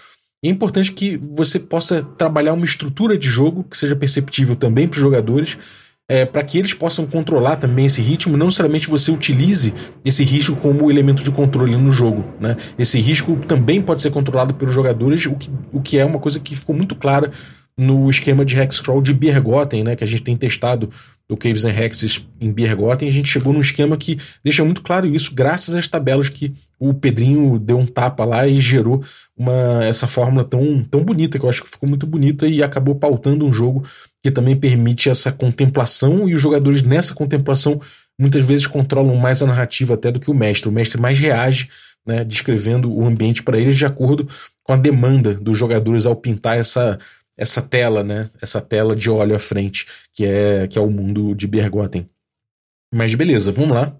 é 0.41 0.47
importante 0.47 0.93
que 0.93 1.17
você 1.17 1.59
possa 1.59 2.01
trabalhar 2.01 2.53
uma 2.53 2.65
estrutura 2.65 3.17
de 3.17 3.29
jogo 3.29 3.65
que 3.65 3.77
seja 3.77 3.95
perceptível 3.95 4.55
também 4.55 4.87
para 4.87 4.95
os 4.95 5.01
jogadores 5.01 5.57
é, 6.09 6.25
para 6.25 6.43
que 6.43 6.57
eles 6.57 6.73
possam 6.73 7.05
controlar 7.05 7.55
também 7.55 7.85
esse 7.85 8.01
ritmo, 8.01 8.37
não 8.37 8.47
necessariamente 8.47 8.89
você 8.89 9.11
utilize 9.11 9.73
esse 10.03 10.23
risco 10.23 10.55
como 10.57 10.91
elemento 10.91 11.23
de 11.23 11.31
controle 11.31 11.75
no 11.75 11.91
jogo. 11.91 12.25
Né? 12.39 12.57
Esse 12.77 12.99
risco 12.99 13.37
também 13.47 13.81
pode 13.81 14.01
ser 14.01 14.11
controlado 14.11 14.53
pelos 14.53 14.73
jogadores, 14.73 15.25
o 15.25 15.35
que, 15.35 15.49
o 15.71 15.81
que 15.81 15.97
é 15.97 16.05
uma 16.05 16.19
coisa 16.19 16.39
que 16.39 16.55
ficou 16.55 16.75
muito 16.75 16.95
clara 16.95 17.31
no 17.77 18.09
esquema 18.09 18.45
de 18.45 18.59
Hexcrawl 18.59 19.01
de 19.01 19.13
Bergotten, 19.13 19.83
né, 19.83 19.95
que 19.95 20.03
a 20.03 20.07
gente 20.07 20.21
tem 20.21 20.37
testado 20.37 20.91
o 21.27 21.37
Caves 21.37 21.65
and 21.65 21.71
Hexes 21.71 22.23
em 22.39 22.51
Bergotten, 22.51 23.09
a 23.09 23.11
gente 23.11 23.27
chegou 23.27 23.51
num 23.51 23.61
esquema 23.61 23.97
que 23.97 24.19
deixa 24.43 24.63
muito 24.63 24.83
claro 24.83 25.07
isso, 25.07 25.33
graças 25.33 25.73
às 25.73 25.87
tabelas 25.87 26.29
que 26.29 26.53
o 26.77 26.93
Pedrinho 26.93 27.57
deu 27.57 27.79
um 27.79 27.85
tapa 27.85 28.25
lá 28.25 28.45
e 28.45 28.59
gerou 28.59 29.03
uma, 29.35 29.83
essa 29.85 30.05
fórmula 30.05 30.43
tão, 30.43 30.83
tão 30.83 31.03
bonita, 31.03 31.39
que 31.39 31.45
eu 31.45 31.49
acho 31.49 31.63
que 31.63 31.69
ficou 31.69 31.89
muito 31.89 32.05
bonita 32.05 32.45
e 32.45 32.61
acabou 32.61 32.93
pautando 32.93 33.45
um 33.45 33.53
jogo 33.53 33.83
que 34.23 34.31
também 34.31 34.55
permite 34.55 35.09
essa 35.09 35.33
contemplação 35.33 36.29
e 36.29 36.33
os 36.33 36.41
jogadores 36.41 36.81
nessa 36.81 37.13
contemplação 37.13 37.79
muitas 38.17 38.47
vezes 38.47 38.65
controlam 38.65 39.17
mais 39.17 39.43
a 39.43 39.45
narrativa 39.45 39.95
até 39.95 40.11
do 40.11 40.19
que 40.19 40.31
o 40.31 40.33
mestre. 40.33 40.69
O 40.69 40.71
mestre 40.71 40.99
mais 40.99 41.19
reage, 41.19 41.69
né, 42.07 42.23
descrevendo 42.23 42.89
o 42.89 43.05
ambiente 43.05 43.43
para 43.43 43.59
eles 43.59 43.75
de 43.75 43.85
acordo 43.85 44.27
com 44.63 44.71
a 44.71 44.77
demanda 44.77 45.33
dos 45.33 45.57
jogadores 45.57 46.05
ao 46.05 46.15
pintar 46.15 46.57
essa 46.57 46.97
essa 47.35 47.63
tela, 47.63 48.03
né? 48.03 48.29
Essa 48.39 48.61
tela 48.61 48.95
de 48.95 49.09
óleo 49.09 49.35
à 49.35 49.39
frente, 49.39 49.87
que 50.13 50.23
é, 50.23 50.67
que 50.67 50.77
é 50.77 50.81
o 50.81 50.89
mundo 50.89 51.33
de 51.33 51.47
Bergotten. 51.47 52.07
Mas 52.93 53.15
beleza, 53.15 53.51
vamos 53.51 53.75
lá. 53.75 53.97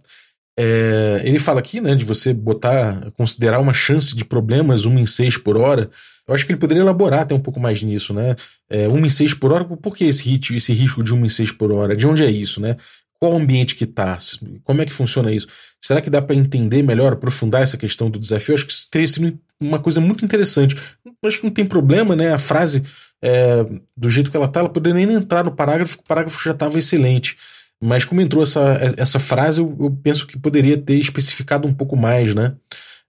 É, 0.57 1.21
ele 1.23 1.39
fala 1.39 1.59
aqui, 1.59 1.81
né, 1.81 1.95
de 1.95 2.05
você 2.05 2.33
botar, 2.33 3.11
considerar 3.17 3.59
uma 3.59 3.73
chance 3.73 4.15
de 4.15 4.23
problemas 4.23 4.85
1 4.85 4.99
em 4.99 5.05
6 5.05 5.37
por 5.37 5.57
hora. 5.57 5.89
Eu 6.27 6.33
acho 6.33 6.45
que 6.45 6.51
ele 6.51 6.59
poderia 6.59 6.81
elaborar 6.81 7.21
até 7.21 7.35
um 7.35 7.39
pouco 7.39 7.59
mais 7.59 7.81
nisso, 7.81 8.13
né? 8.13 8.35
É, 8.69 8.87
1 8.87 9.05
em 9.05 9.09
6 9.09 9.33
por 9.33 9.51
hora, 9.51 9.65
por 9.65 9.95
que 9.95 10.05
esse, 10.05 10.39
esse 10.55 10.73
risco 10.73 11.03
de 11.03 11.13
1 11.13 11.25
em 11.25 11.29
6 11.29 11.51
por 11.51 11.71
hora? 11.71 11.95
De 11.95 12.07
onde 12.07 12.23
é 12.23 12.29
isso, 12.29 12.61
né? 12.61 12.77
Qual 13.19 13.33
o 13.33 13.37
ambiente 13.37 13.75
que 13.75 13.85
tá? 13.85 14.17
Como 14.63 14.81
é 14.81 14.85
que 14.85 14.93
funciona 14.93 15.31
isso? 15.31 15.47
Será 15.81 16.01
que 16.01 16.09
dá 16.09 16.21
para 16.21 16.35
entender 16.35 16.83
melhor, 16.83 17.13
aprofundar 17.13 17.61
essa 17.61 17.77
questão 17.77 18.09
do 18.09 18.19
desafio? 18.19 18.53
Eu 18.53 18.57
acho 18.57 18.67
que 18.67 18.73
teria 18.91 19.07
sido 19.07 19.39
uma 19.59 19.79
coisa 19.79 19.99
muito 19.99 20.23
interessante. 20.23 20.75
Eu 21.05 21.13
acho 21.27 21.39
que 21.39 21.45
não 21.45 21.53
tem 21.53 21.65
problema, 21.65 22.15
né? 22.15 22.33
A 22.33 22.39
frase 22.39 22.83
é, 23.21 23.65
do 23.95 24.09
jeito 24.09 24.29
que 24.29 24.35
ela 24.35 24.47
tá, 24.47 24.59
ela 24.59 24.69
poderia 24.69 25.05
nem 25.05 25.15
entrar 25.15 25.45
no 25.45 25.55
parágrafo, 25.55 25.99
o 25.99 26.03
parágrafo 26.03 26.43
já 26.43 26.51
estava 26.51 26.77
excelente. 26.77 27.37
Mas 27.83 28.05
como 28.05 28.21
entrou 28.21 28.43
essa, 28.43 28.79
essa 28.97 29.19
frase, 29.19 29.59
eu, 29.59 29.75
eu, 29.79 29.91
penso 29.91 30.25
que 30.25 30.37
poderia 30.37 30.77
ter 30.77 30.95
especificado 30.95 31.67
um 31.67 31.73
pouco 31.73 31.95
mais, 31.95 32.33
né? 32.33 32.55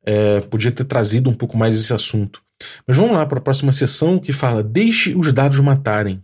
É, 0.05 0.41
podia 0.41 0.73
ter 0.73 0.85
trazido 0.85 1.31
um 1.31 1.35
pouco 1.35 1.57
mais 1.57 1.77
esse 1.79 1.93
assunto. 1.93 2.43
Mas 2.87 2.97
vamos 2.97 3.13
lá 3.13 3.25
para 3.25 3.39
a 3.39 3.43
próxima 3.43 3.73
sessão 3.73 4.19
que 4.19 4.33
fala: 4.33 4.63
Deixe 4.63 5.15
os 5.15 5.33
dados 5.33 5.61
matarem. 5.61 6.23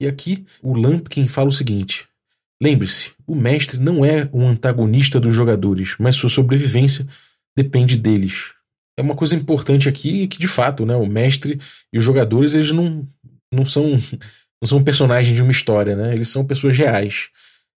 E 0.00 0.06
aqui 0.06 0.44
o 0.62 0.74
Lampkin 0.76 1.26
fala 1.28 1.48
o 1.48 1.52
seguinte: 1.52 2.06
Lembre-se, 2.62 3.12
o 3.26 3.34
mestre 3.34 3.78
não 3.78 4.04
é 4.04 4.28
um 4.32 4.46
antagonista 4.46 5.18
dos 5.18 5.34
jogadores, 5.34 5.96
mas 5.98 6.16
sua 6.16 6.30
sobrevivência 6.30 7.06
depende 7.56 7.96
deles 7.96 8.52
é 9.00 9.02
uma 9.02 9.16
coisa 9.16 9.34
importante 9.34 9.88
aqui 9.88 10.28
que, 10.28 10.38
de 10.38 10.46
fato, 10.46 10.84
né, 10.84 10.94
o 10.94 11.06
mestre 11.06 11.58
e 11.92 11.98
os 11.98 12.04
jogadores, 12.04 12.54
eles 12.54 12.70
não, 12.70 13.08
não 13.52 13.64
são 13.64 13.98
não 14.60 14.68
são 14.68 14.82
personagens 14.82 15.34
de 15.34 15.42
uma 15.42 15.52
história, 15.52 15.96
né? 15.96 16.12
Eles 16.12 16.28
são 16.28 16.44
pessoas 16.44 16.76
reais. 16.76 17.28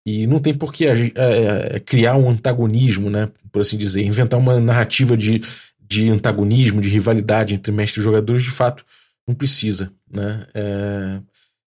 E 0.06 0.26
não 0.26 0.38
tem 0.38 0.54
por 0.54 0.72
que 0.72 0.86
é, 0.86 1.12
é, 1.14 1.80
criar 1.80 2.16
um 2.16 2.30
antagonismo, 2.30 3.10
né? 3.10 3.28
Por 3.52 3.60
assim 3.60 3.76
dizer, 3.76 4.02
inventar 4.02 4.40
uma 4.40 4.58
narrativa 4.58 5.16
de, 5.16 5.42
de 5.78 6.08
antagonismo, 6.08 6.80
de 6.80 6.88
rivalidade 6.88 7.54
entre 7.54 7.70
mestres 7.70 8.02
e 8.02 8.04
jogadores, 8.04 8.42
de 8.42 8.50
fato, 8.50 8.84
não 9.28 9.34
precisa, 9.34 9.92
né? 10.10 10.46
É... 10.54 11.20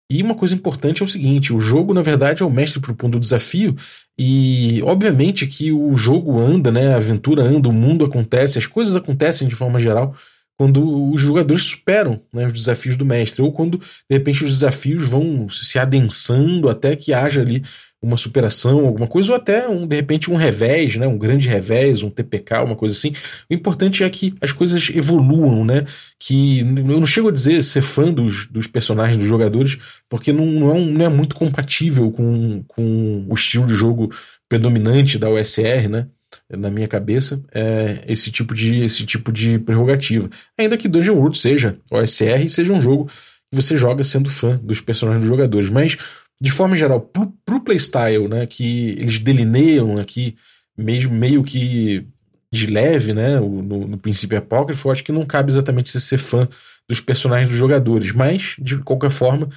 E 0.09 0.21
uma 0.21 0.35
coisa 0.35 0.53
importante 0.53 1.01
é 1.01 1.05
o 1.05 1.07
seguinte: 1.07 1.53
o 1.53 1.59
jogo, 1.59 1.93
na 1.93 2.01
verdade, 2.01 2.43
é 2.43 2.45
o 2.45 2.49
mestre 2.49 2.79
propondo 2.79 3.15
o 3.15 3.19
desafio, 3.19 3.75
e 4.17 4.81
obviamente 4.83 5.47
que 5.47 5.71
o 5.71 5.95
jogo 5.95 6.39
anda, 6.39 6.71
né? 6.71 6.93
A 6.93 6.97
aventura 6.97 7.43
anda, 7.43 7.69
o 7.69 7.73
mundo 7.73 8.05
acontece, 8.05 8.57
as 8.57 8.67
coisas 8.67 8.95
acontecem 8.95 9.47
de 9.47 9.55
forma 9.55 9.79
geral 9.79 10.15
quando 10.57 11.11
os 11.11 11.19
jogadores 11.19 11.63
superam 11.63 12.21
né, 12.31 12.45
os 12.45 12.53
desafios 12.53 12.95
do 12.95 13.05
mestre, 13.05 13.41
ou 13.41 13.51
quando 13.51 13.77
de 13.77 14.17
repente 14.17 14.43
os 14.43 14.51
desafios 14.51 15.07
vão 15.07 15.47
se 15.49 15.79
adensando 15.79 16.69
até 16.69 16.95
que 16.95 17.13
haja 17.13 17.41
ali 17.41 17.63
uma 18.03 18.17
superação, 18.17 18.85
alguma 18.85 19.07
coisa, 19.07 19.31
ou 19.31 19.37
até 19.37 19.67
um, 19.67 19.87
de 19.87 19.95
repente 19.95 20.29
um 20.29 20.35
revés, 20.35 20.97
né, 20.97 21.07
um 21.07 21.17
grande 21.17 21.47
revés, 21.47 22.03
um 22.03 22.09
TPK, 22.09 22.55
uma 22.65 22.75
coisa 22.75 22.93
assim. 22.93 23.13
O 23.49 23.53
importante 23.53 24.03
é 24.03 24.09
que 24.09 24.35
as 24.41 24.51
coisas 24.51 24.91
evoluam, 24.93 25.63
né? 25.63 25.85
Que 26.19 26.59
eu 26.59 26.65
não 26.99 27.05
chego 27.05 27.29
a 27.29 27.31
dizer 27.31 27.63
ser 27.63 27.81
fã 27.81 28.11
dos, 28.11 28.45
dos 28.47 28.67
personagens 28.67 29.17
dos 29.17 29.25
jogadores, 29.25 29.77
porque 30.09 30.33
não, 30.33 30.45
não, 30.45 30.71
é, 30.71 30.73
um, 30.73 30.85
não 30.85 31.05
é 31.05 31.09
muito 31.09 31.33
compatível 31.33 32.11
com, 32.11 32.61
com 32.67 33.25
o 33.29 33.33
estilo 33.33 33.65
de 33.65 33.73
jogo 33.73 34.11
predominante 34.49 35.17
da 35.17 35.29
OSR, 35.29 35.87
né? 35.89 36.07
Na 36.49 36.69
minha 36.69 36.87
cabeça, 36.87 37.43
é 37.53 38.03
esse 38.07 38.31
tipo 38.31 38.53
de 38.53 38.83
esse 38.83 39.05
tipo 39.05 39.31
de 39.31 39.57
prerrogativa. 39.59 40.29
Ainda 40.57 40.77
que 40.77 40.87
Dungeon 40.87 41.15
World 41.15 41.37
seja 41.37 41.77
OSR, 41.91 42.47
seja 42.49 42.73
um 42.73 42.81
jogo 42.81 43.07
que 43.51 43.55
você 43.55 43.77
joga 43.77 44.03
sendo 44.03 44.29
fã 44.29 44.59
dos 44.63 44.81
personagens 44.81 45.21
dos 45.25 45.29
jogadores, 45.29 45.69
mas 45.69 45.97
de 46.41 46.51
forma 46.51 46.75
geral, 46.75 46.99
pro, 46.99 47.31
pro 47.45 47.61
playstyle, 47.61 48.27
né, 48.27 48.45
que 48.45 48.89
eles 48.91 49.19
delineiam 49.19 49.95
aqui 49.95 50.35
mesmo 50.77 51.13
meio 51.13 51.43
que 51.43 52.05
de 52.51 52.67
leve, 52.67 53.13
né, 53.13 53.39
no, 53.39 53.87
no 53.87 53.97
princípio 53.97 54.37
apócrifo, 54.37 54.87
eu 54.87 54.91
acho 54.91 55.03
que 55.03 55.11
não 55.11 55.25
cabe 55.25 55.51
exatamente 55.51 55.89
você 55.89 55.99
ser 55.99 56.17
fã 56.17 56.47
dos 56.87 56.99
personagens 56.99 57.49
dos 57.49 57.57
jogadores, 57.57 58.11
mas 58.11 58.55
de 58.59 58.77
qualquer 58.79 59.09
forma, 59.09 59.49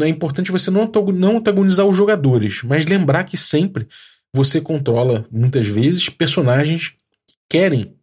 é 0.00 0.08
importante 0.08 0.50
você 0.50 0.70
não 0.70 0.82
antagonizar 1.36 1.86
os 1.86 1.96
jogadores, 1.96 2.62
mas 2.62 2.86
lembrar 2.86 3.24
que 3.24 3.36
sempre 3.36 3.86
você 4.34 4.60
controla, 4.60 5.24
muitas 5.30 5.66
vezes, 5.66 6.08
personagens 6.08 6.94
que 7.26 7.34
querem 7.50 7.94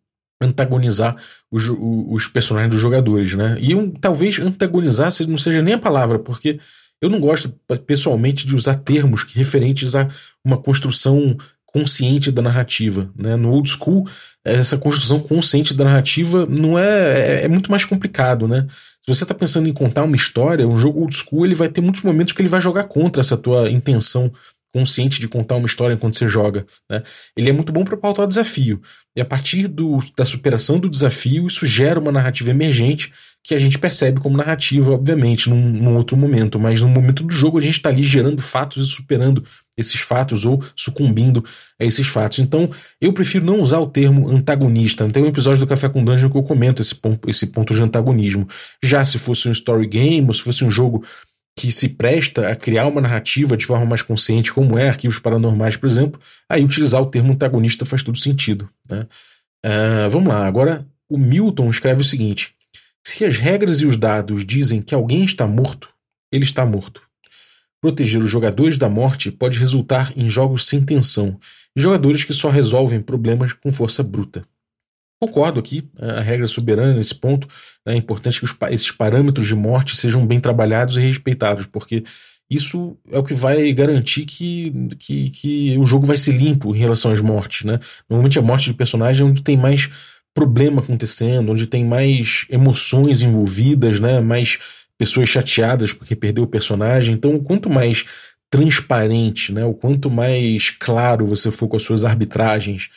antagonizar 0.42 1.16
os, 1.52 1.70
os 1.70 2.28
personagens 2.28 2.72
dos 2.72 2.82
jogadores, 2.82 3.34
né? 3.34 3.58
E 3.60 3.76
um, 3.76 3.90
talvez 3.92 4.40
antagonizar 4.40 5.12
não 5.28 5.38
seja 5.38 5.62
nem 5.62 5.74
a 5.74 5.80
palavra, 5.80 6.20
porque 6.20 6.60
eu 7.02 7.10
não 7.10 7.20
gosto 7.20 7.54
pessoalmente 7.86 8.46
de 8.46 8.56
usar 8.56 8.76
termos 8.76 9.24
referentes 9.24 9.96
a 9.96 10.08
uma 10.44 10.58
construção 10.58 11.38
consciente 11.66 12.32
da 12.32 12.42
narrativa, 12.42 13.12
né? 13.18 13.36
No 13.36 13.52
old 13.52 13.70
school, 13.70 14.08
essa 14.44 14.78
construção 14.78 15.20
consciente 15.20 15.74
da 15.74 15.84
narrativa 15.84 16.46
não 16.46 16.80
é, 16.80 17.42
é, 17.42 17.46
é 17.46 17.48
muito 17.48 17.70
mais 17.70 17.86
complicado, 17.86 18.48
né? 18.48 18.66
Se 19.02 19.14
você 19.14 19.24
está 19.24 19.34
pensando 19.34 19.68
em 19.68 19.74
contar 19.74 20.04
uma 20.04 20.16
história, 20.16 20.68
um 20.68 20.78
jogo 20.78 21.02
old 21.02 21.16
school, 21.16 21.46
ele 21.46 21.56
vai 21.56 21.70
ter 21.70 21.82
muitos 21.82 22.02
momentos 22.02 22.34
que 22.34 22.42
ele 22.42 22.50
vai 22.50 22.62
jogar 22.62 22.86
contra 22.86 23.22
essa 23.22 23.38
tua 23.38 23.70
intenção 23.70 24.32
consciente 24.74 25.20
de 25.20 25.28
contar 25.28 25.56
uma 25.56 25.66
história 25.66 25.94
enquanto 25.94 26.18
você 26.18 26.28
joga. 26.28 26.66
Né? 26.90 27.04
Ele 27.36 27.50
é 27.50 27.54
muito 27.54 27.72
bom 27.72 27.84
para 27.84 27.98
pautar 27.98 28.26
o 28.26 28.30
desafio. 28.30 28.82
E 29.16 29.22
a 29.22 29.26
partir 29.26 29.68
do, 29.68 30.00
da 30.16 30.24
superação 30.24 30.80
do 30.80 30.90
desafio, 30.90 31.48
isso 31.48 31.66
gera 31.66 32.00
uma 32.00 32.12
narrativa 32.12 32.52
emergente 32.52 33.12
que 33.44 33.56
a 33.56 33.60
gente 33.60 33.80
percebe 33.80 34.20
como 34.20 34.38
narrativa, 34.38 34.92
obviamente, 34.92 35.50
num, 35.50 35.60
num 35.60 35.96
outro 35.96 36.16
momento. 36.16 36.60
Mas 36.60 36.82
no 36.82 36.88
momento 36.88 37.24
do 37.24 37.34
jogo, 37.34 37.58
a 37.58 37.62
gente 37.62 37.76
está 37.76 37.90
ali 37.90 38.04
gerando 38.04 38.42
fatos 38.42 38.88
e 38.88 38.92
superando 38.92 39.44
esses 39.78 40.00
fatos 40.00 40.46
ou 40.46 40.62
sucumbindo 40.76 41.44
a 41.80 41.86
esses 41.86 42.06
fatos. 42.06 42.40
Então, 42.40 42.70
eu 43.00 43.14
prefiro 43.14 43.46
não 43.46 43.62
usar 43.62 43.80
o 43.80 43.88
termo 43.88 44.30
antagonista. 44.30 45.08
Tem 45.10 45.24
um 45.24 45.28
episódio 45.28 45.62
do 45.62 45.68
Café 45.68 45.88
com 45.88 46.04
Dungeon 46.04 46.30
que 46.30 46.38
eu 46.38 46.44
comento 46.44 46.82
esse 46.82 46.94
ponto, 46.94 47.30
esse 47.30 47.48
ponto 47.48 47.74
de 47.74 47.82
antagonismo. 47.82 48.48
Já 48.84 49.06
se 49.06 49.18
fosse 49.18 49.48
um 49.48 49.52
story 49.52 49.88
game, 49.88 50.28
ou 50.28 50.34
se 50.34 50.42
fosse 50.42 50.64
um 50.66 50.70
jogo 50.70 51.04
que 51.60 51.74
se 51.74 51.90
presta 51.90 52.48
a 52.48 52.56
criar 52.56 52.88
uma 52.88 53.02
narrativa 53.02 53.58
de 53.58 53.66
forma 53.66 53.86
mais 53.86 54.02
consciente, 54.02 54.54
como 54.54 54.78
é 54.78 54.88
Arquivos 54.88 55.20
Paranormais, 55.20 55.76
por 55.76 55.88
exemplo, 55.88 56.18
aí 56.50 56.64
utilizar 56.64 57.02
o 57.02 57.06
termo 57.06 57.34
antagonista 57.34 57.84
faz 57.84 58.02
todo 58.02 58.18
sentido. 58.18 58.70
Né? 58.90 59.06
Uh, 59.66 60.10
vamos 60.10 60.30
lá, 60.30 60.48
agora 60.48 60.88
o 61.10 61.18
Milton 61.18 61.70
escreve 61.70 62.00
o 62.00 62.06
seguinte: 62.06 62.56
se 63.06 63.26
as 63.26 63.38
regras 63.40 63.82
e 63.82 63.86
os 63.86 63.98
dados 63.98 64.46
dizem 64.46 64.82
que 64.82 64.96
alguém 64.96 65.26
está 65.26 65.46
morto, 65.46 65.90
ele 66.32 66.46
está 66.46 66.66
morto. 66.66 67.02
Proteger 67.82 68.22
os 68.24 68.32
jogadores 68.32 68.78
da 68.78 68.88
morte 68.88 69.30
pode 69.30 69.60
resultar 69.60 70.14
em 70.16 70.30
jogos 70.30 70.66
sem 70.66 70.82
tensão, 70.82 71.38
jogadores 71.76 72.24
que 72.24 72.34
só 72.34 72.48
resolvem 72.48 73.02
problemas 73.02 73.52
com 73.52 73.70
força 73.70 74.02
bruta. 74.02 74.46
Concordo 75.22 75.60
aqui, 75.60 75.84
a 76.00 76.22
regra 76.22 76.48
soberana 76.48 76.94
nesse 76.94 77.14
ponto. 77.14 77.48
Né, 77.86 77.94
é 77.94 77.98
importante 77.98 78.40
que 78.40 78.46
os, 78.46 78.56
esses 78.72 78.92
parâmetros 78.92 79.48
de 79.48 79.56
morte 79.56 79.96
sejam 79.96 80.26
bem 80.26 80.40
trabalhados 80.40 80.96
e 80.96 81.02
respeitados, 81.02 81.66
porque 81.66 82.04
isso 82.50 82.98
é 83.12 83.20
o 83.20 83.24
que 83.24 83.34
vai 83.34 83.72
garantir 83.74 84.26
que, 84.26 84.74
que, 84.98 85.30
que 85.30 85.78
o 85.78 85.86
jogo 85.86 86.06
vai 86.06 86.18
ser 86.18 86.32
limpo 86.32 86.74
em 86.74 86.80
relação 86.80 87.12
às 87.12 87.20
mortes. 87.20 87.66
Né? 87.66 87.80
Normalmente 88.10 88.40
a 88.40 88.42
morte 88.42 88.66
de 88.66 88.74
personagem 88.74 89.26
é 89.26 89.30
onde 89.30 89.44
tem 89.44 89.58
mais 89.58 89.90
problema 90.34 90.82
acontecendo, 90.82 91.52
onde 91.52 91.68
tem 91.68 91.84
mais 91.84 92.46
emoções 92.50 93.22
envolvidas, 93.22 94.00
né? 94.00 94.22
mais 94.22 94.58
pessoas 94.98 95.28
chateadas 95.28 95.92
porque 95.92 96.16
perdeu 96.16 96.46
o 96.46 96.48
personagem. 96.48 97.14
Então, 97.14 97.38
quanto 97.40 97.70
mais 97.70 98.06
transparente, 98.50 99.52
né? 99.52 99.66
o 99.66 99.74
quanto 99.74 100.10
mais 100.10 100.72
claro 100.72 101.28
você 101.28 101.52
for 101.52 101.68
com 101.68 101.78
as 101.78 101.84
suas 101.84 102.06
arbitragens 102.06 102.90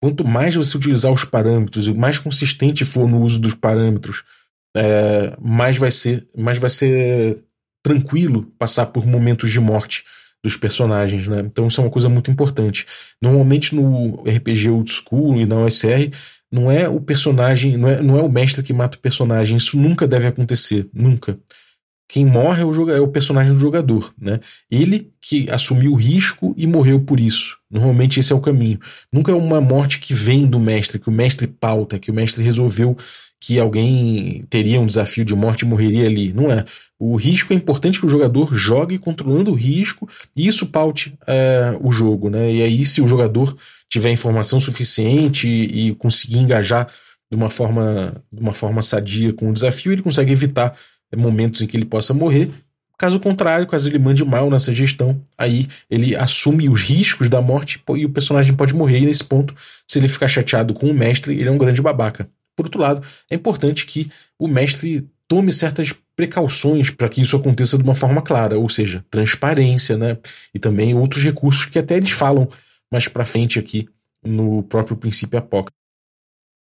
quanto 0.00 0.24
mais 0.24 0.54
você 0.54 0.76
utilizar 0.76 1.12
os 1.12 1.24
parâmetros 1.24 1.86
e 1.86 1.92
mais 1.92 2.18
consistente 2.18 2.84
for 2.84 3.08
no 3.08 3.22
uso 3.22 3.40
dos 3.40 3.54
parâmetros, 3.54 4.24
é, 4.76 5.36
mais 5.40 5.76
vai 5.76 5.90
ser, 5.90 6.26
mais 6.36 6.58
vai 6.58 6.70
ser 6.70 7.42
tranquilo 7.82 8.52
passar 8.58 8.86
por 8.86 9.06
momentos 9.06 9.50
de 9.50 9.60
morte 9.60 10.04
dos 10.42 10.56
personagens, 10.56 11.26
né? 11.26 11.40
Então 11.40 11.66
isso 11.66 11.80
é 11.80 11.84
uma 11.84 11.90
coisa 11.90 12.08
muito 12.08 12.30
importante. 12.30 12.86
Normalmente 13.20 13.74
no 13.74 14.22
RPG 14.22 14.70
old 14.70 14.90
school 14.90 15.40
e 15.40 15.46
na 15.46 15.56
OSR 15.56 16.10
não 16.50 16.70
é 16.70 16.88
o 16.88 17.00
personagem, 17.00 17.76
não 17.76 17.88
é, 17.88 18.02
não 18.02 18.18
é 18.18 18.22
o 18.22 18.28
mestre 18.28 18.62
que 18.62 18.72
mata 18.72 18.96
o 18.96 19.00
personagem. 19.00 19.56
Isso 19.56 19.76
nunca 19.76 20.06
deve 20.06 20.26
acontecer, 20.26 20.88
nunca. 20.92 21.38
Quem 22.08 22.24
morre 22.24 22.62
é 22.62 22.64
o, 22.64 22.90
é 22.90 23.00
o 23.00 23.08
personagem 23.08 23.52
do 23.52 23.60
jogador, 23.60 24.14
né? 24.18 24.40
Ele 24.70 25.12
que 25.20 25.48
assumiu 25.50 25.92
o 25.92 25.96
risco 25.96 26.54
e 26.56 26.66
morreu 26.66 27.00
por 27.00 27.20
isso. 27.20 27.58
Normalmente 27.70 28.18
esse 28.18 28.32
é 28.32 28.36
o 28.36 28.40
caminho. 28.40 28.78
Nunca 29.12 29.30
é 29.30 29.34
uma 29.34 29.60
morte 29.60 29.98
que 29.98 30.14
vem 30.14 30.46
do 30.46 30.58
mestre, 30.58 30.98
que 30.98 31.10
o 31.10 31.12
mestre 31.12 31.46
pauta, 31.46 31.98
que 31.98 32.10
o 32.10 32.14
mestre 32.14 32.42
resolveu 32.42 32.96
que 33.40 33.58
alguém 33.58 34.44
teria 34.48 34.80
um 34.80 34.86
desafio 34.86 35.24
de 35.24 35.34
morte 35.34 35.62
e 35.62 35.68
morreria 35.68 36.06
ali. 36.06 36.32
Não 36.32 36.50
é. 36.50 36.64
O 36.98 37.14
risco 37.14 37.52
é 37.52 37.56
importante 37.56 38.00
que 38.00 38.06
o 38.06 38.08
jogador 38.08 38.54
jogue 38.54 38.98
controlando 38.98 39.52
o 39.52 39.54
risco 39.54 40.08
e 40.34 40.46
isso 40.46 40.66
paute 40.66 41.14
é, 41.26 41.76
o 41.80 41.92
jogo, 41.92 42.30
né? 42.30 42.50
E 42.50 42.62
aí, 42.62 42.84
se 42.86 43.00
o 43.00 43.06
jogador 43.06 43.54
tiver 43.88 44.10
informação 44.10 44.58
suficiente 44.58 45.46
e, 45.46 45.90
e 45.90 45.94
conseguir 45.94 46.38
engajar 46.38 46.88
de 47.30 47.36
uma 47.36 47.50
forma, 47.50 48.14
de 48.32 48.40
uma 48.40 48.54
forma 48.54 48.82
sadia 48.82 49.32
com 49.32 49.50
o 49.50 49.52
desafio, 49.52 49.92
ele 49.92 50.02
consegue 50.02 50.32
evitar 50.32 50.74
momentos 51.16 51.62
em 51.62 51.66
que 51.66 51.76
ele 51.76 51.84
possa 51.84 52.12
morrer. 52.12 52.50
Caso 52.98 53.20
contrário, 53.20 53.66
caso 53.66 53.88
ele 53.88 53.98
mande 53.98 54.24
mal 54.24 54.50
nessa 54.50 54.72
gestão, 54.72 55.22
aí 55.36 55.68
ele 55.88 56.16
assume 56.16 56.68
os 56.68 56.82
riscos 56.82 57.28
da 57.28 57.40
morte 57.40 57.80
e 57.96 58.04
o 58.04 58.10
personagem 58.10 58.54
pode 58.54 58.74
morrer. 58.74 58.98
E 58.98 59.06
nesse 59.06 59.22
ponto, 59.22 59.54
se 59.86 59.98
ele 60.00 60.08
ficar 60.08 60.26
chateado 60.26 60.74
com 60.74 60.90
o 60.90 60.94
mestre, 60.94 61.38
ele 61.38 61.48
é 61.48 61.52
um 61.52 61.58
grande 61.58 61.80
babaca. 61.80 62.28
Por 62.56 62.66
outro 62.66 62.80
lado, 62.80 63.06
é 63.30 63.36
importante 63.36 63.86
que 63.86 64.10
o 64.36 64.48
mestre 64.48 65.08
tome 65.28 65.52
certas 65.52 65.94
precauções 66.16 66.90
para 66.90 67.08
que 67.08 67.20
isso 67.20 67.36
aconteça 67.36 67.78
de 67.78 67.84
uma 67.84 67.94
forma 67.94 68.20
clara, 68.20 68.58
ou 68.58 68.68
seja, 68.68 69.04
transparência, 69.08 69.96
né? 69.96 70.18
E 70.52 70.58
também 70.58 70.92
outros 70.92 71.22
recursos 71.22 71.66
que 71.66 71.78
até 71.78 71.96
eles 71.96 72.10
falam 72.10 72.48
mais 72.90 73.06
para 73.06 73.24
frente 73.24 73.60
aqui 73.60 73.88
no 74.24 74.64
próprio 74.64 74.96
princípio 74.96 75.38
apócrifo. 75.38 75.77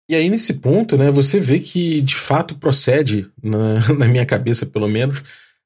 E 0.09 0.15
aí, 0.15 0.29
nesse 0.29 0.53
ponto, 0.55 0.97
né, 0.97 1.11
você 1.11 1.39
vê 1.39 1.59
que 1.59 2.01
de 2.01 2.15
fato 2.15 2.55
procede, 2.55 3.29
na, 3.43 3.79
na 3.93 4.07
minha 4.07 4.25
cabeça 4.25 4.65
pelo 4.65 4.87
menos, 4.87 5.21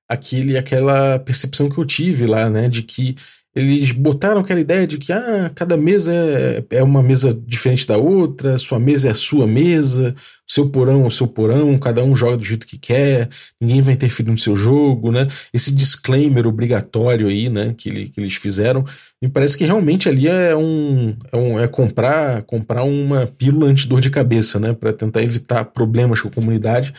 aquele, 0.10 0.58
aquela 0.58 1.20
percepção 1.20 1.70
que 1.70 1.78
eu 1.78 1.86
tive 1.86 2.26
lá, 2.26 2.50
né, 2.50 2.68
de 2.68 2.84
que 2.84 3.16
eles 3.54 3.92
botaram 3.92 4.40
aquela 4.40 4.62
ideia 4.62 4.88
de 4.88 4.98
que 4.98 5.12
ah, 5.12 5.52
cada 5.54 5.76
mesa 5.76 6.14
é, 6.14 6.64
é 6.72 6.84
uma 6.84 7.04
mesa 7.04 7.34
diferente 7.34 7.86
da 7.86 7.98
outra, 7.98 8.58
sua 8.58 8.80
mesa 8.80 9.10
é 9.10 9.12
a 9.12 9.16
sua 9.16 9.46
mesa, 9.46 10.16
seu 10.48 10.70
porão 10.70 11.04
é 11.04 11.08
o 11.08 11.12
seu 11.12 11.28
porão, 11.28 11.78
cada 11.78 12.02
um 12.02 12.16
joga 12.16 12.38
do 12.38 12.46
jeito 12.46 12.66
que 12.66 12.78
quer, 12.78 13.30
ninguém 13.60 13.82
vai 13.82 13.94
interferir 13.94 14.32
no 14.32 14.38
seu 14.38 14.56
jogo, 14.56 15.12
né? 15.12 15.28
Esse 15.54 15.74
disclaimer 15.74 16.48
obrigatório 16.48 17.28
aí, 17.28 17.50
né, 17.50 17.74
que, 17.78 17.90
ele, 17.90 18.10
que 18.10 18.22
eles 18.22 18.36
fizeram, 18.36 18.86
me 19.22 19.28
parece 19.28 19.58
que 19.58 19.66
realmente 19.66 20.08
ali 20.08 20.28
é 20.28 20.56
um 20.56 21.16
é, 21.32 21.38
um, 21.38 21.60
é 21.60 21.68
comprar 21.68 22.44
comprar 22.44 22.84
uma 22.84 23.28
pílula 23.28 23.68
antidor 23.68 24.00
de 24.00 24.10
cabeça, 24.10 24.60
né, 24.60 24.74
para 24.74 24.94
tentar 24.94 25.24
evitar 25.24 25.66
problemas 25.66 26.22
com 26.22 26.30
a 26.30 26.32
comunidade 26.32 26.94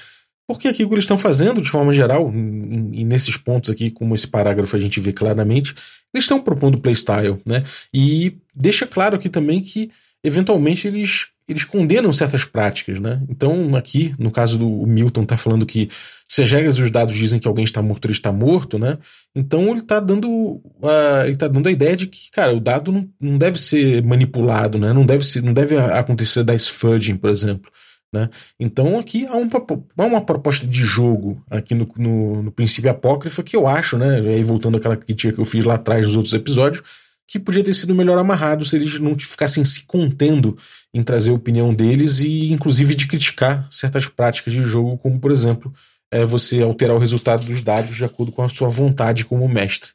Porque 0.53 0.69
aqui 0.69 0.85
o 0.85 0.89
que 0.89 0.95
eles 0.95 1.05
estão 1.05 1.19
fazendo, 1.19 1.63
de 1.63 1.71
forma 1.71 1.93
geral, 1.93 2.31
e 2.31 3.05
nesses 3.05 3.37
pontos 3.37 3.71
aqui, 3.71 3.91
como 3.91 4.15
esse 4.15 4.27
parágrafo 4.27 4.77
a 4.77 4.79
gente 4.79 5.01
vê 5.01 5.13
claramente, 5.13 5.75
eles 6.13 6.25
estão 6.25 6.41
propondo 6.41 6.79
playstyle, 6.79 7.39
né? 7.47 7.65
E 7.93 8.37
deixa 8.55 8.87
claro 8.87 9.17
aqui 9.17 9.29
também 9.29 9.61
que, 9.63 9.91
eventualmente, 10.23 10.87
eles, 10.87 11.29
eles 11.49 11.65
condenam 11.65 12.13
certas 12.13 12.45
práticas, 12.45 13.01
né? 13.01 13.23
Então, 13.31 13.75
aqui, 13.75 14.15
no 14.19 14.31
caso 14.31 14.59
do 14.59 14.69
Milton, 14.87 15.25
tá 15.25 15.37
falando 15.37 15.65
que 15.65 15.89
se 16.29 16.43
as 16.43 16.51
regras 16.51 16.77
dos 16.77 16.91
dados 16.91 17.15
dizem 17.15 17.39
que 17.39 17.49
alguém 17.49 17.65
está 17.65 17.81
morto, 17.81 18.07
ele 18.07 18.13
está 18.13 18.33
morto, 18.33 18.79
né? 18.79 18.99
Então 19.35 19.71
ele 19.71 19.81
está 19.81 20.01
dando, 20.01 20.31
uh, 20.31 21.25
ele 21.27 21.37
tá 21.37 21.49
dando 21.49 21.67
a 21.67 21.73
ideia 21.73 21.97
de 21.97 22.07
que, 22.07 22.31
cara, 22.31 22.55
o 22.55 22.61
dado 22.61 22.93
não, 22.93 23.09
não 23.21 23.39
deve 23.39 23.59
ser 23.59 24.03
manipulado, 24.03 24.79
né? 24.79 24.93
Não 24.93 25.05
deve, 25.05 25.25
ser, 25.25 25.43
não 25.43 25.53
deve 25.53 25.77
acontecer 25.77 26.45
da 26.45 26.59
fudging, 26.59 27.17
por 27.17 27.31
exemplo. 27.31 27.71
Né? 28.15 28.29
Então 28.61 28.99
aqui 28.99 29.25
há, 29.27 29.33
há, 29.33 30.07
uma 30.07 30.21
proposta 30.21 30.67
de 30.67 30.85
jogo 30.85 31.43
aqui 31.51 31.75
no, 31.75 31.89
no, 31.97 32.43
no, 32.43 32.53
princípio 32.53 32.91
apócrifo 32.91 33.43
que 33.43 33.57
eu 33.57 33.67
acho, 33.67 33.97
né? 33.97 34.21
Aí 34.21 34.43
voltando 34.45 34.77
àquela 34.77 34.99
crítica 34.99 35.33
que 35.33 35.41
eu 35.41 35.47
fiz 35.47 35.65
lá 35.65 35.75
atrás 35.75 36.05
nos 36.05 36.17
outros 36.17 36.35
episódios, 36.35 36.83
que 37.27 37.39
podia 37.39 37.65
ter 37.65 37.73
sido 37.73 37.95
melhor 37.95 38.19
amarrado 38.19 38.67
se 38.67 38.77
eles 38.77 39.01
não 39.01 39.19
ficassem 39.19 39.65
se 39.65 39.87
contendo 39.87 40.59
em 40.93 41.03
trazer 41.03 41.31
a 41.31 41.35
opinião 41.35 41.73
deles 41.73 42.21
e 42.21 42.53
inclusive 42.53 42.95
de 42.95 43.07
criticar 43.07 43.67
certas 43.71 44.07
práticas 44.07 44.53
de 44.53 44.61
jogo, 44.61 44.99
como 44.99 45.19
por 45.19 45.33
exemplo 45.33 45.73
é 46.13 46.27
você 46.27 46.61
alterar 46.61 46.95
o 46.95 47.01
resultado 47.01 47.47
dos 47.47 47.63
dados 47.63 47.97
de 47.97 48.05
acordo 48.05 48.31
com 48.31 48.43
a 48.43 48.49
sua 48.49 48.69
vontade 48.69 49.25
como 49.25 49.49
mestre. 49.49 49.93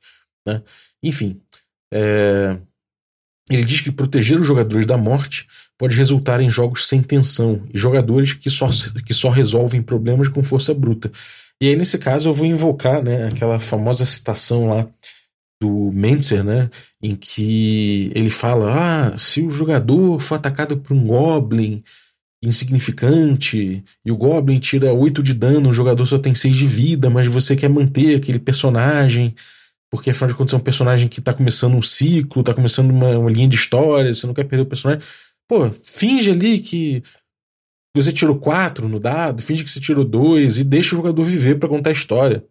Né? 0.47 0.63
Enfim, 1.03 1.39
é... 1.93 2.57
ele 3.47 3.63
diz 3.63 3.82
que 3.82 3.91
proteger 3.91 4.39
os 4.39 4.47
jogadores 4.47 4.88
da 4.88 4.97
morte 4.97 5.45
pode 5.78 5.95
resultar 5.95 6.41
em 6.41 6.49
jogos 6.49 6.88
sem 6.88 7.01
tensão 7.01 7.61
e 7.73 7.78
jogadores 7.78 8.34
que 8.34 8.49
só, 8.49 8.69
que 9.05 9.13
só 9.13 9.30
resolvem 9.30 9.82
problemas 9.82 10.28
com 10.28 10.41
força 10.41 10.73
bruta. 10.73 11.11
E 11.61 11.67
aí, 11.67 11.75
nesse 11.75 11.97
caso, 11.97 12.30
eu 12.30 12.34
vou 12.34 12.45
invocar 12.45 13.03
né, 13.03 13.28
aquela 13.28 13.59
famosa 13.59 14.05
citação 14.05 14.69
lá 14.69 14.88
do 15.61 15.91
Mentzer, 15.91 16.43
né, 16.43 16.69
em 17.01 17.15
que 17.15 18.11
ele 18.13 18.30
fala: 18.30 19.13
ah, 19.13 19.17
se 19.17 19.41
o 19.41 19.49
jogador 19.49 20.19
for 20.19 20.36
atacado 20.36 20.78
por 20.78 20.95
um 20.95 21.05
Goblin 21.05 21.84
insignificante 22.43 23.84
e 24.05 24.11
o 24.11 24.17
Goblin 24.17 24.59
tira 24.59 24.93
8 24.93 25.23
de 25.23 25.34
dano, 25.34 25.69
o 25.69 25.73
jogador 25.73 26.05
só 26.05 26.19
tem 26.19 26.36
6 26.36 26.55
de 26.55 26.65
vida, 26.67 27.09
mas 27.09 27.28
você 27.28 27.55
quer 27.55 27.69
manter 27.69 28.15
aquele 28.15 28.38
personagem 28.38 29.34
porque 29.89 30.09
afinal 30.09 30.30
de 30.30 30.36
contas 30.36 30.53
é 30.53 30.57
um 30.57 30.61
personagem 30.61 31.07
que 31.07 31.19
está 31.19 31.34
começando 31.34 31.75
um 31.75 31.82
ciclo, 31.82 32.41
está 32.41 32.53
começando 32.53 32.91
uma, 32.91 33.17
uma, 33.17 33.32
linha 33.32 33.47
de 33.47 33.55
história, 33.55 34.13
você 34.13 34.28
não 34.28 34.34
quer 34.34 34.43
perder 34.43 34.63
o 34.63 34.67
personagem. 34.67 35.01
Pô, 35.47 35.69
finge 35.71 36.31
ali 36.31 36.59
que 36.59 37.01
você 37.95 38.11
tirou 38.11 38.37
quatro 38.37 38.87
no 38.87 38.99
dado, 38.99 39.41
finge 39.41 39.63
que 39.63 39.71
você 39.71 39.79
tirou 39.79 40.03
dois 40.03 40.57
e 40.57 40.63
deixa 40.63 40.95
o 40.95 40.97
jogador 40.97 41.23
viver 41.23 41.55
para 41.57 41.69
contar 41.69 41.89
a 41.89 41.93
história. 41.93 42.43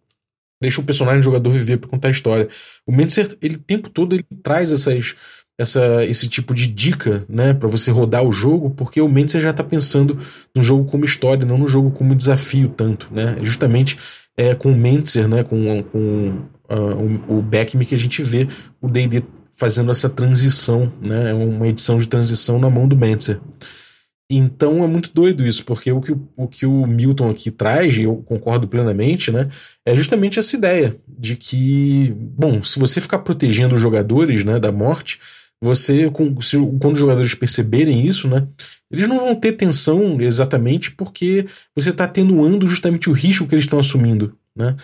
Deixa 0.61 0.81
o 0.81 0.83
personagem 0.83 1.21
do 1.21 1.25
jogador 1.25 1.49
viver 1.51 1.77
para 1.77 1.89
contar 1.89 2.07
a 2.07 2.11
história. 2.11 2.49
O 2.85 2.91
Mentzer, 2.91 3.37
ele 3.41 3.55
o 3.55 3.59
tempo 3.59 3.89
todo 3.89 4.15
ele 4.15 4.25
traz 4.41 4.71
essas, 4.71 5.15
essa, 5.59 6.03
esse 6.05 6.27
tipo 6.27 6.53
de 6.53 6.65
dica, 6.65 7.23
né, 7.29 7.53
para 7.53 7.67
você 7.67 7.91
rodar 7.91 8.23
o 8.23 8.31
jogo, 8.31 8.71
porque 8.71 8.99
o 8.99 9.07
Mentzer 9.07 9.41
já 9.41 9.53
tá 9.53 9.63
pensando 9.63 10.19
no 10.55 10.61
jogo 10.63 10.89
como 10.89 11.05
história, 11.05 11.45
não 11.45 11.57
no 11.57 11.67
jogo 11.67 11.91
como 11.91 12.15
desafio 12.15 12.69
tanto, 12.69 13.07
né? 13.11 13.37
Justamente 13.41 13.97
é 14.35 14.55
com 14.55 14.71
o 14.71 14.75
Mentzer, 14.75 15.27
né, 15.27 15.43
com, 15.43 15.83
com 15.83 16.47
uh, 16.69 17.31
o, 17.31 17.39
o 17.39 17.85
que 17.85 17.95
a 17.95 17.97
gente 17.97 18.23
vê 18.23 18.47
o 18.81 18.89
D&D 18.89 19.23
fazendo 19.57 19.91
essa 19.91 20.09
transição, 20.09 20.93
né? 21.01 21.31
É 21.31 21.33
uma 21.33 21.67
edição 21.67 21.97
de 21.97 22.07
transição 22.07 22.59
na 22.59 22.69
mão 22.69 22.87
do 22.87 22.95
Mentzer. 22.95 23.41
Então 24.29 24.83
é 24.83 24.87
muito 24.87 25.11
doido 25.13 25.45
isso, 25.47 25.63
porque 25.63 25.91
o 25.91 26.01
que 26.01 26.11
o, 26.35 26.47
que 26.47 26.65
o 26.65 26.85
Milton 26.85 27.29
aqui 27.29 27.49
traz, 27.49 27.97
e 27.97 28.03
eu 28.03 28.17
concordo 28.17 28.67
plenamente, 28.67 29.31
né? 29.31 29.49
É 29.85 29.95
justamente 29.95 30.37
essa 30.37 30.55
ideia 30.55 30.97
de 31.07 31.35
que, 31.35 32.13
bom, 32.17 32.61
se 32.61 32.77
você 32.77 32.99
ficar 33.01 33.19
protegendo 33.19 33.75
os 33.75 33.81
jogadores 33.81 34.43
né, 34.43 34.59
da 34.59 34.71
morte, 34.71 35.19
você, 35.61 36.11
se, 36.41 36.57
quando 36.79 36.93
os 36.93 36.99
jogadores 36.99 37.33
perceberem 37.33 38.05
isso, 38.05 38.27
né? 38.27 38.45
Eles 38.91 39.07
não 39.07 39.17
vão 39.17 39.33
ter 39.33 39.53
tensão 39.53 40.21
exatamente 40.21 40.91
porque 40.91 41.47
você 41.75 41.89
está 41.89 42.03
atenuando 42.03 42.67
justamente 42.67 43.09
o 43.09 43.13
risco 43.13 43.47
que 43.47 43.55
eles 43.55 43.65
estão 43.65 43.79
assumindo, 43.79 44.37
né? 44.55 44.75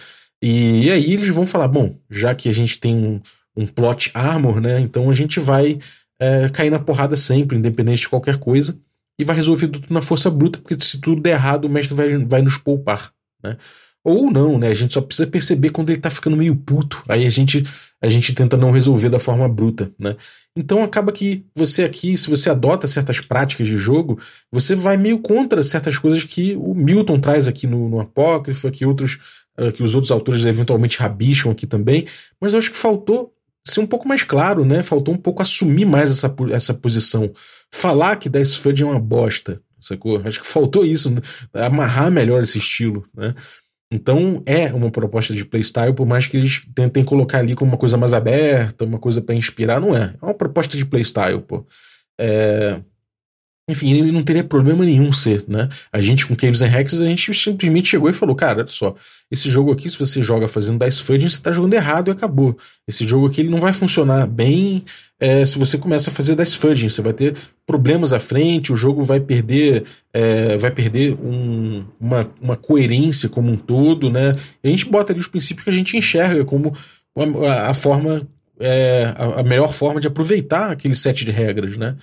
E, 0.41 0.85
e 0.85 0.91
aí 0.91 1.13
eles 1.13 1.35
vão 1.35 1.45
falar, 1.45 1.67
bom, 1.67 1.95
já 2.09 2.33
que 2.33 2.49
a 2.49 2.53
gente 2.53 2.79
tem 2.79 2.95
um, 2.95 3.21
um 3.55 3.67
plot 3.67 4.11
armor, 4.13 4.59
né? 4.59 4.79
Então 4.79 5.09
a 5.09 5.13
gente 5.13 5.39
vai 5.39 5.79
é, 6.19 6.49
cair 6.49 6.69
na 6.69 6.79
porrada 6.79 7.15
sempre, 7.15 7.57
independente 7.57 8.01
de 8.01 8.09
qualquer 8.09 8.37
coisa, 8.37 8.77
e 9.19 9.23
vai 9.23 9.35
resolver 9.35 9.67
tudo 9.67 9.87
na 9.89 10.01
força 10.01 10.29
bruta, 10.29 10.59
porque 10.59 10.83
se 10.83 10.99
tudo 10.99 11.21
der 11.21 11.31
errado, 11.31 11.65
o 11.65 11.69
mestre 11.69 11.95
vai, 11.95 12.17
vai 12.17 12.41
nos 12.41 12.57
poupar, 12.57 13.11
né? 13.43 13.57
Ou 14.05 14.29
não, 14.29 14.57
né? 14.57 14.67
A 14.67 14.73
gente 14.73 14.93
só 14.93 14.99
precisa 14.99 15.27
perceber 15.27 15.69
quando 15.69 15.89
ele 15.89 16.01
tá 16.01 16.11
ficando 16.11 16.35
meio 16.35 16.53
puto. 16.55 17.01
Aí 17.07 17.25
a 17.25 17.29
gente, 17.29 17.63
a 18.01 18.09
gente 18.09 18.33
tenta 18.33 18.57
não 18.57 18.69
resolver 18.69 19.09
da 19.09 19.19
forma 19.19 19.47
bruta, 19.47 19.93
né? 19.99 20.17
Então 20.55 20.83
acaba 20.83 21.11
que 21.11 21.45
você 21.55 21.83
aqui, 21.83 22.17
se 22.17 22.29
você 22.29 22.49
adota 22.49 22.85
certas 22.85 23.21
práticas 23.21 23.65
de 23.65 23.77
jogo, 23.77 24.19
você 24.51 24.75
vai 24.75 24.97
meio 24.97 25.19
contra 25.19 25.63
certas 25.63 25.97
coisas 25.97 26.23
que 26.23 26.53
o 26.57 26.75
Milton 26.75 27.17
traz 27.17 27.47
aqui 27.47 27.65
no, 27.65 27.87
no 27.87 27.99
Apócrifo, 28.01 28.69
que 28.69 28.85
outros 28.85 29.19
uh, 29.57 29.71
que 29.71 29.81
os 29.81 29.95
outros 29.95 30.11
autores 30.11 30.45
eventualmente 30.45 30.99
rabicham 30.99 31.51
aqui 31.51 31.65
também, 31.65 32.05
mas 32.41 32.53
eu 32.53 32.59
acho 32.59 32.71
que 32.71 32.77
faltou 32.77 33.33
ser 33.65 33.79
um 33.79 33.87
pouco 33.87 34.07
mais 34.07 34.23
claro, 34.23 34.65
né? 34.65 34.83
Faltou 34.83 35.13
um 35.13 35.17
pouco 35.17 35.41
assumir 35.41 35.85
mais 35.85 36.11
essa, 36.11 36.33
essa 36.51 36.73
posição. 36.73 37.31
Falar 37.73 38.17
que 38.17 38.29
Dice 38.29 38.57
Fudge 38.57 38.83
é 38.83 38.85
uma 38.85 38.99
bosta, 38.99 39.61
sacou? 39.79 40.21
Acho 40.25 40.41
que 40.41 40.47
faltou 40.47 40.85
isso, 40.85 41.09
né? 41.09 41.21
amarrar 41.53 42.11
melhor 42.11 42.43
esse 42.43 42.57
estilo, 42.57 43.05
né? 43.15 43.33
Então 43.91 44.41
é 44.45 44.73
uma 44.73 44.89
proposta 44.89 45.33
de 45.33 45.45
playstyle, 45.45 45.93
por 45.93 46.07
mais 46.07 46.25
que 46.25 46.35
eles 46.35 46.63
tentem 46.73 47.03
colocar 47.05 47.39
ali 47.39 47.53
como 47.53 47.71
uma 47.71 47.77
coisa 47.77 47.95
mais 47.95 48.11
aberta, 48.11 48.85
uma 48.85 48.97
coisa 48.97 49.21
para 49.21 49.35
inspirar, 49.35 49.79
não 49.79 49.95
é. 49.95 50.15
É 50.19 50.25
uma 50.25 50.33
proposta 50.33 50.75
de 50.75 50.83
playstyle, 50.83 51.41
pô. 51.41 51.65
É, 52.19 52.81
enfim, 53.69 53.93
ele 53.93 54.11
não 54.11 54.21
teria 54.21 54.43
problema 54.43 54.83
nenhum 54.83 55.13
ser, 55.13 55.45
né? 55.47 55.69
A 55.91 56.01
gente 56.01 56.25
com 56.25 56.35
Caves 56.35 56.61
and 56.61 56.67
Hexes, 56.67 57.01
a 57.01 57.05
gente 57.05 57.33
simplesmente 57.33 57.87
chegou 57.87 58.09
e 58.09 58.13
falou, 58.13 58.35
cara, 58.35 58.59
olha 58.59 58.67
só, 58.67 58.93
esse 59.31 59.49
jogo 59.49 59.71
aqui, 59.71 59.89
se 59.89 59.97
você 59.97 60.21
joga 60.21 60.49
fazendo 60.49 60.83
Dice 60.83 61.01
Fudging, 61.01 61.29
você 61.29 61.41
tá 61.41 61.49
jogando 61.49 61.73
errado 61.73 62.09
e 62.09 62.11
acabou. 62.11 62.57
Esse 62.85 63.07
jogo 63.07 63.27
aqui, 63.27 63.39
ele 63.39 63.49
não 63.49 63.61
vai 63.61 63.71
funcionar 63.71 64.27
bem 64.27 64.83
é, 65.17 65.45
se 65.45 65.57
você 65.57 65.77
começa 65.77 66.09
a 66.09 66.13
fazer 66.13 66.35
Dice 66.35 66.57
Fudging. 66.57 66.89
Você 66.89 67.01
vai 67.01 67.13
ter 67.13 67.37
problemas 67.65 68.11
à 68.11 68.19
frente, 68.19 68.73
o 68.73 68.75
jogo 68.75 69.01
vai 69.01 69.21
perder 69.21 69.85
é, 70.13 70.57
vai 70.57 70.71
perder 70.71 71.13
um, 71.13 71.85
uma, 71.97 72.29
uma 72.41 72.55
coerência 72.57 73.29
como 73.29 73.49
um 73.49 73.55
todo, 73.55 74.09
né? 74.09 74.35
E 74.61 74.67
a 74.67 74.71
gente 74.71 74.85
bota 74.87 75.13
ali 75.13 75.21
os 75.21 75.27
princípios 75.27 75.63
que 75.63 75.69
a 75.69 75.73
gente 75.73 75.95
enxerga 75.95 76.43
como 76.43 76.75
a, 77.47 77.69
a 77.69 77.73
forma, 77.73 78.27
é, 78.59 79.13
a, 79.15 79.39
a 79.39 79.43
melhor 79.43 79.71
forma 79.71 80.01
de 80.01 80.07
aproveitar 80.07 80.69
aquele 80.69 80.97
set 80.97 81.23
de 81.23 81.31
regras, 81.31 81.77
né? 81.77 81.95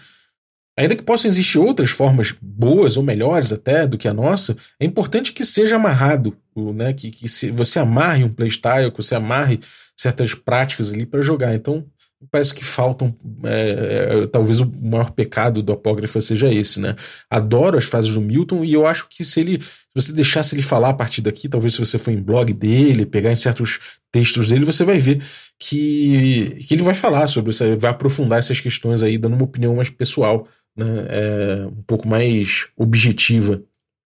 Ainda 0.81 0.97
que 0.97 1.03
possam 1.03 1.29
existir 1.29 1.59
outras 1.59 1.91
formas 1.91 2.35
boas 2.41 2.97
ou 2.97 3.03
melhores 3.03 3.53
até 3.53 3.87
do 3.87 3.99
que 3.99 4.09
a 4.09 4.15
nossa, 4.15 4.57
é 4.79 4.87
importante 4.87 5.33
que 5.33 5.45
seja 5.45 5.77
amarrado, 5.77 6.35
né? 6.57 6.95
que, 6.95 7.11
que 7.11 7.27
você 7.51 7.79
amarre 7.79 8.25
um 8.25 8.31
playstyle, 8.31 8.91
que 8.91 8.97
você 8.97 9.15
amarre 9.15 9.61
certas 9.95 10.33
práticas 10.33 10.91
ali 10.91 11.05
para 11.05 11.21
jogar. 11.21 11.55
Então, 11.55 11.85
parece 12.31 12.55
que 12.55 12.65
faltam. 12.65 13.15
É, 13.45 14.23
é, 14.23 14.27
talvez 14.27 14.61
o 14.61 14.73
maior 14.81 15.11
pecado 15.11 15.63
do 15.63 15.73
apócrifo 15.73 16.21
seja 16.23 16.53
esse, 16.53 16.81
né? 16.81 16.95
Adoro 17.29 17.77
as 17.77 17.85
frases 17.85 18.13
do 18.13 18.21
Milton 18.21 18.65
e 18.65 18.73
eu 18.73 18.87
acho 18.87 19.07
que 19.09 19.23
se 19.23 19.41
ele. 19.41 19.61
Se 19.61 19.77
você 19.95 20.13
deixasse 20.13 20.55
ele 20.55 20.63
falar 20.63 20.91
a 20.91 20.95
partir 20.95 21.21
daqui, 21.21 21.49
talvez 21.49 21.75
se 21.75 21.81
você 21.81 21.99
for 21.99 22.13
em 22.13 22.23
blog 22.23 22.53
dele, 22.53 23.05
pegar 23.05 23.33
em 23.33 23.37
certos 23.37 23.81
textos 24.13 24.49
dele, 24.49 24.65
você 24.65 24.85
vai 24.85 24.99
ver 24.99 25.21
que, 25.59 26.65
que 26.67 26.75
ele 26.75 26.83
vai 26.83 26.95
falar 26.95 27.27
sobre 27.27 27.51
isso, 27.51 27.65
vai 27.77 27.91
aprofundar 27.91 28.39
essas 28.39 28.61
questões 28.61 29.03
aí, 29.03 29.19
dando 29.19 29.35
uma 29.35 29.45
opinião 29.45 29.75
mais 29.75 29.91
pessoal 29.91 30.47
né, 30.85 31.07
é, 31.09 31.67
um 31.67 31.83
pouco 31.83 32.09
mais 32.09 32.69
objetiva, 32.77 33.63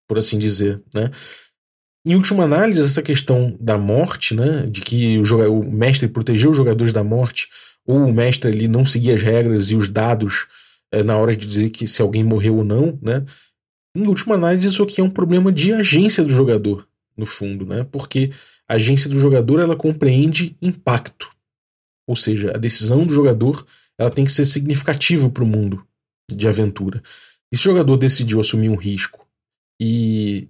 por 0.09 0.18
assim 0.18 0.39
dizer, 0.39 0.83
né? 0.95 1.11
Em 2.07 2.14
última 2.16 2.45
análise, 2.45 2.83
essa 2.83 3.03
questão 3.03 3.57
da 3.59 3.79
morte, 3.79 4.35
né, 4.35 4.66
de 4.66 4.83
que 4.83 5.18
o, 5.18 5.61
o 5.61 5.72
mestre 5.72 6.07
protegeu 6.07 6.51
os 6.51 6.57
jogadores 6.57 6.93
da 6.93 7.03
morte, 7.03 7.49
ou 7.87 7.99
o 7.99 8.12
mestre 8.12 8.51
ali 8.51 8.68
não 8.68 8.85
seguia 8.85 9.14
as 9.14 9.22
regras 9.22 9.70
e 9.70 9.77
os 9.77 9.89
dados 9.89 10.47
é, 10.93 11.03
na 11.03 11.16
hora 11.16 11.37
de 11.37 11.47
dizer 11.47 11.70
que 11.70 11.87
se 11.87 12.03
alguém 12.03 12.22
morreu 12.22 12.57
ou 12.57 12.64
não, 12.64 12.99
né? 13.03 13.25
Em 13.97 14.07
última 14.07 14.35
análise, 14.35 14.66
isso 14.66 14.83
aqui 14.83 15.01
é 15.01 15.05
um 15.05 15.11
problema 15.11 15.53
de 15.53 15.72
agência 15.72 16.25
do 16.25 16.31
jogador, 16.31 16.87
no 17.16 17.25
fundo, 17.25 17.64
né? 17.64 17.87
Porque 17.91 18.31
a 18.68 18.75
agência 18.75 19.09
do 19.09 19.18
jogador 19.18 19.61
ela 19.61 19.77
compreende 19.77 20.57
impacto, 20.61 21.31
ou 22.07 22.16
seja, 22.16 22.53
a 22.55 22.59
decisão 22.59 23.07
do 23.07 23.14
jogador 23.14 23.66
ela 23.99 24.11
tem 24.11 24.25
que 24.25 24.33
ser 24.33 24.45
significativa 24.45 25.31
para 25.31 25.45
o 25.45 25.47
mundo, 25.47 25.85
de 26.31 26.49
aventura. 26.49 27.03
E 27.53 27.57
se 27.57 27.62
o 27.62 27.72
jogador 27.72 27.97
decidiu 27.97 28.41
assumir 28.41 28.68
um 28.68 28.77
risco 28.77 29.27
e, 29.81 30.49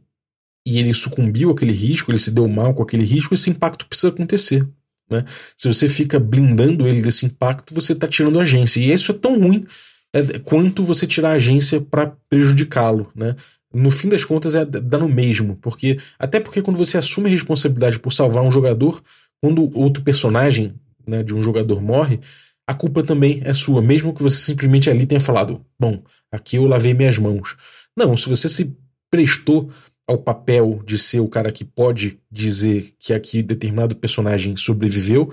e 0.66 0.78
ele 0.78 0.94
sucumbiu 0.94 1.50
àquele 1.50 1.72
risco, 1.72 2.10
ele 2.10 2.18
se 2.18 2.30
deu 2.30 2.48
mal 2.48 2.74
com 2.74 2.82
aquele 2.82 3.04
risco, 3.04 3.34
esse 3.34 3.50
impacto 3.50 3.86
precisa 3.86 4.08
acontecer. 4.08 4.66
Né? 5.10 5.24
Se 5.56 5.68
você 5.68 5.88
fica 5.88 6.18
blindando 6.18 6.86
ele 6.86 7.02
desse 7.02 7.26
impacto, 7.26 7.74
você 7.74 7.92
está 7.92 8.08
tirando 8.08 8.38
a 8.38 8.42
agência. 8.42 8.80
E 8.80 8.92
isso 8.92 9.12
é 9.12 9.14
tão 9.14 9.38
ruim 9.38 9.66
é, 10.12 10.38
quanto 10.38 10.82
você 10.82 11.06
tirar 11.06 11.30
a 11.30 11.34
agência 11.34 11.80
para 11.80 12.16
prejudicá-lo. 12.28 13.10
Né? 13.14 13.36
no 13.74 13.90
fim 13.90 14.08
das 14.08 14.24
contas 14.24 14.54
é 14.54 14.64
dá 14.64 14.98
no 14.98 15.08
mesmo, 15.08 15.56
porque 15.56 15.98
até 16.16 16.38
porque 16.38 16.62
quando 16.62 16.76
você 16.76 16.96
assume 16.96 17.26
a 17.26 17.32
responsabilidade 17.32 17.98
por 17.98 18.12
salvar 18.12 18.44
um 18.44 18.50
jogador, 18.50 19.02
quando 19.42 19.76
outro 19.76 20.02
personagem 20.02 20.74
né, 21.04 21.22
de 21.22 21.34
um 21.34 21.42
jogador 21.42 21.82
morre, 21.82 22.20
a 22.66 22.74
culpa 22.74 23.02
também 23.02 23.40
é 23.44 23.52
sua, 23.52 23.82
mesmo 23.82 24.14
que 24.14 24.22
você 24.22 24.36
simplesmente 24.36 24.88
ali 24.88 25.06
tenha 25.06 25.20
falado, 25.20 25.64
bom, 25.78 26.02
aqui 26.32 26.56
eu 26.56 26.66
lavei 26.66 26.94
minhas 26.94 27.18
mãos. 27.18 27.56
Não, 27.96 28.16
se 28.16 28.28
você 28.28 28.48
se 28.48 28.76
prestou 29.10 29.70
ao 30.06 30.18
papel 30.18 30.82
de 30.84 30.98
ser 30.98 31.20
o 31.20 31.28
cara 31.28 31.52
que 31.52 31.64
pode 31.64 32.18
dizer 32.30 32.92
que 32.98 33.12
aqui 33.12 33.42
determinado 33.42 33.96
personagem 33.96 34.56
sobreviveu, 34.56 35.32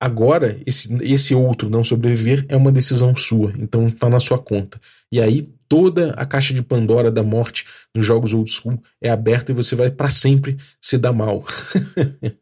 agora 0.00 0.60
esse, 0.66 0.92
esse 1.02 1.34
outro 1.34 1.70
não 1.70 1.84
sobreviver 1.84 2.44
é 2.48 2.56
uma 2.56 2.72
decisão 2.72 3.14
sua, 3.16 3.52
então 3.58 3.90
tá 3.90 4.08
na 4.08 4.20
sua 4.20 4.38
conta. 4.38 4.80
E 5.10 5.20
aí 5.20 5.48
toda 5.68 6.10
a 6.12 6.26
caixa 6.26 6.52
de 6.52 6.62
Pandora 6.62 7.10
da 7.10 7.22
morte 7.22 7.64
nos 7.94 8.04
jogos 8.04 8.34
old 8.34 8.50
school 8.50 8.82
é 9.00 9.08
aberta 9.08 9.52
e 9.52 9.54
você 9.54 9.74
vai 9.74 9.90
para 9.90 10.10
sempre 10.10 10.56
se 10.80 10.98
dar 10.98 11.12
mal. 11.12 11.44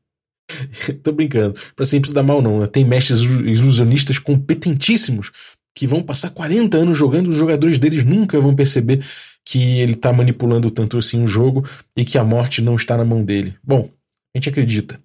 Tô 1.02 1.12
brincando. 1.12 1.54
Pra 1.74 1.84
sempre 1.84 2.08
se 2.08 2.14
dar 2.14 2.22
mal, 2.22 2.40
não. 2.42 2.60
Né? 2.60 2.66
Tem 2.66 2.84
mestres 2.84 3.20
ilusionistas 3.20 4.18
competentíssimos 4.18 5.30
que 5.74 5.86
vão 5.86 6.02
passar 6.02 6.30
40 6.30 6.76
anos 6.76 6.96
jogando, 6.96 7.28
os 7.28 7.36
jogadores 7.36 7.78
deles 7.78 8.04
nunca 8.04 8.40
vão 8.40 8.54
perceber 8.54 9.04
que 9.44 9.78
ele 9.78 9.94
tá 9.94 10.12
manipulando 10.12 10.70
tanto 10.70 10.98
assim 10.98 11.22
o 11.22 11.28
jogo 11.28 11.64
e 11.96 12.04
que 12.04 12.18
a 12.18 12.24
morte 12.24 12.60
não 12.60 12.76
está 12.76 12.96
na 12.96 13.04
mão 13.04 13.24
dele. 13.24 13.54
Bom, 13.62 13.88
a 14.34 14.38
gente 14.38 14.48
acredita. 14.48 15.00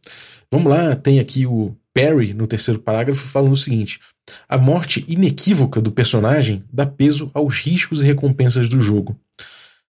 Vamos 0.51 0.71
lá, 0.71 0.95
tem 0.95 1.19
aqui 1.19 1.45
o 1.45 1.75
Perry 1.93 2.33
no 2.33 2.45
terceiro 2.45 2.79
parágrafo 2.79 3.25
falando 3.25 3.53
o 3.53 3.57
seguinte: 3.57 3.99
a 4.49 4.57
morte 4.57 5.05
inequívoca 5.07 5.81
do 5.81 5.91
personagem 5.91 6.63
dá 6.71 6.85
peso 6.85 7.31
aos 7.33 7.55
riscos 7.55 8.01
e 8.01 8.05
recompensas 8.05 8.69
do 8.69 8.81
jogo. 8.81 9.17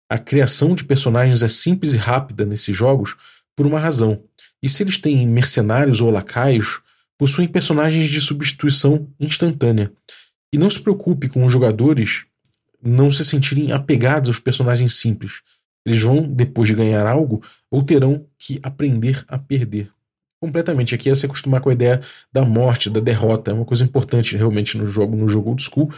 A 0.10 0.18
criação 0.18 0.76
de 0.76 0.84
personagens 0.84 1.42
é 1.42 1.48
simples 1.48 1.94
e 1.94 1.98
rápida 1.98 2.46
nesses 2.46 2.76
jogos 2.76 3.16
por 3.56 3.66
uma 3.66 3.80
razão. 3.80 4.22
E 4.66 4.70
se 4.70 4.82
eles 4.82 4.98
têm 4.98 5.28
mercenários 5.28 6.02
ou 6.02 6.10
lacaios, 6.10 6.82
possuem 7.20 7.48
personagens 7.48 8.10
de 8.10 8.20
substituição 8.20 9.08
instantânea. 9.20 9.92
E 10.52 10.58
não 10.58 10.72
se 10.72 10.80
preocupe 10.80 11.30
com 11.30 11.46
os 11.46 11.54
jogadores 11.54 12.26
não 12.82 13.12
se 13.12 13.24
sentirem 13.24 13.72
apegados 13.72 14.28
aos 14.28 14.40
personagens 14.40 14.96
simples. 14.96 15.44
Eles 15.86 16.02
vão, 16.02 16.24
depois 16.24 16.68
de 16.68 16.74
ganhar 16.74 17.06
algo, 17.06 17.44
ou 17.70 17.84
terão 17.84 18.26
que 18.40 18.60
aprender 18.64 19.24
a 19.28 19.38
perder. 19.38 19.92
Completamente. 20.42 20.96
Aqui 20.96 21.12
é 21.12 21.16
se 21.16 21.28
acostumar 21.28 21.62
com 21.62 21.70
a 21.70 21.74
ideia 21.74 22.02
da 22.34 22.44
morte, 22.44 22.90
da 22.90 23.00
derrota. 23.00 23.52
É 23.52 23.54
uma 23.54 23.66
coisa 23.66 23.84
importante 23.84 24.36
realmente 24.36 24.80
no 24.80 24.88
jogo, 24.88 25.16
no 25.16 25.28
jogo 25.28 25.52
old 25.52 25.62
school. 25.62 25.94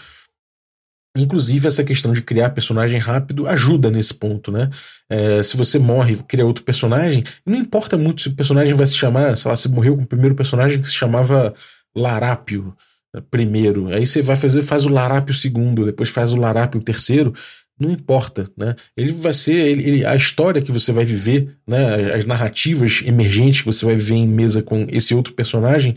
Inclusive, 1.18 1.68
essa 1.68 1.84
questão 1.84 2.14
de 2.14 2.22
criar 2.22 2.52
personagem 2.52 3.00
rápido 3.00 3.48
ajuda 3.48 3.90
nesse 3.90 4.14
ponto, 4.14 4.52
né? 4.52 4.70
É, 5.10 5.42
se 5.44 5.58
você 5.58 5.80
morre 5.80 6.14
e 6.14 6.24
cria 6.24 6.46
outro 6.46 6.64
personagem, 6.64 7.24
não 7.46 7.58
importa 7.58 7.98
muito 7.98 8.22
se 8.22 8.30
o 8.30 8.36
personagem 8.36 8.74
vai 8.74 8.86
se 8.88 8.96
chamar, 8.96 9.36
sei 9.38 9.50
lá, 9.50 9.56
se 9.56 9.70
morreu 9.70 9.96
com 9.96 10.04
o 10.04 10.08
primeiro 10.08 10.36
personagem 10.36 10.82
que 10.82 10.88
se 10.88 10.96
chamava 10.96 11.54
Larápio 11.96 12.76
né, 13.14 13.22
primeiro, 13.32 13.88
aí 13.88 14.06
você 14.06 14.22
vai 14.22 14.36
fazer, 14.36 14.62
faz 14.62 14.86
o 14.86 14.90
Larápio 14.90 15.34
segundo, 15.34 15.86
depois 15.86 16.10
faz 16.10 16.34
o 16.34 16.38
Larápio 16.38 16.82
terceiro, 16.82 17.34
não 17.80 17.92
importa, 17.92 18.50
né? 18.58 18.76
Ele 18.96 19.12
vai 19.12 19.34
ser, 19.34 19.56
ele, 19.56 19.84
ele, 19.84 20.06
a 20.06 20.16
história 20.16 20.62
que 20.62 20.72
você 20.72 20.92
vai 20.92 21.06
viver, 21.06 21.56
né? 21.68 22.14
As 22.14 22.26
narrativas 22.26 23.04
emergentes 23.06 23.62
que 23.62 23.68
você 23.68 23.86
vai 23.86 23.96
viver 23.96 24.16
em 24.16 24.28
mesa 24.28 24.64
com 24.64 24.88
esse 24.90 25.14
outro 25.14 25.34
personagem 25.34 25.94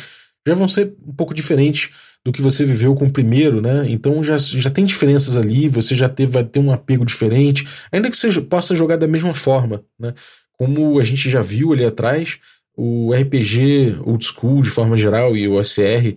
já 0.47 0.55
vão 0.55 0.69
ser 0.69 0.95
um 1.07 1.13
pouco 1.13 1.35
diferentes 1.35 1.91
do 2.25 2.33
que 2.33 2.43
você 2.43 2.65
viveu 2.65 2.95
com 2.95 3.07
o 3.07 3.13
primeiro, 3.13 3.61
né? 3.61 3.87
Então 3.89 4.23
já, 4.23 4.37
já 4.37 4.71
tem 4.71 4.85
diferenças 4.85 5.37
ali, 5.37 5.69
você 5.69 5.97
já 5.97 6.09
teve, 6.09 6.33
vai 6.33 6.45
ter 6.45 6.61
um 6.61 6.71
apego 6.71 7.05
diferente, 7.05 7.67
ainda 7.91 8.11
que 8.11 8.17
você 8.17 8.41
possa 8.43 8.77
jogar 8.77 8.97
da 8.97 9.07
mesma 9.07 9.35
forma, 9.35 9.83
né? 9.99 10.13
Como 10.59 10.99
a 10.99 11.05
gente 11.05 11.31
já 11.31 11.41
viu 11.41 11.73
ali 11.73 11.85
atrás, 11.85 12.39
o 12.77 13.13
RPG 13.15 13.97
old 14.05 14.25
school 14.25 14.63
de 14.63 14.71
forma 14.71 14.97
geral 14.97 15.37
e 15.37 15.49
o 15.49 15.59
OCR, 15.59 16.15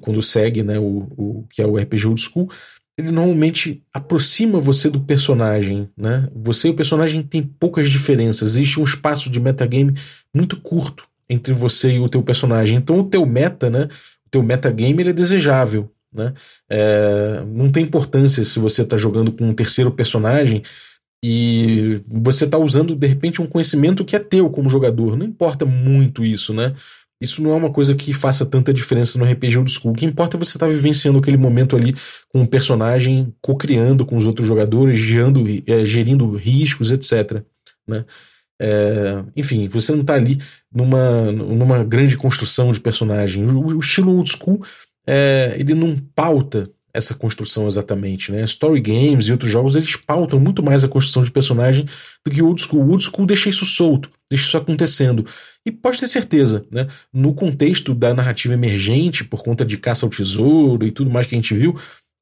quando 0.00 0.20
segue, 0.20 0.64
né, 0.64 0.78
o, 0.78 1.06
o 1.16 1.46
que 1.48 1.62
é 1.62 1.66
o 1.66 1.76
RPG 1.76 2.08
old 2.08 2.20
school, 2.20 2.50
ele 2.98 3.12
normalmente 3.12 3.82
aproxima 3.92 4.58
você 4.58 4.88
do 4.88 5.00
personagem, 5.00 5.88
né? 5.96 6.28
Você 6.34 6.68
e 6.68 6.70
o 6.70 6.74
personagem 6.74 7.22
tem 7.22 7.42
poucas 7.42 7.90
diferenças, 7.90 8.50
existe 8.50 8.80
um 8.80 8.84
espaço 8.84 9.28
de 9.28 9.38
metagame 9.38 9.94
muito 10.34 10.60
curto 10.60 11.06
entre 11.28 11.52
você 11.52 11.92
e 11.92 12.00
o 12.00 12.08
teu 12.08 12.22
personagem. 12.22 12.78
Então 12.78 13.00
o 13.00 13.04
teu 13.04 13.26
meta, 13.26 13.68
né, 13.68 13.88
o 14.26 14.30
teu 14.30 14.42
metagame 14.42 15.02
ele 15.02 15.10
é 15.10 15.12
desejável. 15.12 15.90
Né? 16.12 16.32
É, 16.70 17.44
não 17.46 17.70
tem 17.70 17.84
importância 17.84 18.42
se 18.44 18.58
você 18.58 18.82
está 18.82 18.96
jogando 18.96 19.30
com 19.32 19.44
um 19.44 19.54
terceiro 19.54 19.90
personagem 19.90 20.62
e 21.24 22.00
você 22.06 22.44
está 22.44 22.58
usando 22.58 22.94
de 22.94 23.06
repente 23.06 23.42
um 23.42 23.46
conhecimento 23.46 24.04
que 24.04 24.16
é 24.16 24.18
teu 24.18 24.48
como 24.50 24.68
jogador. 24.68 25.16
Não 25.16 25.26
importa 25.26 25.64
muito 25.64 26.24
isso, 26.24 26.54
né? 26.54 26.74
Isso 27.20 27.42
não 27.42 27.52
é 27.52 27.54
uma 27.54 27.72
coisa 27.72 27.94
que 27.94 28.12
faça 28.12 28.44
tanta 28.44 28.74
diferença 28.74 29.18
no 29.18 29.24
RPG 29.24 29.56
old 29.56 29.70
school. 29.70 29.92
O 29.92 29.96
que 29.96 30.04
importa 30.04 30.36
é 30.36 30.38
você 30.38 30.56
estar 30.56 30.66
tá 30.66 30.72
vivenciando 30.72 31.18
aquele 31.18 31.38
momento 31.38 31.74
ali 31.74 31.94
com 32.28 32.42
o 32.42 32.46
personagem, 32.46 33.34
co-criando 33.40 34.04
com 34.04 34.16
os 34.16 34.26
outros 34.26 34.46
jogadores, 34.46 35.00
gerando, 35.00 35.44
é, 35.66 35.84
gerindo 35.84 36.30
riscos, 36.36 36.90
etc. 36.92 37.42
Né? 37.88 38.04
É, 38.60 39.22
enfim, 39.36 39.68
você 39.68 39.92
não 39.92 40.00
está 40.00 40.14
ali 40.14 40.38
numa, 40.72 41.30
numa 41.32 41.84
grande 41.84 42.16
construção 42.16 42.72
de 42.72 42.80
personagem. 42.80 43.44
O, 43.44 43.76
o 43.76 43.78
estilo 43.78 44.14
old 44.14 44.30
school 44.30 44.62
é, 45.06 45.54
ele 45.58 45.74
não 45.74 45.96
pauta 46.14 46.70
essa 46.96 47.14
construção 47.14 47.68
exatamente, 47.68 48.32
né? 48.32 48.42
Story 48.44 48.80
games 48.80 49.26
e 49.26 49.32
outros 49.32 49.50
jogos 49.50 49.76
eles 49.76 49.96
pautam 49.96 50.40
muito 50.40 50.62
mais 50.62 50.82
a 50.82 50.88
construção 50.88 51.22
de 51.22 51.30
personagem 51.30 51.86
do 52.24 52.30
que 52.30 52.40
o 52.40 52.46
old 52.46 52.62
school. 52.62 52.82
O 52.82 52.90
old 52.90 53.04
school 53.04 53.26
deixa 53.26 53.50
isso 53.50 53.66
solto, 53.66 54.10
deixa 54.30 54.46
isso 54.46 54.56
acontecendo. 54.56 55.24
E 55.64 55.70
pode 55.70 56.00
ter 56.00 56.08
certeza, 56.08 56.64
né? 56.70 56.86
No 57.12 57.34
contexto 57.34 57.94
da 57.94 58.14
narrativa 58.14 58.54
emergente, 58.54 59.24
por 59.24 59.42
conta 59.42 59.64
de 59.64 59.76
caça 59.76 60.06
ao 60.06 60.10
tesouro 60.10 60.86
e 60.86 60.90
tudo 60.90 61.10
mais 61.10 61.26
que 61.26 61.34
a 61.34 61.38
gente 61.38 61.54
viu, 61.54 61.78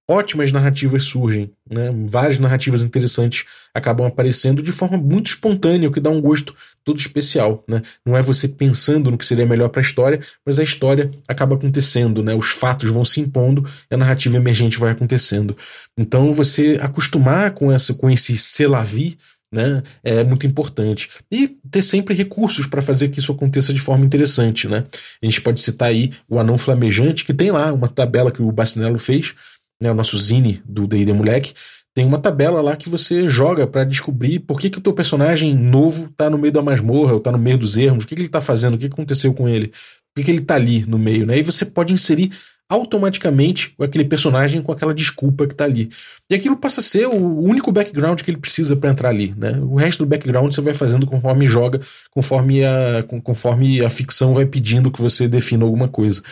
ótimas 0.09 0.53
narrativas 0.53 1.05
surgem, 1.05 1.51
né? 1.69 1.91
várias 2.07 2.39
narrativas 2.39 2.83
interessantes 2.83 3.45
acabam 3.73 4.07
aparecendo 4.07 4.63
de 4.63 4.71
forma 4.71 4.99
muito 4.99 5.29
espontânea, 5.29 5.89
o 5.89 5.93
que 5.93 6.01
dá 6.01 6.11
um 6.11 6.21
gosto 6.21 6.55
todo 6.85 6.99
especial. 6.99 7.65
Né? 7.69 7.81
Não 8.05 8.17
é 8.17 8.21
você 8.21 8.47
pensando 8.47 9.11
no 9.11 9.17
que 9.17 9.25
seria 9.25 9.47
melhor 9.47 9.69
para 9.71 9.81
a 9.81 9.83
história, 9.83 10.21
mas 10.45 10.59
a 10.59 10.63
história 10.63 11.11
acaba 11.27 11.57
acontecendo, 11.57 12.23
né? 12.23 12.35
os 12.35 12.51
fatos 12.51 12.91
vão 12.91 13.05
se 13.05 13.21
impondo 13.21 13.69
e 13.91 13.95
a 13.95 13.99
narrativa 13.99 14.37
emergente 14.37 14.79
vai 14.79 14.93
acontecendo. 14.93 15.57
Então 15.99 16.33
você 16.33 16.79
acostumar 16.81 17.53
com, 17.53 17.73
essa, 17.73 17.95
com 17.95 18.11
esse 18.11 18.37
selavi 18.37 19.17
né, 19.55 19.83
é 20.03 20.25
muito 20.25 20.47
importante. 20.47 21.09
E 21.31 21.57
ter 21.71 21.81
sempre 21.81 22.15
recursos 22.15 22.67
para 22.67 22.83
fazer 22.83 23.09
que 23.09 23.21
isso 23.21 23.31
aconteça 23.31 23.73
de 23.73 23.81
forma 23.81 24.05
interessante. 24.05 24.67
Né? 24.67 24.85
A 25.23 25.27
gente 25.27 25.41
pode 25.41 25.61
citar 25.61 25.91
aí 25.91 26.11
o 26.29 26.39
Anão 26.39 26.59
Flamejante, 26.59 27.25
que 27.25 27.33
tem 27.33 27.53
lá 27.53 27.73
uma 27.73 27.89
tabela 27.89 28.33
que 28.33 28.43
o 28.43 28.51
Bacinello 28.51 28.99
fez, 28.99 29.35
né, 29.83 29.91
o 29.91 29.95
nosso 29.95 30.19
zine 30.19 30.63
do 30.65 30.87
D&D 30.87 31.13
Moleque, 31.13 31.55
tem 31.95 32.05
uma 32.05 32.19
tabela 32.19 32.61
lá 32.61 32.77
que 32.77 32.89
você 32.89 33.29
joga 33.29 33.69
para 33.69 33.85
descobrir 33.85 34.41
por 34.41 34.59
que, 34.59 34.69
que 34.69 34.79
o 34.79 34.81
teu 34.81 34.93
personagem 34.93 35.55
novo 35.55 36.09
tá 36.17 36.29
no 36.29 36.37
meio 36.37 36.53
da 36.53 36.61
masmorra, 36.61 37.13
ou 37.15 37.21
tá 37.21 37.31
no 37.31 37.39
meio 37.39 37.57
dos 37.57 37.79
ermos, 37.79 38.05
o 38.05 38.07
que, 38.09 38.17
que 38.17 38.23
ele 38.23 38.29
tá 38.29 38.41
fazendo, 38.41 38.75
o 38.75 38.79
que, 38.79 38.87
aconteceu 38.87 39.33
com 39.33 39.49
ele, 39.49 39.69
por 39.69 40.17
que, 40.17 40.25
que 40.25 40.31
ele 40.33 40.41
tá 40.41 40.57
ali 40.57 40.85
no 40.89 40.99
meio, 40.99 41.25
né? 41.25 41.39
E 41.39 41.43
você 41.43 41.65
pode 41.65 41.93
inserir 41.93 42.33
automaticamente 42.69 43.75
aquele 43.79 44.05
personagem 44.05 44.61
com 44.61 44.73
aquela 44.73 44.95
desculpa 44.95 45.47
que 45.47 45.55
tá 45.55 45.65
ali. 45.65 45.91
E 46.29 46.35
aquilo 46.35 46.57
passa 46.57 46.81
a 46.81 46.83
ser 46.83 47.07
o 47.07 47.41
único 47.41 47.71
background 47.71 48.21
que 48.23 48.31
ele 48.31 48.39
precisa 48.39 48.75
para 48.75 48.91
entrar 48.91 49.11
ali, 49.11 49.33
né? 49.37 49.61
O 49.61 49.77
resto 49.77 49.99
do 50.05 50.09
background 50.09 50.53
você 50.53 50.61
vai 50.61 50.75
fazendo 50.75 51.07
conforme 51.07 51.47
joga, 51.47 51.81
conforme 52.11 52.65
a, 52.65 53.05
conforme 53.23 53.85
a 53.85 53.91
ficção 53.91 54.35
vai 54.35 54.47
pedindo 54.47 54.91
que 54.91 55.01
você 55.01 55.29
defina 55.29 55.65
alguma 55.65 55.87
coisa. 55.87 56.23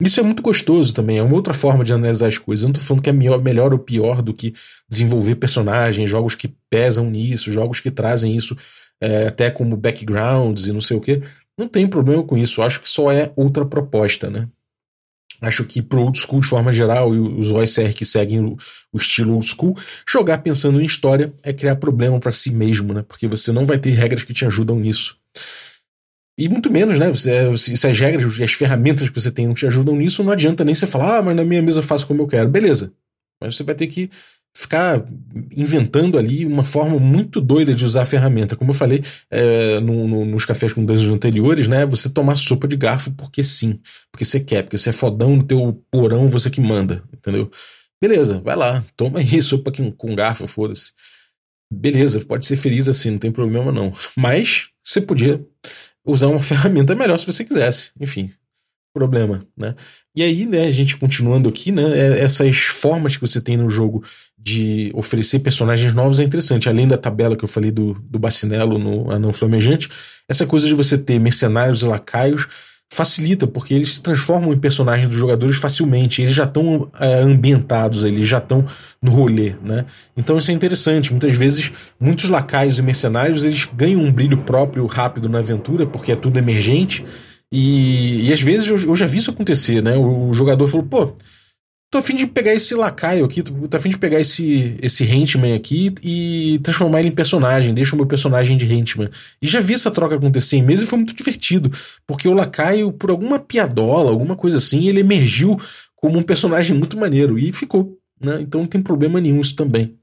Isso 0.00 0.20
é 0.20 0.22
muito 0.22 0.42
gostoso 0.42 0.94
também, 0.94 1.18
é 1.18 1.22
uma 1.22 1.34
outra 1.34 1.52
forma 1.52 1.82
de 1.84 1.92
analisar 1.92 2.28
as 2.28 2.38
coisas. 2.38 2.62
Eu 2.62 2.68
não 2.68 2.74
tô 2.74 2.80
falando 2.80 3.02
que 3.02 3.10
é 3.10 3.12
melhor, 3.12 3.72
ou 3.72 3.78
pior 3.80 4.22
do 4.22 4.32
que 4.32 4.54
desenvolver 4.88 5.34
personagens, 5.34 6.08
jogos 6.08 6.36
que 6.36 6.54
pesam 6.70 7.10
nisso, 7.10 7.50
jogos 7.50 7.80
que 7.80 7.90
trazem 7.90 8.36
isso 8.36 8.56
é, 9.00 9.26
até 9.26 9.50
como 9.50 9.76
backgrounds 9.76 10.68
e 10.68 10.72
não 10.72 10.80
sei 10.80 10.96
o 10.96 11.00
que. 11.00 11.20
Não 11.58 11.66
tem 11.66 11.88
problema 11.88 12.22
com 12.22 12.38
isso, 12.38 12.62
acho 12.62 12.80
que 12.80 12.88
só 12.88 13.10
é 13.10 13.32
outra 13.34 13.64
proposta, 13.64 14.30
né? 14.30 14.48
Acho 15.40 15.64
que 15.64 15.80
pro 15.82 16.02
old 16.02 16.18
school, 16.18 16.40
de 16.40 16.46
forma 16.46 16.72
geral, 16.72 17.14
e 17.14 17.18
os 17.18 17.50
OSR 17.50 17.92
que 17.94 18.04
seguem 18.04 18.40
o, 18.40 18.56
o 18.92 18.98
estilo 18.98 19.34
old 19.34 19.46
school, 19.46 19.76
jogar 20.08 20.38
pensando 20.38 20.80
em 20.80 20.84
história 20.84 21.32
é 21.42 21.52
criar 21.52 21.76
problema 21.76 22.18
para 22.18 22.32
si 22.32 22.50
mesmo, 22.52 22.92
né? 22.92 23.04
Porque 23.06 23.26
você 23.26 23.52
não 23.52 23.64
vai 23.64 23.78
ter 23.78 23.90
regras 23.90 24.24
que 24.24 24.32
te 24.32 24.44
ajudam 24.44 24.78
nisso. 24.78 25.16
E 26.38 26.48
muito 26.48 26.70
menos, 26.70 26.96
né? 27.00 27.08
Você, 27.08 27.56
se 27.58 27.86
as 27.86 27.98
regras, 27.98 28.40
as 28.40 28.52
ferramentas 28.52 29.10
que 29.10 29.20
você 29.20 29.28
tem 29.28 29.48
não 29.48 29.54
te 29.54 29.66
ajudam 29.66 29.96
nisso, 29.96 30.22
não 30.22 30.30
adianta 30.30 30.64
nem 30.64 30.72
você 30.72 30.86
falar, 30.86 31.18
ah, 31.18 31.22
mas 31.22 31.34
na 31.34 31.44
minha 31.44 31.60
mesa 31.60 31.80
eu 31.80 31.82
faço 31.82 32.06
como 32.06 32.22
eu 32.22 32.28
quero. 32.28 32.48
Beleza. 32.48 32.92
Mas 33.42 33.56
você 33.56 33.64
vai 33.64 33.74
ter 33.74 33.88
que 33.88 34.08
ficar 34.56 35.04
inventando 35.54 36.16
ali 36.16 36.46
uma 36.46 36.64
forma 36.64 36.96
muito 36.98 37.40
doida 37.40 37.74
de 37.74 37.84
usar 37.84 38.02
a 38.02 38.06
ferramenta. 38.06 38.54
Como 38.54 38.70
eu 38.70 38.74
falei 38.74 39.02
é, 39.28 39.80
no, 39.80 40.06
no, 40.06 40.24
nos 40.24 40.44
cafés 40.44 40.72
com 40.72 40.84
dungeons 40.84 41.12
anteriores, 41.12 41.66
né? 41.66 41.84
Você 41.86 42.08
tomar 42.08 42.36
sopa 42.36 42.68
de 42.68 42.76
garfo 42.76 43.10
porque 43.12 43.42
sim, 43.42 43.80
porque 44.12 44.24
você 44.24 44.38
quer, 44.38 44.62
porque 44.62 44.78
você 44.78 44.90
é 44.90 44.92
fodão 44.92 45.34
no 45.34 45.42
teu 45.42 45.84
porão, 45.90 46.28
você 46.28 46.48
que 46.48 46.60
manda, 46.60 47.02
entendeu? 47.12 47.50
Beleza, 48.00 48.40
vai 48.40 48.54
lá, 48.54 48.84
toma 48.96 49.18
aí 49.18 49.42
sopa 49.42 49.72
com, 49.72 49.90
com 49.90 50.14
garfo, 50.14 50.46
foda-se. 50.46 50.92
beleza, 51.72 52.20
pode 52.20 52.46
ser 52.46 52.56
feliz 52.56 52.88
assim, 52.88 53.10
não 53.10 53.18
tem 53.18 53.32
problema 53.32 53.72
não. 53.72 53.92
Mas 54.16 54.68
você 54.84 55.00
podia 55.00 55.44
usar 56.08 56.28
uma 56.28 56.42
ferramenta 56.42 56.94
melhor 56.94 57.18
se 57.18 57.26
você 57.26 57.44
quisesse. 57.44 57.90
Enfim, 58.00 58.32
problema, 58.92 59.46
né? 59.56 59.74
E 60.16 60.22
aí, 60.22 60.46
né, 60.46 60.62
a 60.62 60.72
gente 60.72 60.96
continuando 60.96 61.48
aqui, 61.48 61.70
né, 61.70 61.82
é, 61.96 62.20
essas 62.20 62.56
formas 62.56 63.16
que 63.16 63.20
você 63.20 63.40
tem 63.40 63.56
no 63.56 63.70
jogo 63.70 64.02
de 64.36 64.90
oferecer 64.94 65.40
personagens 65.40 65.92
novos 65.94 66.18
é 66.18 66.24
interessante. 66.24 66.68
Além 66.68 66.88
da 66.88 66.96
tabela 66.96 67.36
que 67.36 67.44
eu 67.44 67.48
falei 67.48 67.70
do, 67.70 67.94
do 67.94 68.18
Bacinello 68.18 68.78
no 68.78 69.10
Anão 69.10 69.32
Flamejante, 69.32 69.88
essa 70.28 70.46
coisa 70.46 70.66
de 70.66 70.74
você 70.74 70.96
ter 70.96 71.20
mercenários 71.20 71.82
e 71.82 71.86
lacaios 71.86 72.48
facilita, 72.90 73.46
porque 73.46 73.74
eles 73.74 73.94
se 73.94 74.02
transformam 74.02 74.52
em 74.52 74.58
personagens 74.58 75.08
dos 75.08 75.18
jogadores 75.18 75.56
facilmente, 75.56 76.22
eles 76.22 76.34
já 76.34 76.44
estão 76.44 76.88
é, 76.98 77.20
ambientados, 77.20 78.04
eles 78.04 78.26
já 78.26 78.38
estão 78.38 78.64
no 79.00 79.10
rolê, 79.10 79.54
né? 79.62 79.84
Então 80.16 80.38
isso 80.38 80.50
é 80.50 80.54
interessante. 80.54 81.10
Muitas 81.10 81.36
vezes, 81.36 81.70
muitos 82.00 82.30
lacaios 82.30 82.78
e 82.78 82.82
mercenários 82.82 83.44
eles 83.44 83.68
ganham 83.76 84.00
um 84.00 84.10
brilho 84.10 84.38
próprio 84.38 84.86
rápido 84.86 85.28
na 85.28 85.38
aventura, 85.38 85.86
porque 85.86 86.12
é 86.12 86.16
tudo 86.16 86.38
emergente. 86.38 87.04
E, 87.52 88.28
e 88.28 88.32
às 88.32 88.40
vezes 88.40 88.68
eu, 88.68 88.90
eu, 88.90 88.96
já 88.96 89.06
vi 89.06 89.18
isso 89.18 89.30
acontecer, 89.30 89.82
né? 89.82 89.96
O, 89.96 90.30
o 90.30 90.34
jogador 90.34 90.66
falou, 90.66 90.86
pô, 90.86 91.12
tô 91.90 91.98
afim 91.98 92.14
de 92.14 92.26
pegar 92.26 92.54
esse 92.54 92.74
lacaio 92.74 93.24
aqui, 93.24 93.42
tô, 93.42 93.52
tô 93.66 93.76
afim 93.76 93.88
de 93.88 93.98
pegar 93.98 94.20
esse, 94.20 94.76
esse 94.82 95.04
Hentman 95.04 95.54
aqui 95.54 95.94
e 96.02 96.60
transformar 96.62 97.00
ele 97.00 97.08
em 97.08 97.14
personagem, 97.14 97.72
deixa 97.72 97.94
o 97.94 97.98
meu 97.98 98.06
personagem 98.06 98.56
de 98.56 98.70
Hentman. 98.70 99.08
E 99.40 99.46
já 99.46 99.60
vi 99.60 99.74
essa 99.74 99.90
troca 99.90 100.14
acontecer 100.14 100.56
em 100.56 100.62
mesa 100.62 100.84
e 100.84 100.86
foi 100.86 100.98
muito 100.98 101.14
divertido, 101.14 101.70
porque 102.06 102.28
o 102.28 102.34
lacaio, 102.34 102.92
por 102.92 103.10
alguma 103.10 103.38
piadola, 103.38 104.10
alguma 104.10 104.36
coisa 104.36 104.58
assim, 104.58 104.86
ele 104.86 105.00
emergiu 105.00 105.58
como 105.96 106.18
um 106.18 106.22
personagem 106.22 106.76
muito 106.76 106.98
maneiro 106.98 107.38
e 107.38 107.52
ficou. 107.52 107.96
Né? 108.20 108.38
Então 108.40 108.62
não 108.62 108.68
tem 108.68 108.82
problema 108.82 109.20
nenhum 109.20 109.40
isso 109.40 109.54
também. 109.54 109.94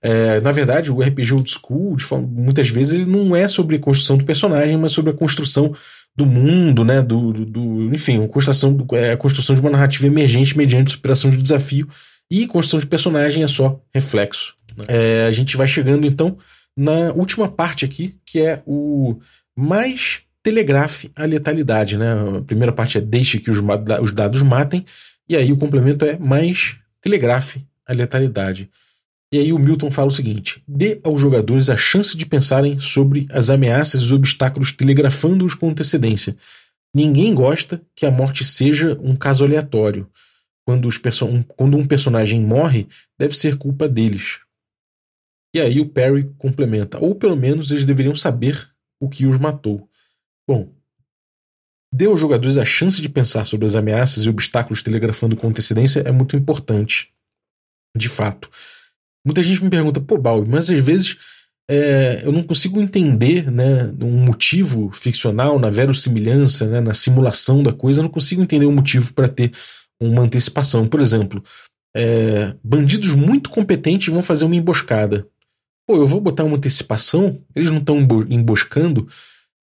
É, 0.00 0.40
na 0.40 0.52
verdade, 0.52 0.92
o 0.92 1.00
RPG 1.00 1.34
Old 1.34 1.50
School, 1.50 1.98
forma, 1.98 2.26
muitas 2.26 2.68
vezes, 2.68 2.92
ele 2.92 3.04
não 3.04 3.34
é 3.34 3.48
sobre 3.48 3.76
a 3.76 3.80
construção 3.80 4.16
do 4.16 4.24
personagem, 4.24 4.76
mas 4.76 4.92
sobre 4.92 5.10
a 5.10 5.14
construção 5.14 5.74
do 6.16 6.24
mundo, 6.24 6.84
né? 6.84 7.02
Do, 7.02 7.32
do, 7.32 7.44
do 7.44 7.94
enfim, 7.94 8.22
a 8.22 8.28
construção, 8.28 8.86
é, 8.92 9.12
a 9.12 9.16
construção 9.16 9.54
de 9.54 9.60
uma 9.60 9.70
narrativa 9.70 10.06
emergente 10.06 10.56
mediante 10.56 10.92
superação 10.92 11.30
de 11.30 11.36
desafio 11.36 11.88
e 12.30 12.46
construção 12.46 12.80
de 12.80 12.86
personagem 12.86 13.42
é 13.42 13.46
só 13.46 13.80
reflexo. 13.92 14.54
Né? 14.76 14.84
É, 14.88 15.26
a 15.26 15.30
gente 15.30 15.56
vai 15.56 15.66
chegando 15.66 16.06
então 16.06 16.36
na 16.76 17.12
última 17.12 17.48
parte 17.48 17.84
aqui, 17.84 18.16
que 18.24 18.40
é 18.40 18.62
o 18.66 19.18
mais 19.56 20.20
telegrafe 20.42 21.10
a 21.16 21.24
letalidade, 21.24 21.96
né? 21.96 22.12
A 22.36 22.42
primeira 22.42 22.72
parte 22.72 22.98
é 22.98 23.00
deixe 23.00 23.38
que 23.38 23.50
os, 23.50 23.58
os 24.02 24.12
dados 24.12 24.42
matem, 24.42 24.84
e 25.28 25.36
aí 25.36 25.52
o 25.52 25.56
complemento 25.56 26.04
é 26.04 26.18
mais 26.18 26.76
telegrafe 27.00 27.64
a 27.86 27.92
letalidade. 27.92 28.68
E 29.34 29.38
aí 29.38 29.52
o 29.52 29.58
Milton 29.58 29.90
fala 29.90 30.06
o 30.06 30.12
seguinte: 30.12 30.62
dê 30.66 31.00
aos 31.02 31.20
jogadores 31.20 31.68
a 31.68 31.76
chance 31.76 32.16
de 32.16 32.24
pensarem 32.24 32.78
sobre 32.78 33.26
as 33.32 33.50
ameaças 33.50 34.00
e 34.00 34.04
os 34.04 34.12
obstáculos 34.12 34.70
telegrafando-os 34.70 35.54
com 35.54 35.70
antecedência. 35.70 36.36
Ninguém 36.94 37.34
gosta 37.34 37.82
que 37.96 38.06
a 38.06 38.12
morte 38.12 38.44
seja 38.44 38.96
um 39.02 39.16
caso 39.16 39.44
aleatório. 39.44 40.08
Quando, 40.64 40.88
um, 40.88 41.42
quando 41.42 41.76
um 41.76 41.84
personagem 41.84 42.40
morre, 42.40 42.86
deve 43.18 43.34
ser 43.34 43.58
culpa 43.58 43.88
deles. 43.88 44.38
E 45.52 45.60
aí 45.60 45.80
o 45.80 45.88
Perry 45.88 46.32
complementa: 46.38 47.00
ou 47.00 47.16
pelo 47.16 47.36
menos 47.36 47.72
eles 47.72 47.84
deveriam 47.84 48.14
saber 48.14 48.70
o 49.00 49.08
que 49.08 49.26
os 49.26 49.36
matou. 49.36 49.90
Bom, 50.48 50.72
dê 51.92 52.04
aos 52.04 52.20
jogadores 52.20 52.56
a 52.56 52.64
chance 52.64 53.02
de 53.02 53.08
pensar 53.08 53.46
sobre 53.46 53.66
as 53.66 53.74
ameaças 53.74 54.22
e 54.22 54.28
obstáculos 54.28 54.80
telegrafando 54.80 55.34
com 55.34 55.48
antecedência 55.48 56.02
é 56.06 56.12
muito 56.12 56.36
importante. 56.36 57.12
De 57.96 58.08
fato. 58.08 58.48
Muita 59.24 59.42
gente 59.42 59.62
me 59.62 59.70
pergunta, 59.70 60.00
pô, 60.00 60.18
Balbi, 60.18 60.50
mas 60.50 60.68
às 60.68 60.84
vezes 60.84 61.16
é, 61.68 62.22
eu 62.24 62.32
não 62.32 62.42
consigo 62.42 62.80
entender 62.80 63.50
né, 63.50 63.92
um 64.00 64.18
motivo 64.24 64.90
ficcional 64.92 65.58
na 65.58 65.70
verossimilhança, 65.70 66.66
né, 66.66 66.80
na 66.80 66.92
simulação 66.92 67.62
da 67.62 67.72
coisa, 67.72 68.00
eu 68.00 68.04
não 68.04 68.10
consigo 68.10 68.42
entender 68.42 68.66
um 68.66 68.74
motivo 68.74 69.14
para 69.14 69.28
ter 69.28 69.52
uma 70.00 70.22
antecipação. 70.22 70.86
Por 70.86 71.00
exemplo, 71.00 71.42
é, 71.96 72.54
bandidos 72.62 73.14
muito 73.14 73.48
competentes 73.48 74.12
vão 74.12 74.22
fazer 74.22 74.44
uma 74.44 74.56
emboscada. 74.56 75.26
Pô, 75.86 75.96
eu 75.96 76.06
vou 76.06 76.20
botar 76.20 76.44
uma 76.44 76.56
antecipação? 76.56 77.40
Eles 77.54 77.70
não 77.70 77.78
estão 77.78 77.98
emboscando? 78.28 79.08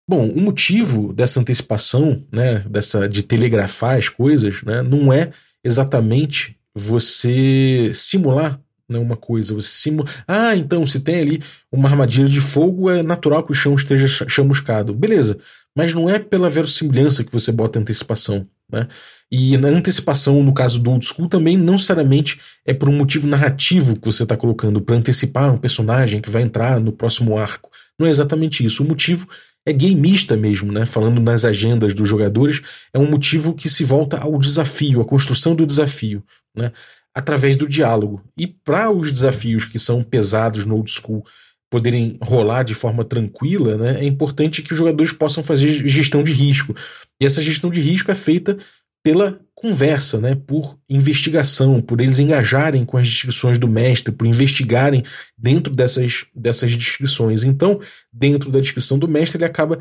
Bom, 0.08 0.28
o 0.28 0.40
motivo 0.40 1.12
dessa 1.12 1.38
antecipação, 1.38 2.24
né, 2.34 2.60
dessa 2.60 3.08
de 3.08 3.22
telegrafar 3.22 3.96
as 3.96 4.08
coisas, 4.08 4.62
né, 4.62 4.82
não 4.82 5.12
é 5.12 5.32
exatamente 5.62 6.56
você 6.74 7.90
simular 7.94 8.60
né, 8.90 8.98
uma 8.98 9.16
coisa. 9.16 9.54
Você 9.54 9.68
simula. 9.68 10.08
Ah, 10.26 10.56
então, 10.56 10.84
se 10.84 10.98
tem 11.00 11.20
ali 11.20 11.42
uma 11.70 11.88
armadilha 11.88 12.28
de 12.28 12.40
fogo, 12.40 12.90
é 12.90 13.02
natural 13.02 13.44
que 13.44 13.52
o 13.52 13.54
chão 13.54 13.74
esteja 13.74 14.26
chamuscado. 14.28 14.92
Beleza. 14.92 15.38
Mas 15.74 15.94
não 15.94 16.10
é 16.10 16.18
pela 16.18 16.50
verossimilhança 16.50 17.22
que 17.22 17.32
você 17.32 17.52
bota 17.52 17.78
antecipação. 17.78 18.46
Né? 18.70 18.88
E 19.30 19.56
na 19.56 19.68
antecipação, 19.68 20.42
no 20.42 20.52
caso 20.52 20.80
do 20.80 20.90
old 20.90 21.06
school, 21.06 21.28
também 21.28 21.56
não 21.56 21.74
necessariamente 21.74 22.40
é 22.66 22.74
por 22.74 22.88
um 22.88 22.96
motivo 22.96 23.28
narrativo 23.28 23.98
que 23.98 24.06
você 24.06 24.24
está 24.24 24.36
colocando, 24.36 24.80
para 24.80 24.96
antecipar 24.96 25.54
um 25.54 25.58
personagem 25.58 26.20
que 26.20 26.30
vai 26.30 26.42
entrar 26.42 26.80
no 26.80 26.92
próximo 26.92 27.38
arco. 27.38 27.70
Não 27.98 28.06
é 28.06 28.10
exatamente 28.10 28.64
isso. 28.64 28.82
O 28.82 28.86
motivo 28.86 29.28
é 29.64 29.72
gameista 29.72 30.36
mesmo, 30.36 30.72
né? 30.72 30.86
Falando 30.86 31.20
nas 31.20 31.44
agendas 31.44 31.94
dos 31.94 32.08
jogadores, 32.08 32.60
é 32.92 32.98
um 32.98 33.08
motivo 33.08 33.54
que 33.54 33.68
se 33.68 33.84
volta 33.84 34.18
ao 34.18 34.38
desafio, 34.38 35.00
à 35.00 35.04
construção 35.04 35.54
do 35.54 35.66
desafio. 35.66 36.22
Né? 36.56 36.72
Através 37.14 37.56
do 37.56 37.68
diálogo. 37.68 38.22
E 38.36 38.46
para 38.46 38.90
os 38.90 39.10
desafios 39.10 39.64
que 39.64 39.78
são 39.78 40.02
pesados 40.02 40.64
no 40.64 40.76
old 40.76 40.90
school 40.90 41.24
poderem 41.70 42.18
rolar 42.20 42.64
de 42.64 42.74
forma 42.74 43.04
tranquila, 43.04 43.76
né, 43.76 44.00
é 44.00 44.04
importante 44.04 44.62
que 44.62 44.72
os 44.72 44.78
jogadores 44.78 45.12
possam 45.12 45.42
fazer 45.42 45.86
gestão 45.88 46.22
de 46.22 46.32
risco. 46.32 46.74
E 47.20 47.24
essa 47.24 47.40
gestão 47.40 47.70
de 47.70 47.80
risco 47.80 48.10
é 48.10 48.14
feita 48.14 48.58
pela 49.02 49.40
conversa, 49.54 50.18
né, 50.18 50.34
por 50.34 50.78
investigação, 50.88 51.80
por 51.80 52.00
eles 52.00 52.18
engajarem 52.18 52.84
com 52.84 52.96
as 52.96 53.06
descrições 53.06 53.58
do 53.58 53.68
mestre, 53.68 54.12
por 54.12 54.26
investigarem 54.26 55.02
dentro 55.36 55.74
dessas, 55.74 56.24
dessas 56.34 56.74
descrições. 56.76 57.44
Então, 57.44 57.80
dentro 58.12 58.50
da 58.50 58.60
descrição 58.60 58.98
do 58.98 59.06
mestre, 59.08 59.38
ele 59.38 59.44
acaba 59.44 59.78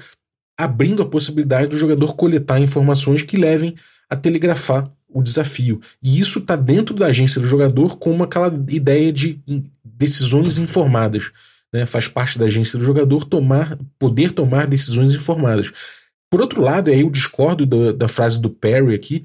abrindo 0.57 1.01
a 1.01 1.09
possibilidade 1.09 1.69
do 1.69 1.77
jogador 1.77 2.15
coletar 2.15 2.59
informações 2.59 3.23
que 3.23 3.38
levem 3.38 3.75
a 4.09 4.15
telegrafar 4.15 4.91
o 5.10 5.24
desafio. 5.24 5.82
E 6.01 6.20
isso 6.20 6.39
está 6.39 6.55
dentro 6.55 6.95
da 6.95 7.07
agência 7.07 7.41
do 7.41 7.47
jogador 7.47 7.97
com 7.97 8.22
aquela 8.22 8.47
ideia 8.70 9.12
de 9.12 9.39
decisões 9.84 10.57
informadas. 10.57 11.32
Né? 11.74 11.86
Faz 11.86 12.07
parte 12.07 12.38
da 12.38 12.45
agência 12.45 12.78
do 12.78 12.86
jogador 12.86 13.26
tomar, 13.26 13.78
poder 13.97 14.32
tomar 14.32 14.68
decisões 14.68 15.14
informadas. 15.14 15.72
Por 16.30 16.41
outro 16.41 16.62
lado, 16.62 16.91
aí 16.91 17.01
eu 17.01 17.10
discordo 17.10 17.66
da, 17.66 17.91
da 17.91 18.07
frase 18.07 18.39
do 18.39 18.49
Perry 18.49 18.93
aqui. 18.93 19.24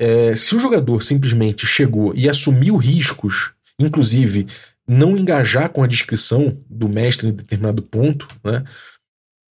É, 0.00 0.34
se 0.34 0.56
o 0.56 0.58
jogador 0.58 1.02
simplesmente 1.02 1.66
chegou 1.66 2.12
e 2.16 2.28
assumiu 2.28 2.76
riscos, 2.76 3.52
inclusive 3.78 4.46
não 4.86 5.16
engajar 5.16 5.70
com 5.70 5.82
a 5.82 5.86
descrição 5.86 6.58
do 6.68 6.88
mestre 6.88 7.28
em 7.28 7.32
determinado 7.32 7.82
ponto, 7.82 8.28
né? 8.42 8.64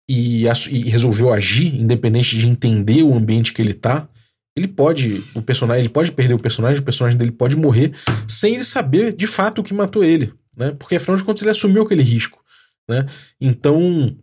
E, 0.08 0.44
e 0.46 0.90
resolveu 0.90 1.32
agir, 1.32 1.74
independente 1.74 2.38
de 2.38 2.46
entender 2.46 3.04
o 3.04 3.16
ambiente 3.16 3.54
que 3.54 3.62
ele 3.62 3.72
está, 3.72 4.08
ele 4.56 4.68
pode, 4.68 5.24
o 5.34 5.42
personagem, 5.42 5.82
ele 5.82 5.90
pode 5.90 6.12
perder 6.12 6.34
o 6.34 6.40
personagem, 6.40 6.80
o 6.80 6.86
personagem 6.86 7.18
dele 7.18 7.32
pode 7.32 7.56
morrer 7.56 7.92
sem 8.28 8.56
ele 8.56 8.64
saber 8.64 9.14
de 9.14 9.26
fato 9.26 9.60
o 9.60 9.64
que 9.64 9.74
matou 9.74 10.04
ele, 10.04 10.34
né? 10.56 10.72
Porque 10.78 10.96
afinal 10.96 11.18
de 11.18 11.24
contas 11.24 11.42
ele 11.42 11.52
assumiu 11.52 11.84
aquele 11.84 12.04
risco, 12.04 12.44
né? 12.88 13.06
Então, 13.42 14.16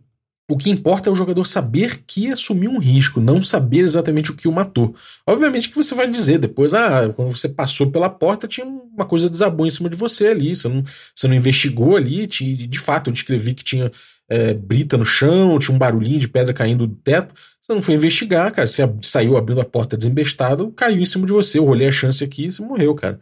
o 0.49 0.57
que 0.57 0.69
importa 0.69 1.09
é 1.09 1.11
o 1.11 1.15
jogador 1.15 1.45
saber 1.45 2.03
que 2.05 2.31
assumiu 2.31 2.71
um 2.71 2.77
risco, 2.77 3.21
não 3.21 3.41
saber 3.41 3.79
exatamente 3.79 4.31
o 4.31 4.33
que 4.33 4.47
o 4.47 4.51
matou. 4.51 4.93
Obviamente 5.25 5.69
que 5.69 5.75
você 5.75 5.95
vai 5.95 6.09
dizer 6.09 6.39
depois, 6.39 6.73
ah, 6.73 7.11
quando 7.15 7.31
você 7.31 7.47
passou 7.47 7.89
pela 7.89 8.09
porta 8.09 8.47
tinha 8.47 8.65
uma 8.65 9.05
coisa 9.05 9.29
desabou 9.29 9.65
em 9.65 9.69
cima 9.69 9.89
de 9.89 9.95
você 9.95 10.27
ali, 10.27 10.55
você 10.55 10.67
não, 10.67 10.83
você 11.15 11.27
não 11.27 11.35
investigou 11.35 11.95
ali, 11.95 12.27
de 12.27 12.79
fato 12.79 13.09
eu 13.09 13.13
descrevi 13.13 13.53
que 13.53 13.63
tinha 13.63 13.91
é, 14.29 14.53
brita 14.53 14.97
no 14.97 15.05
chão, 15.05 15.59
tinha 15.59 15.75
um 15.75 15.79
barulhinho 15.79 16.19
de 16.19 16.27
pedra 16.27 16.53
caindo 16.53 16.87
do 16.87 16.95
teto, 16.95 17.33
você 17.61 17.73
não 17.73 17.81
foi 17.81 17.95
investigar, 17.95 18.51
cara. 18.51 18.67
Você 18.67 18.81
saiu 19.01 19.37
abrindo 19.37 19.61
a 19.61 19.65
porta 19.65 19.95
desembestado, 19.95 20.71
caiu 20.71 20.99
em 20.99 21.05
cima 21.05 21.25
de 21.25 21.33
você. 21.33 21.59
Eu 21.59 21.65
rolei 21.65 21.87
a 21.87 21.91
chance 21.91 22.23
aqui 22.23 22.45
e 22.45 22.51
você 22.51 22.61
morreu, 22.61 22.93
cara. 22.95 23.19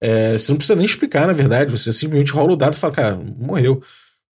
É, 0.00 0.38
você 0.38 0.50
não 0.50 0.56
precisa 0.56 0.76
nem 0.76 0.86
explicar, 0.86 1.26
na 1.26 1.32
verdade. 1.32 1.70
Você 1.70 1.92
simplesmente 1.92 2.32
rola 2.32 2.52
o 2.52 2.56
dado 2.56 2.74
e 2.74 2.78
fala, 2.78 2.92
cara, 2.92 3.16
morreu. 3.16 3.82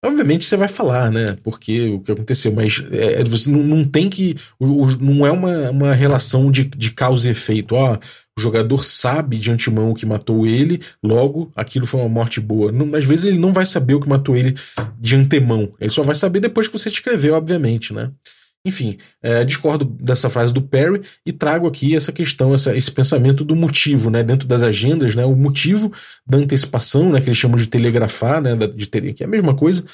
Obviamente 0.06 0.46
você 0.46 0.56
vai 0.56 0.68
falar, 0.68 1.12
né? 1.12 1.36
Porque 1.42 1.90
o 1.90 2.00
que 2.00 2.12
aconteceu, 2.12 2.54
mas 2.54 2.84
é, 2.92 3.24
você 3.24 3.50
não, 3.50 3.64
não 3.64 3.84
tem 3.84 4.08
que. 4.08 4.36
Não 4.60 5.26
é 5.26 5.32
uma, 5.32 5.72
uma 5.72 5.94
relação 5.94 6.52
de, 6.52 6.66
de 6.66 6.92
causa 6.92 7.28
e 7.28 7.32
efeito. 7.32 7.74
Ó, 7.74 7.98
o 8.38 8.42
jogador 8.42 8.84
sabe 8.84 9.38
de 9.38 9.50
antemão 9.50 9.90
o 9.90 9.96
que 9.96 10.06
matou 10.06 10.46
ele, 10.46 10.82
logo 11.02 11.50
aquilo 11.56 11.88
foi 11.88 12.02
uma 12.02 12.10
morte 12.10 12.40
boa. 12.40 12.72
Não, 12.72 12.94
às 12.96 13.06
vezes 13.06 13.26
ele 13.26 13.40
não 13.40 13.52
vai 13.52 13.66
saber 13.66 13.96
o 13.96 14.00
que 14.00 14.10
matou 14.10 14.36
ele 14.36 14.56
de 15.00 15.16
antemão. 15.16 15.74
Ele 15.80 15.90
só 15.90 16.04
vai 16.04 16.14
saber 16.14 16.40
depois 16.40 16.68
que 16.68 16.78
você 16.78 16.90
escreveu, 16.90 17.34
obviamente, 17.34 17.92
né? 17.92 18.12
Enfim, 18.66 18.98
é, 19.22 19.46
discordo 19.46 19.86
dessa 19.86 20.28
frase 20.28 20.52
do 20.52 20.62
Perry 20.62 21.02
e 21.24 21.32
trago 21.32 21.68
aqui 21.68 21.96
essa 21.96 22.12
questão, 22.12 22.52
essa, 22.52 22.76
esse 22.76 22.92
pensamento 22.92 23.44
do 23.46 23.56
motivo, 23.56 24.10
né? 24.10 24.24
Dentro 24.24 24.48
das 24.48 24.64
agendas, 24.64 25.14
né? 25.14 25.24
O 25.24 25.36
motivo 25.36 25.94
da 26.26 26.40
antecipação, 26.40 27.12
né? 27.12 27.22
Que 27.22 27.28
eles 27.28 27.38
chamam 27.38 27.58
de 27.58 27.68
telegrafar, 27.68 28.42
né? 28.42 28.56
De 28.56 28.88
ter, 28.88 29.14
que 29.14 29.24
é 29.24 29.28
a 29.28 29.30
mesma 29.30 29.54
coisa. 29.54 29.86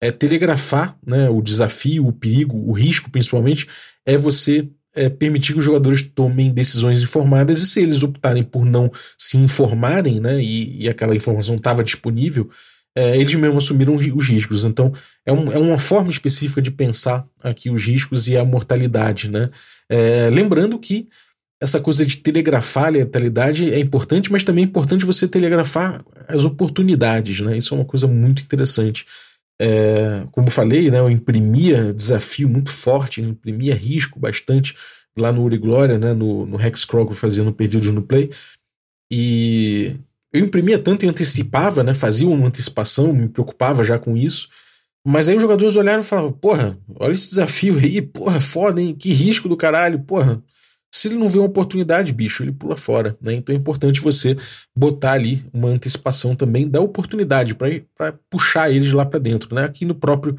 É 0.00 0.12
telegrafar, 0.12 0.96
né? 1.04 1.28
O 1.28 1.42
desafio, 1.42 2.06
o 2.06 2.12
perigo, 2.12 2.56
o 2.56 2.72
risco, 2.72 3.10
principalmente, 3.10 3.66
é 4.06 4.16
você 4.16 4.68
é, 4.94 5.08
permitir 5.08 5.52
que 5.52 5.58
os 5.58 5.64
jogadores 5.64 6.02
tomem 6.02 6.52
decisões 6.52 7.02
informadas 7.02 7.60
e 7.60 7.66
se 7.66 7.80
eles 7.80 8.02
optarem 8.04 8.44
por 8.44 8.64
não 8.64 8.90
se 9.18 9.38
informarem, 9.38 10.20
né? 10.20 10.40
E, 10.40 10.84
e 10.84 10.88
aquela 10.88 11.16
informação 11.16 11.56
estava 11.56 11.82
disponível, 11.82 12.48
é, 12.96 13.16
eles 13.16 13.34
mesmos 13.34 13.64
assumiram 13.64 13.94
os 13.94 14.26
riscos. 14.28 14.64
Então, 14.64 14.92
é, 15.24 15.32
um, 15.32 15.52
é, 15.52 15.58
uma 15.58 15.78
forma 15.78 16.10
específica 16.10 16.60
de 16.60 16.70
pensar 16.70 17.26
aqui 17.42 17.70
os 17.70 17.84
riscos 17.84 18.28
e 18.28 18.36
a 18.36 18.44
mortalidade. 18.44 19.30
Né? 19.30 19.50
É, 19.88 20.28
lembrando 20.30 20.78
que 20.78 21.08
essa 21.62 21.80
coisa 21.80 22.04
de 22.06 22.16
telegrafar 22.16 22.86
a 22.86 22.90
letalidade 22.90 23.72
é 23.72 23.78
importante, 23.78 24.32
mas 24.32 24.42
também 24.42 24.64
é 24.64 24.66
importante 24.66 25.04
você 25.04 25.28
telegrafar 25.28 26.02
as 26.26 26.44
oportunidades. 26.44 27.40
Né? 27.40 27.56
Isso 27.58 27.74
é 27.74 27.78
uma 27.78 27.84
coisa 27.84 28.06
muito 28.06 28.42
interessante. 28.42 29.06
É, 29.60 30.24
como 30.32 30.48
eu 30.48 30.52
falei, 30.52 30.90
né, 30.90 30.98
eu 30.98 31.10
imprimia 31.10 31.92
desafio 31.92 32.48
muito 32.48 32.70
forte, 32.70 33.20
imprimia 33.20 33.74
risco 33.74 34.18
bastante 34.18 34.74
lá 35.18 35.30
no 35.30 35.42
Uri 35.42 35.58
Glória, 35.58 35.98
né, 35.98 36.14
no, 36.14 36.46
no 36.46 36.58
Hexcrawl 36.58 37.12
fazendo 37.12 37.52
Perdidos 37.52 37.92
no 37.92 38.00
Play. 38.00 38.30
E 39.12 39.96
eu 40.32 40.44
imprimia 40.44 40.78
tanto 40.78 41.04
e 41.04 41.08
antecipava, 41.08 41.82
né? 41.82 41.92
Fazia 41.92 42.28
uma 42.28 42.46
antecipação, 42.46 43.12
me 43.12 43.28
preocupava 43.28 43.82
já 43.82 43.98
com 43.98 44.16
isso. 44.16 44.48
Mas 45.06 45.28
aí 45.28 45.36
os 45.36 45.42
jogadores 45.42 45.76
olharam 45.76 46.00
e 46.00 46.04
falavam: 46.04 46.32
Porra, 46.32 46.78
olha 46.96 47.12
esse 47.12 47.30
desafio 47.30 47.78
aí, 47.78 48.00
porra, 48.02 48.40
foda, 48.40 48.80
hein? 48.80 48.94
Que 48.94 49.12
risco 49.12 49.48
do 49.48 49.56
caralho, 49.56 50.00
porra. 50.00 50.42
Se 50.92 51.06
ele 51.06 51.16
não 51.16 51.28
vê 51.28 51.38
uma 51.38 51.46
oportunidade, 51.46 52.12
bicho, 52.12 52.42
ele 52.42 52.50
pula 52.50 52.76
fora. 52.76 53.16
Né? 53.20 53.34
Então 53.34 53.54
é 53.54 53.58
importante 53.58 54.00
você 54.00 54.36
botar 54.76 55.12
ali 55.12 55.44
uma 55.52 55.68
antecipação 55.68 56.34
também 56.34 56.68
da 56.68 56.80
oportunidade 56.80 57.54
para 57.54 58.12
puxar 58.28 58.72
eles 58.72 58.92
lá 58.92 59.06
para 59.06 59.20
dentro. 59.20 59.54
Né? 59.54 59.64
Aqui 59.64 59.84
no 59.84 59.94
próprio 59.94 60.36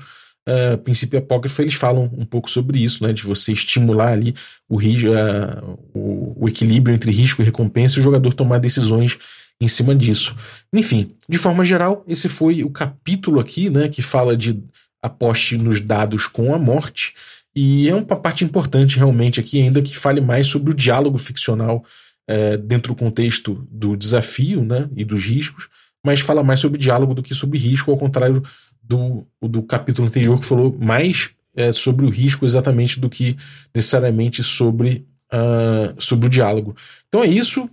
uh, 0.48 0.78
princípio 0.80 1.18
apócrifo 1.18 1.62
eles 1.62 1.76
falam 1.76 2.12
um 2.18 2.26
pouco 2.26 2.50
sobre 2.50 2.84
isso, 2.84 3.02
né? 3.02 3.14
de 3.14 3.24
você 3.24 3.54
estimular 3.54 4.12
ali 4.12 4.36
o, 4.68 4.78
uh, 4.78 5.80
o, 5.94 6.44
o 6.44 6.50
equilíbrio 6.50 6.94
entre 6.94 7.12
risco 7.12 7.42
e 7.42 7.46
recompensa 7.46 7.98
e 7.98 8.02
o 8.02 8.04
jogador 8.04 8.34
tomar 8.34 8.58
decisões 8.58 9.18
em 9.62 9.68
cima 9.68 9.96
disso. 9.96 10.36
Enfim, 10.74 11.12
de 11.30 11.38
forma 11.38 11.64
geral, 11.64 12.04
esse 12.08 12.28
foi 12.28 12.64
o 12.64 12.70
capítulo 12.72 13.40
aqui, 13.40 13.70
né, 13.70 13.88
que 13.88 14.02
fala 14.02 14.36
de 14.36 14.62
aposte 15.02 15.56
nos 15.56 15.80
dados 15.80 16.26
com 16.26 16.54
a 16.54 16.60
morte. 16.60 17.14
E 17.56 17.88
é 17.88 17.96
uma 17.96 18.04
parte 18.04 18.44
importante 18.44 18.98
realmente 18.98 19.40
aqui, 19.40 19.62
ainda 19.62 19.82
que 19.82 19.98
fale 19.98 20.20
mais 20.20 20.48
sobre 20.48 20.72
o 20.72 20.76
diálogo 20.76 21.18
ficcional 21.18 21.84
é, 22.28 22.58
dentro 22.58 22.94
do 22.94 22.98
contexto 22.98 23.68
do 23.70 23.96
desafio 23.96 24.64
né, 24.64 24.90
e 24.96 25.06
dos 25.06 25.24
riscos, 25.24 25.70
mas 26.04 26.22
fala 26.22 26.44
mais 26.44 26.60
sobre 26.60 26.80
diálogo 26.80 27.14
do 27.14 27.22
que 27.22 27.36
sobre 27.36 27.60
risco, 27.60 27.92
ao 27.92 27.98
contrário 27.98 28.42
do, 28.82 29.28
do 29.42 29.62
capítulo 29.62 30.08
anterior, 30.08 30.40
que 30.40 30.46
falou 30.46 30.76
mais 30.80 31.30
é, 31.56 31.72
sobre 31.72 32.06
o 32.06 32.10
risco 32.10 32.46
exatamente 32.46 33.00
do 33.00 33.10
que 33.10 33.38
necessariamente 33.76 34.44
sobre, 34.44 35.06
uh, 35.32 36.02
sobre 36.02 36.28
o 36.28 36.30
diálogo. 36.30 36.76
Então 37.08 37.24
é 37.24 37.28
isso 37.28 37.70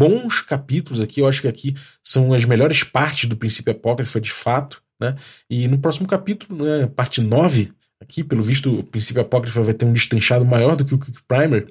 bons 0.00 0.40
capítulos 0.40 0.98
aqui. 0.98 1.20
Eu 1.20 1.28
acho 1.28 1.42
que 1.42 1.48
aqui 1.48 1.76
são 2.02 2.32
as 2.32 2.46
melhores 2.46 2.82
partes 2.82 3.28
do 3.28 3.36
princípio 3.36 3.72
apócrifo, 3.72 4.18
de 4.18 4.30
fato. 4.30 4.82
Né? 4.98 5.14
E 5.50 5.68
no 5.68 5.78
próximo 5.78 6.08
capítulo, 6.08 6.64
né, 6.64 6.86
parte 6.86 7.20
9, 7.20 7.70
aqui, 8.00 8.24
pelo 8.24 8.40
visto, 8.40 8.80
o 8.80 8.82
princípio 8.82 9.20
apócrifo 9.20 9.62
vai 9.62 9.74
ter 9.74 9.84
um 9.84 9.92
destrinchado 9.92 10.44
maior 10.44 10.74
do 10.74 10.86
que 10.86 10.94
o 10.94 10.98
Quick 10.98 11.20
Primer. 11.28 11.66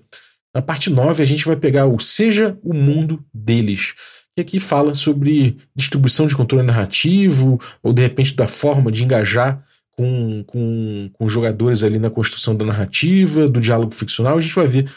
Na 0.53 0.61
parte 0.61 0.91
9, 0.91 1.23
a 1.23 1.25
gente 1.25 1.43
vai 1.43 1.55
pegar 1.55 1.87
o 1.87 1.99
Seja 1.99 2.55
o 2.63 2.71
Mundo 2.71 3.25
Deles. 3.33 3.95
Que 4.35 4.41
aqui 4.41 4.59
fala 4.59 4.93
sobre 4.93 5.57
distribuição 5.75 6.27
de 6.27 6.35
controle 6.35 6.65
narrativo, 6.65 7.59
ou 7.81 7.91
de 7.91 8.03
repente 8.03 8.35
da 8.35 8.47
forma 8.47 8.91
de 8.91 9.03
engajar 9.03 9.63
com, 9.91 10.43
com, 10.45 11.09
com 11.13 11.27
jogadores 11.27 11.83
ali 11.83 11.97
na 11.97 12.11
construção 12.11 12.55
da 12.55 12.63
narrativa, 12.63 13.47
do 13.47 13.59
diálogo 13.59 13.93
ficcional. 13.93 14.37
A 14.37 14.41
gente 14.41 14.53
vai 14.53 14.67
ver 14.67 14.89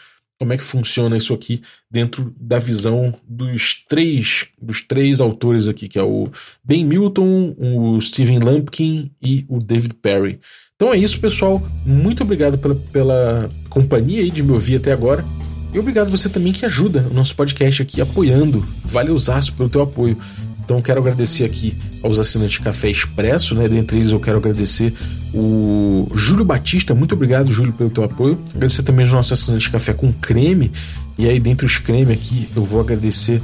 como 0.43 0.53
é 0.53 0.57
que 0.57 0.65
funciona 0.65 1.17
isso 1.17 1.33
aqui 1.33 1.63
dentro 1.89 2.35
da 2.37 2.59
visão 2.59 3.15
dos 3.29 3.85
três 3.89 4.47
dos 4.61 4.81
três 4.81 5.21
autores 5.21 5.69
aqui, 5.69 5.87
que 5.87 6.01
é 6.01 6.03
o 6.03 6.27
Ben 6.65 6.85
Milton, 6.85 7.55
o 7.57 8.01
Steven 8.01 8.41
Lumpkin 8.41 9.13
e 9.23 9.45
o 9.49 9.61
David 9.61 9.95
Perry. 10.03 10.41
Então 10.75 10.93
é 10.93 10.99
isso, 10.99 11.21
pessoal. 11.21 11.65
Muito 11.87 12.25
obrigado 12.25 12.59
pela, 12.59 12.75
pela 12.75 13.49
companhia 13.69 14.23
aí 14.23 14.33
de 14.33 14.43
me 14.43 14.51
ouvir 14.51 14.79
até 14.79 14.91
agora. 14.91 15.25
E 15.73 15.79
obrigado 15.79 16.11
você 16.11 16.29
também 16.29 16.53
que 16.53 16.67
ajuda 16.67 17.07
o 17.09 17.15
nosso 17.15 17.37
podcast 17.37 17.81
aqui 17.81 18.01
apoiando. 18.01 18.67
Valeu, 18.85 19.17
Zaço, 19.17 19.53
pelo 19.53 19.69
teu 19.69 19.83
apoio. 19.83 20.19
Então 20.65 20.81
quero 20.81 21.01
agradecer 21.01 21.45
aqui 21.45 21.77
aos 22.03 22.19
assinantes 22.19 22.59
Café 22.59 22.91
Expresso, 22.91 23.55
né? 23.55 23.69
Dentre 23.69 23.99
eles 23.99 24.13
eu 24.13 24.21
quero 24.21 24.39
agradecer 24.39 24.95
o 25.35 26.09
Júlio 26.15 26.45
Batista, 26.45 26.95
muito 26.95 27.15
obrigado, 27.15 27.53
Júlio, 27.53 27.73
pelo 27.73 27.91
teu 27.91 28.05
apoio. 28.05 28.39
Agradecer 28.55 28.83
também 28.83 29.05
os 29.05 29.13
nossos 29.13 29.33
assinantes 29.33 29.69
Café 29.69 29.93
com 29.93 30.13
Creme. 30.13 30.71
E 31.19 31.29
aí, 31.29 31.39
dentre 31.39 31.67
os 31.67 31.79
creme 31.79 32.13
aqui, 32.13 32.49
eu 32.57 32.65
vou 32.65 32.81
agradecer 32.81 33.43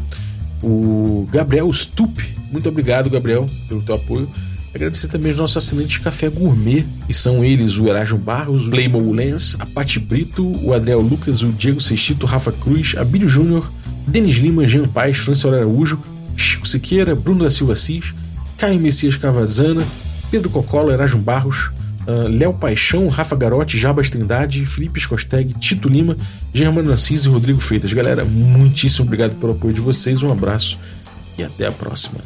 o 0.62 1.26
Gabriel 1.30 1.70
Stup. 1.72 2.22
Muito 2.50 2.68
obrigado, 2.68 3.10
Gabriel, 3.10 3.48
pelo 3.68 3.82
teu 3.82 3.94
apoio. 3.94 4.28
Agradecer 4.74 5.08
também 5.08 5.32
os 5.32 5.38
nossos 5.38 5.56
assinantes 5.56 5.98
Café 5.98 6.28
Gourmet, 6.28 6.84
e 7.08 7.14
são 7.14 7.44
eles 7.44 7.78
o 7.78 7.86
Erasmo 7.86 8.18
Barros, 8.18 8.68
o 8.68 8.70
Playmo 8.70 9.12
Lens, 9.12 9.56
a 9.58 9.66
Pati 9.66 9.98
Brito, 9.98 10.46
o 10.62 10.72
Adriel 10.72 11.00
Lucas, 11.00 11.42
o 11.42 11.48
Diego 11.48 11.80
Seixito, 11.80 12.26
o 12.26 12.28
Rafa 12.28 12.52
Cruz, 12.52 12.94
Abílio 12.96 13.28
Júnior, 13.28 13.70
Denis 14.06 14.36
Lima, 14.36 14.66
Jean 14.66 14.86
Paz, 14.86 15.16
Francisco 15.18 15.48
Araújo, 15.48 15.98
Chico 16.39 16.66
Siqueira, 16.66 17.14
Bruno 17.14 17.45
da 17.45 17.51
Silva 17.51 17.74
Cis, 17.74 18.14
Caio 18.57 18.80
Messias 18.80 19.16
Cavazana, 19.16 19.84
Pedro 20.30 20.51
Cocola, 20.51 20.93
Erasmo 20.93 21.20
Barros, 21.20 21.70
uh, 22.07 22.28
Léo 22.28 22.53
Paixão, 22.53 23.09
Rafa 23.09 23.36
Garotti, 23.36 23.78
Jabas 23.78 24.11
Trindade, 24.11 24.64
Felipe 24.64 25.01
Scosteg, 25.01 25.55
Tito 25.55 25.89
Lima, 25.89 26.16
Germano 26.53 26.93
Assis 26.93 27.24
e 27.24 27.28
Rodrigo 27.28 27.61
Freitas. 27.61 27.93
Galera, 27.93 28.24
muitíssimo 28.24 29.07
obrigado 29.07 29.34
pelo 29.36 29.53
apoio 29.53 29.74
de 29.74 29.80
vocês, 29.80 30.22
um 30.22 30.32
abraço 30.32 30.78
e 31.36 31.43
até 31.43 31.66
a 31.66 31.72
próxima. 31.72 32.20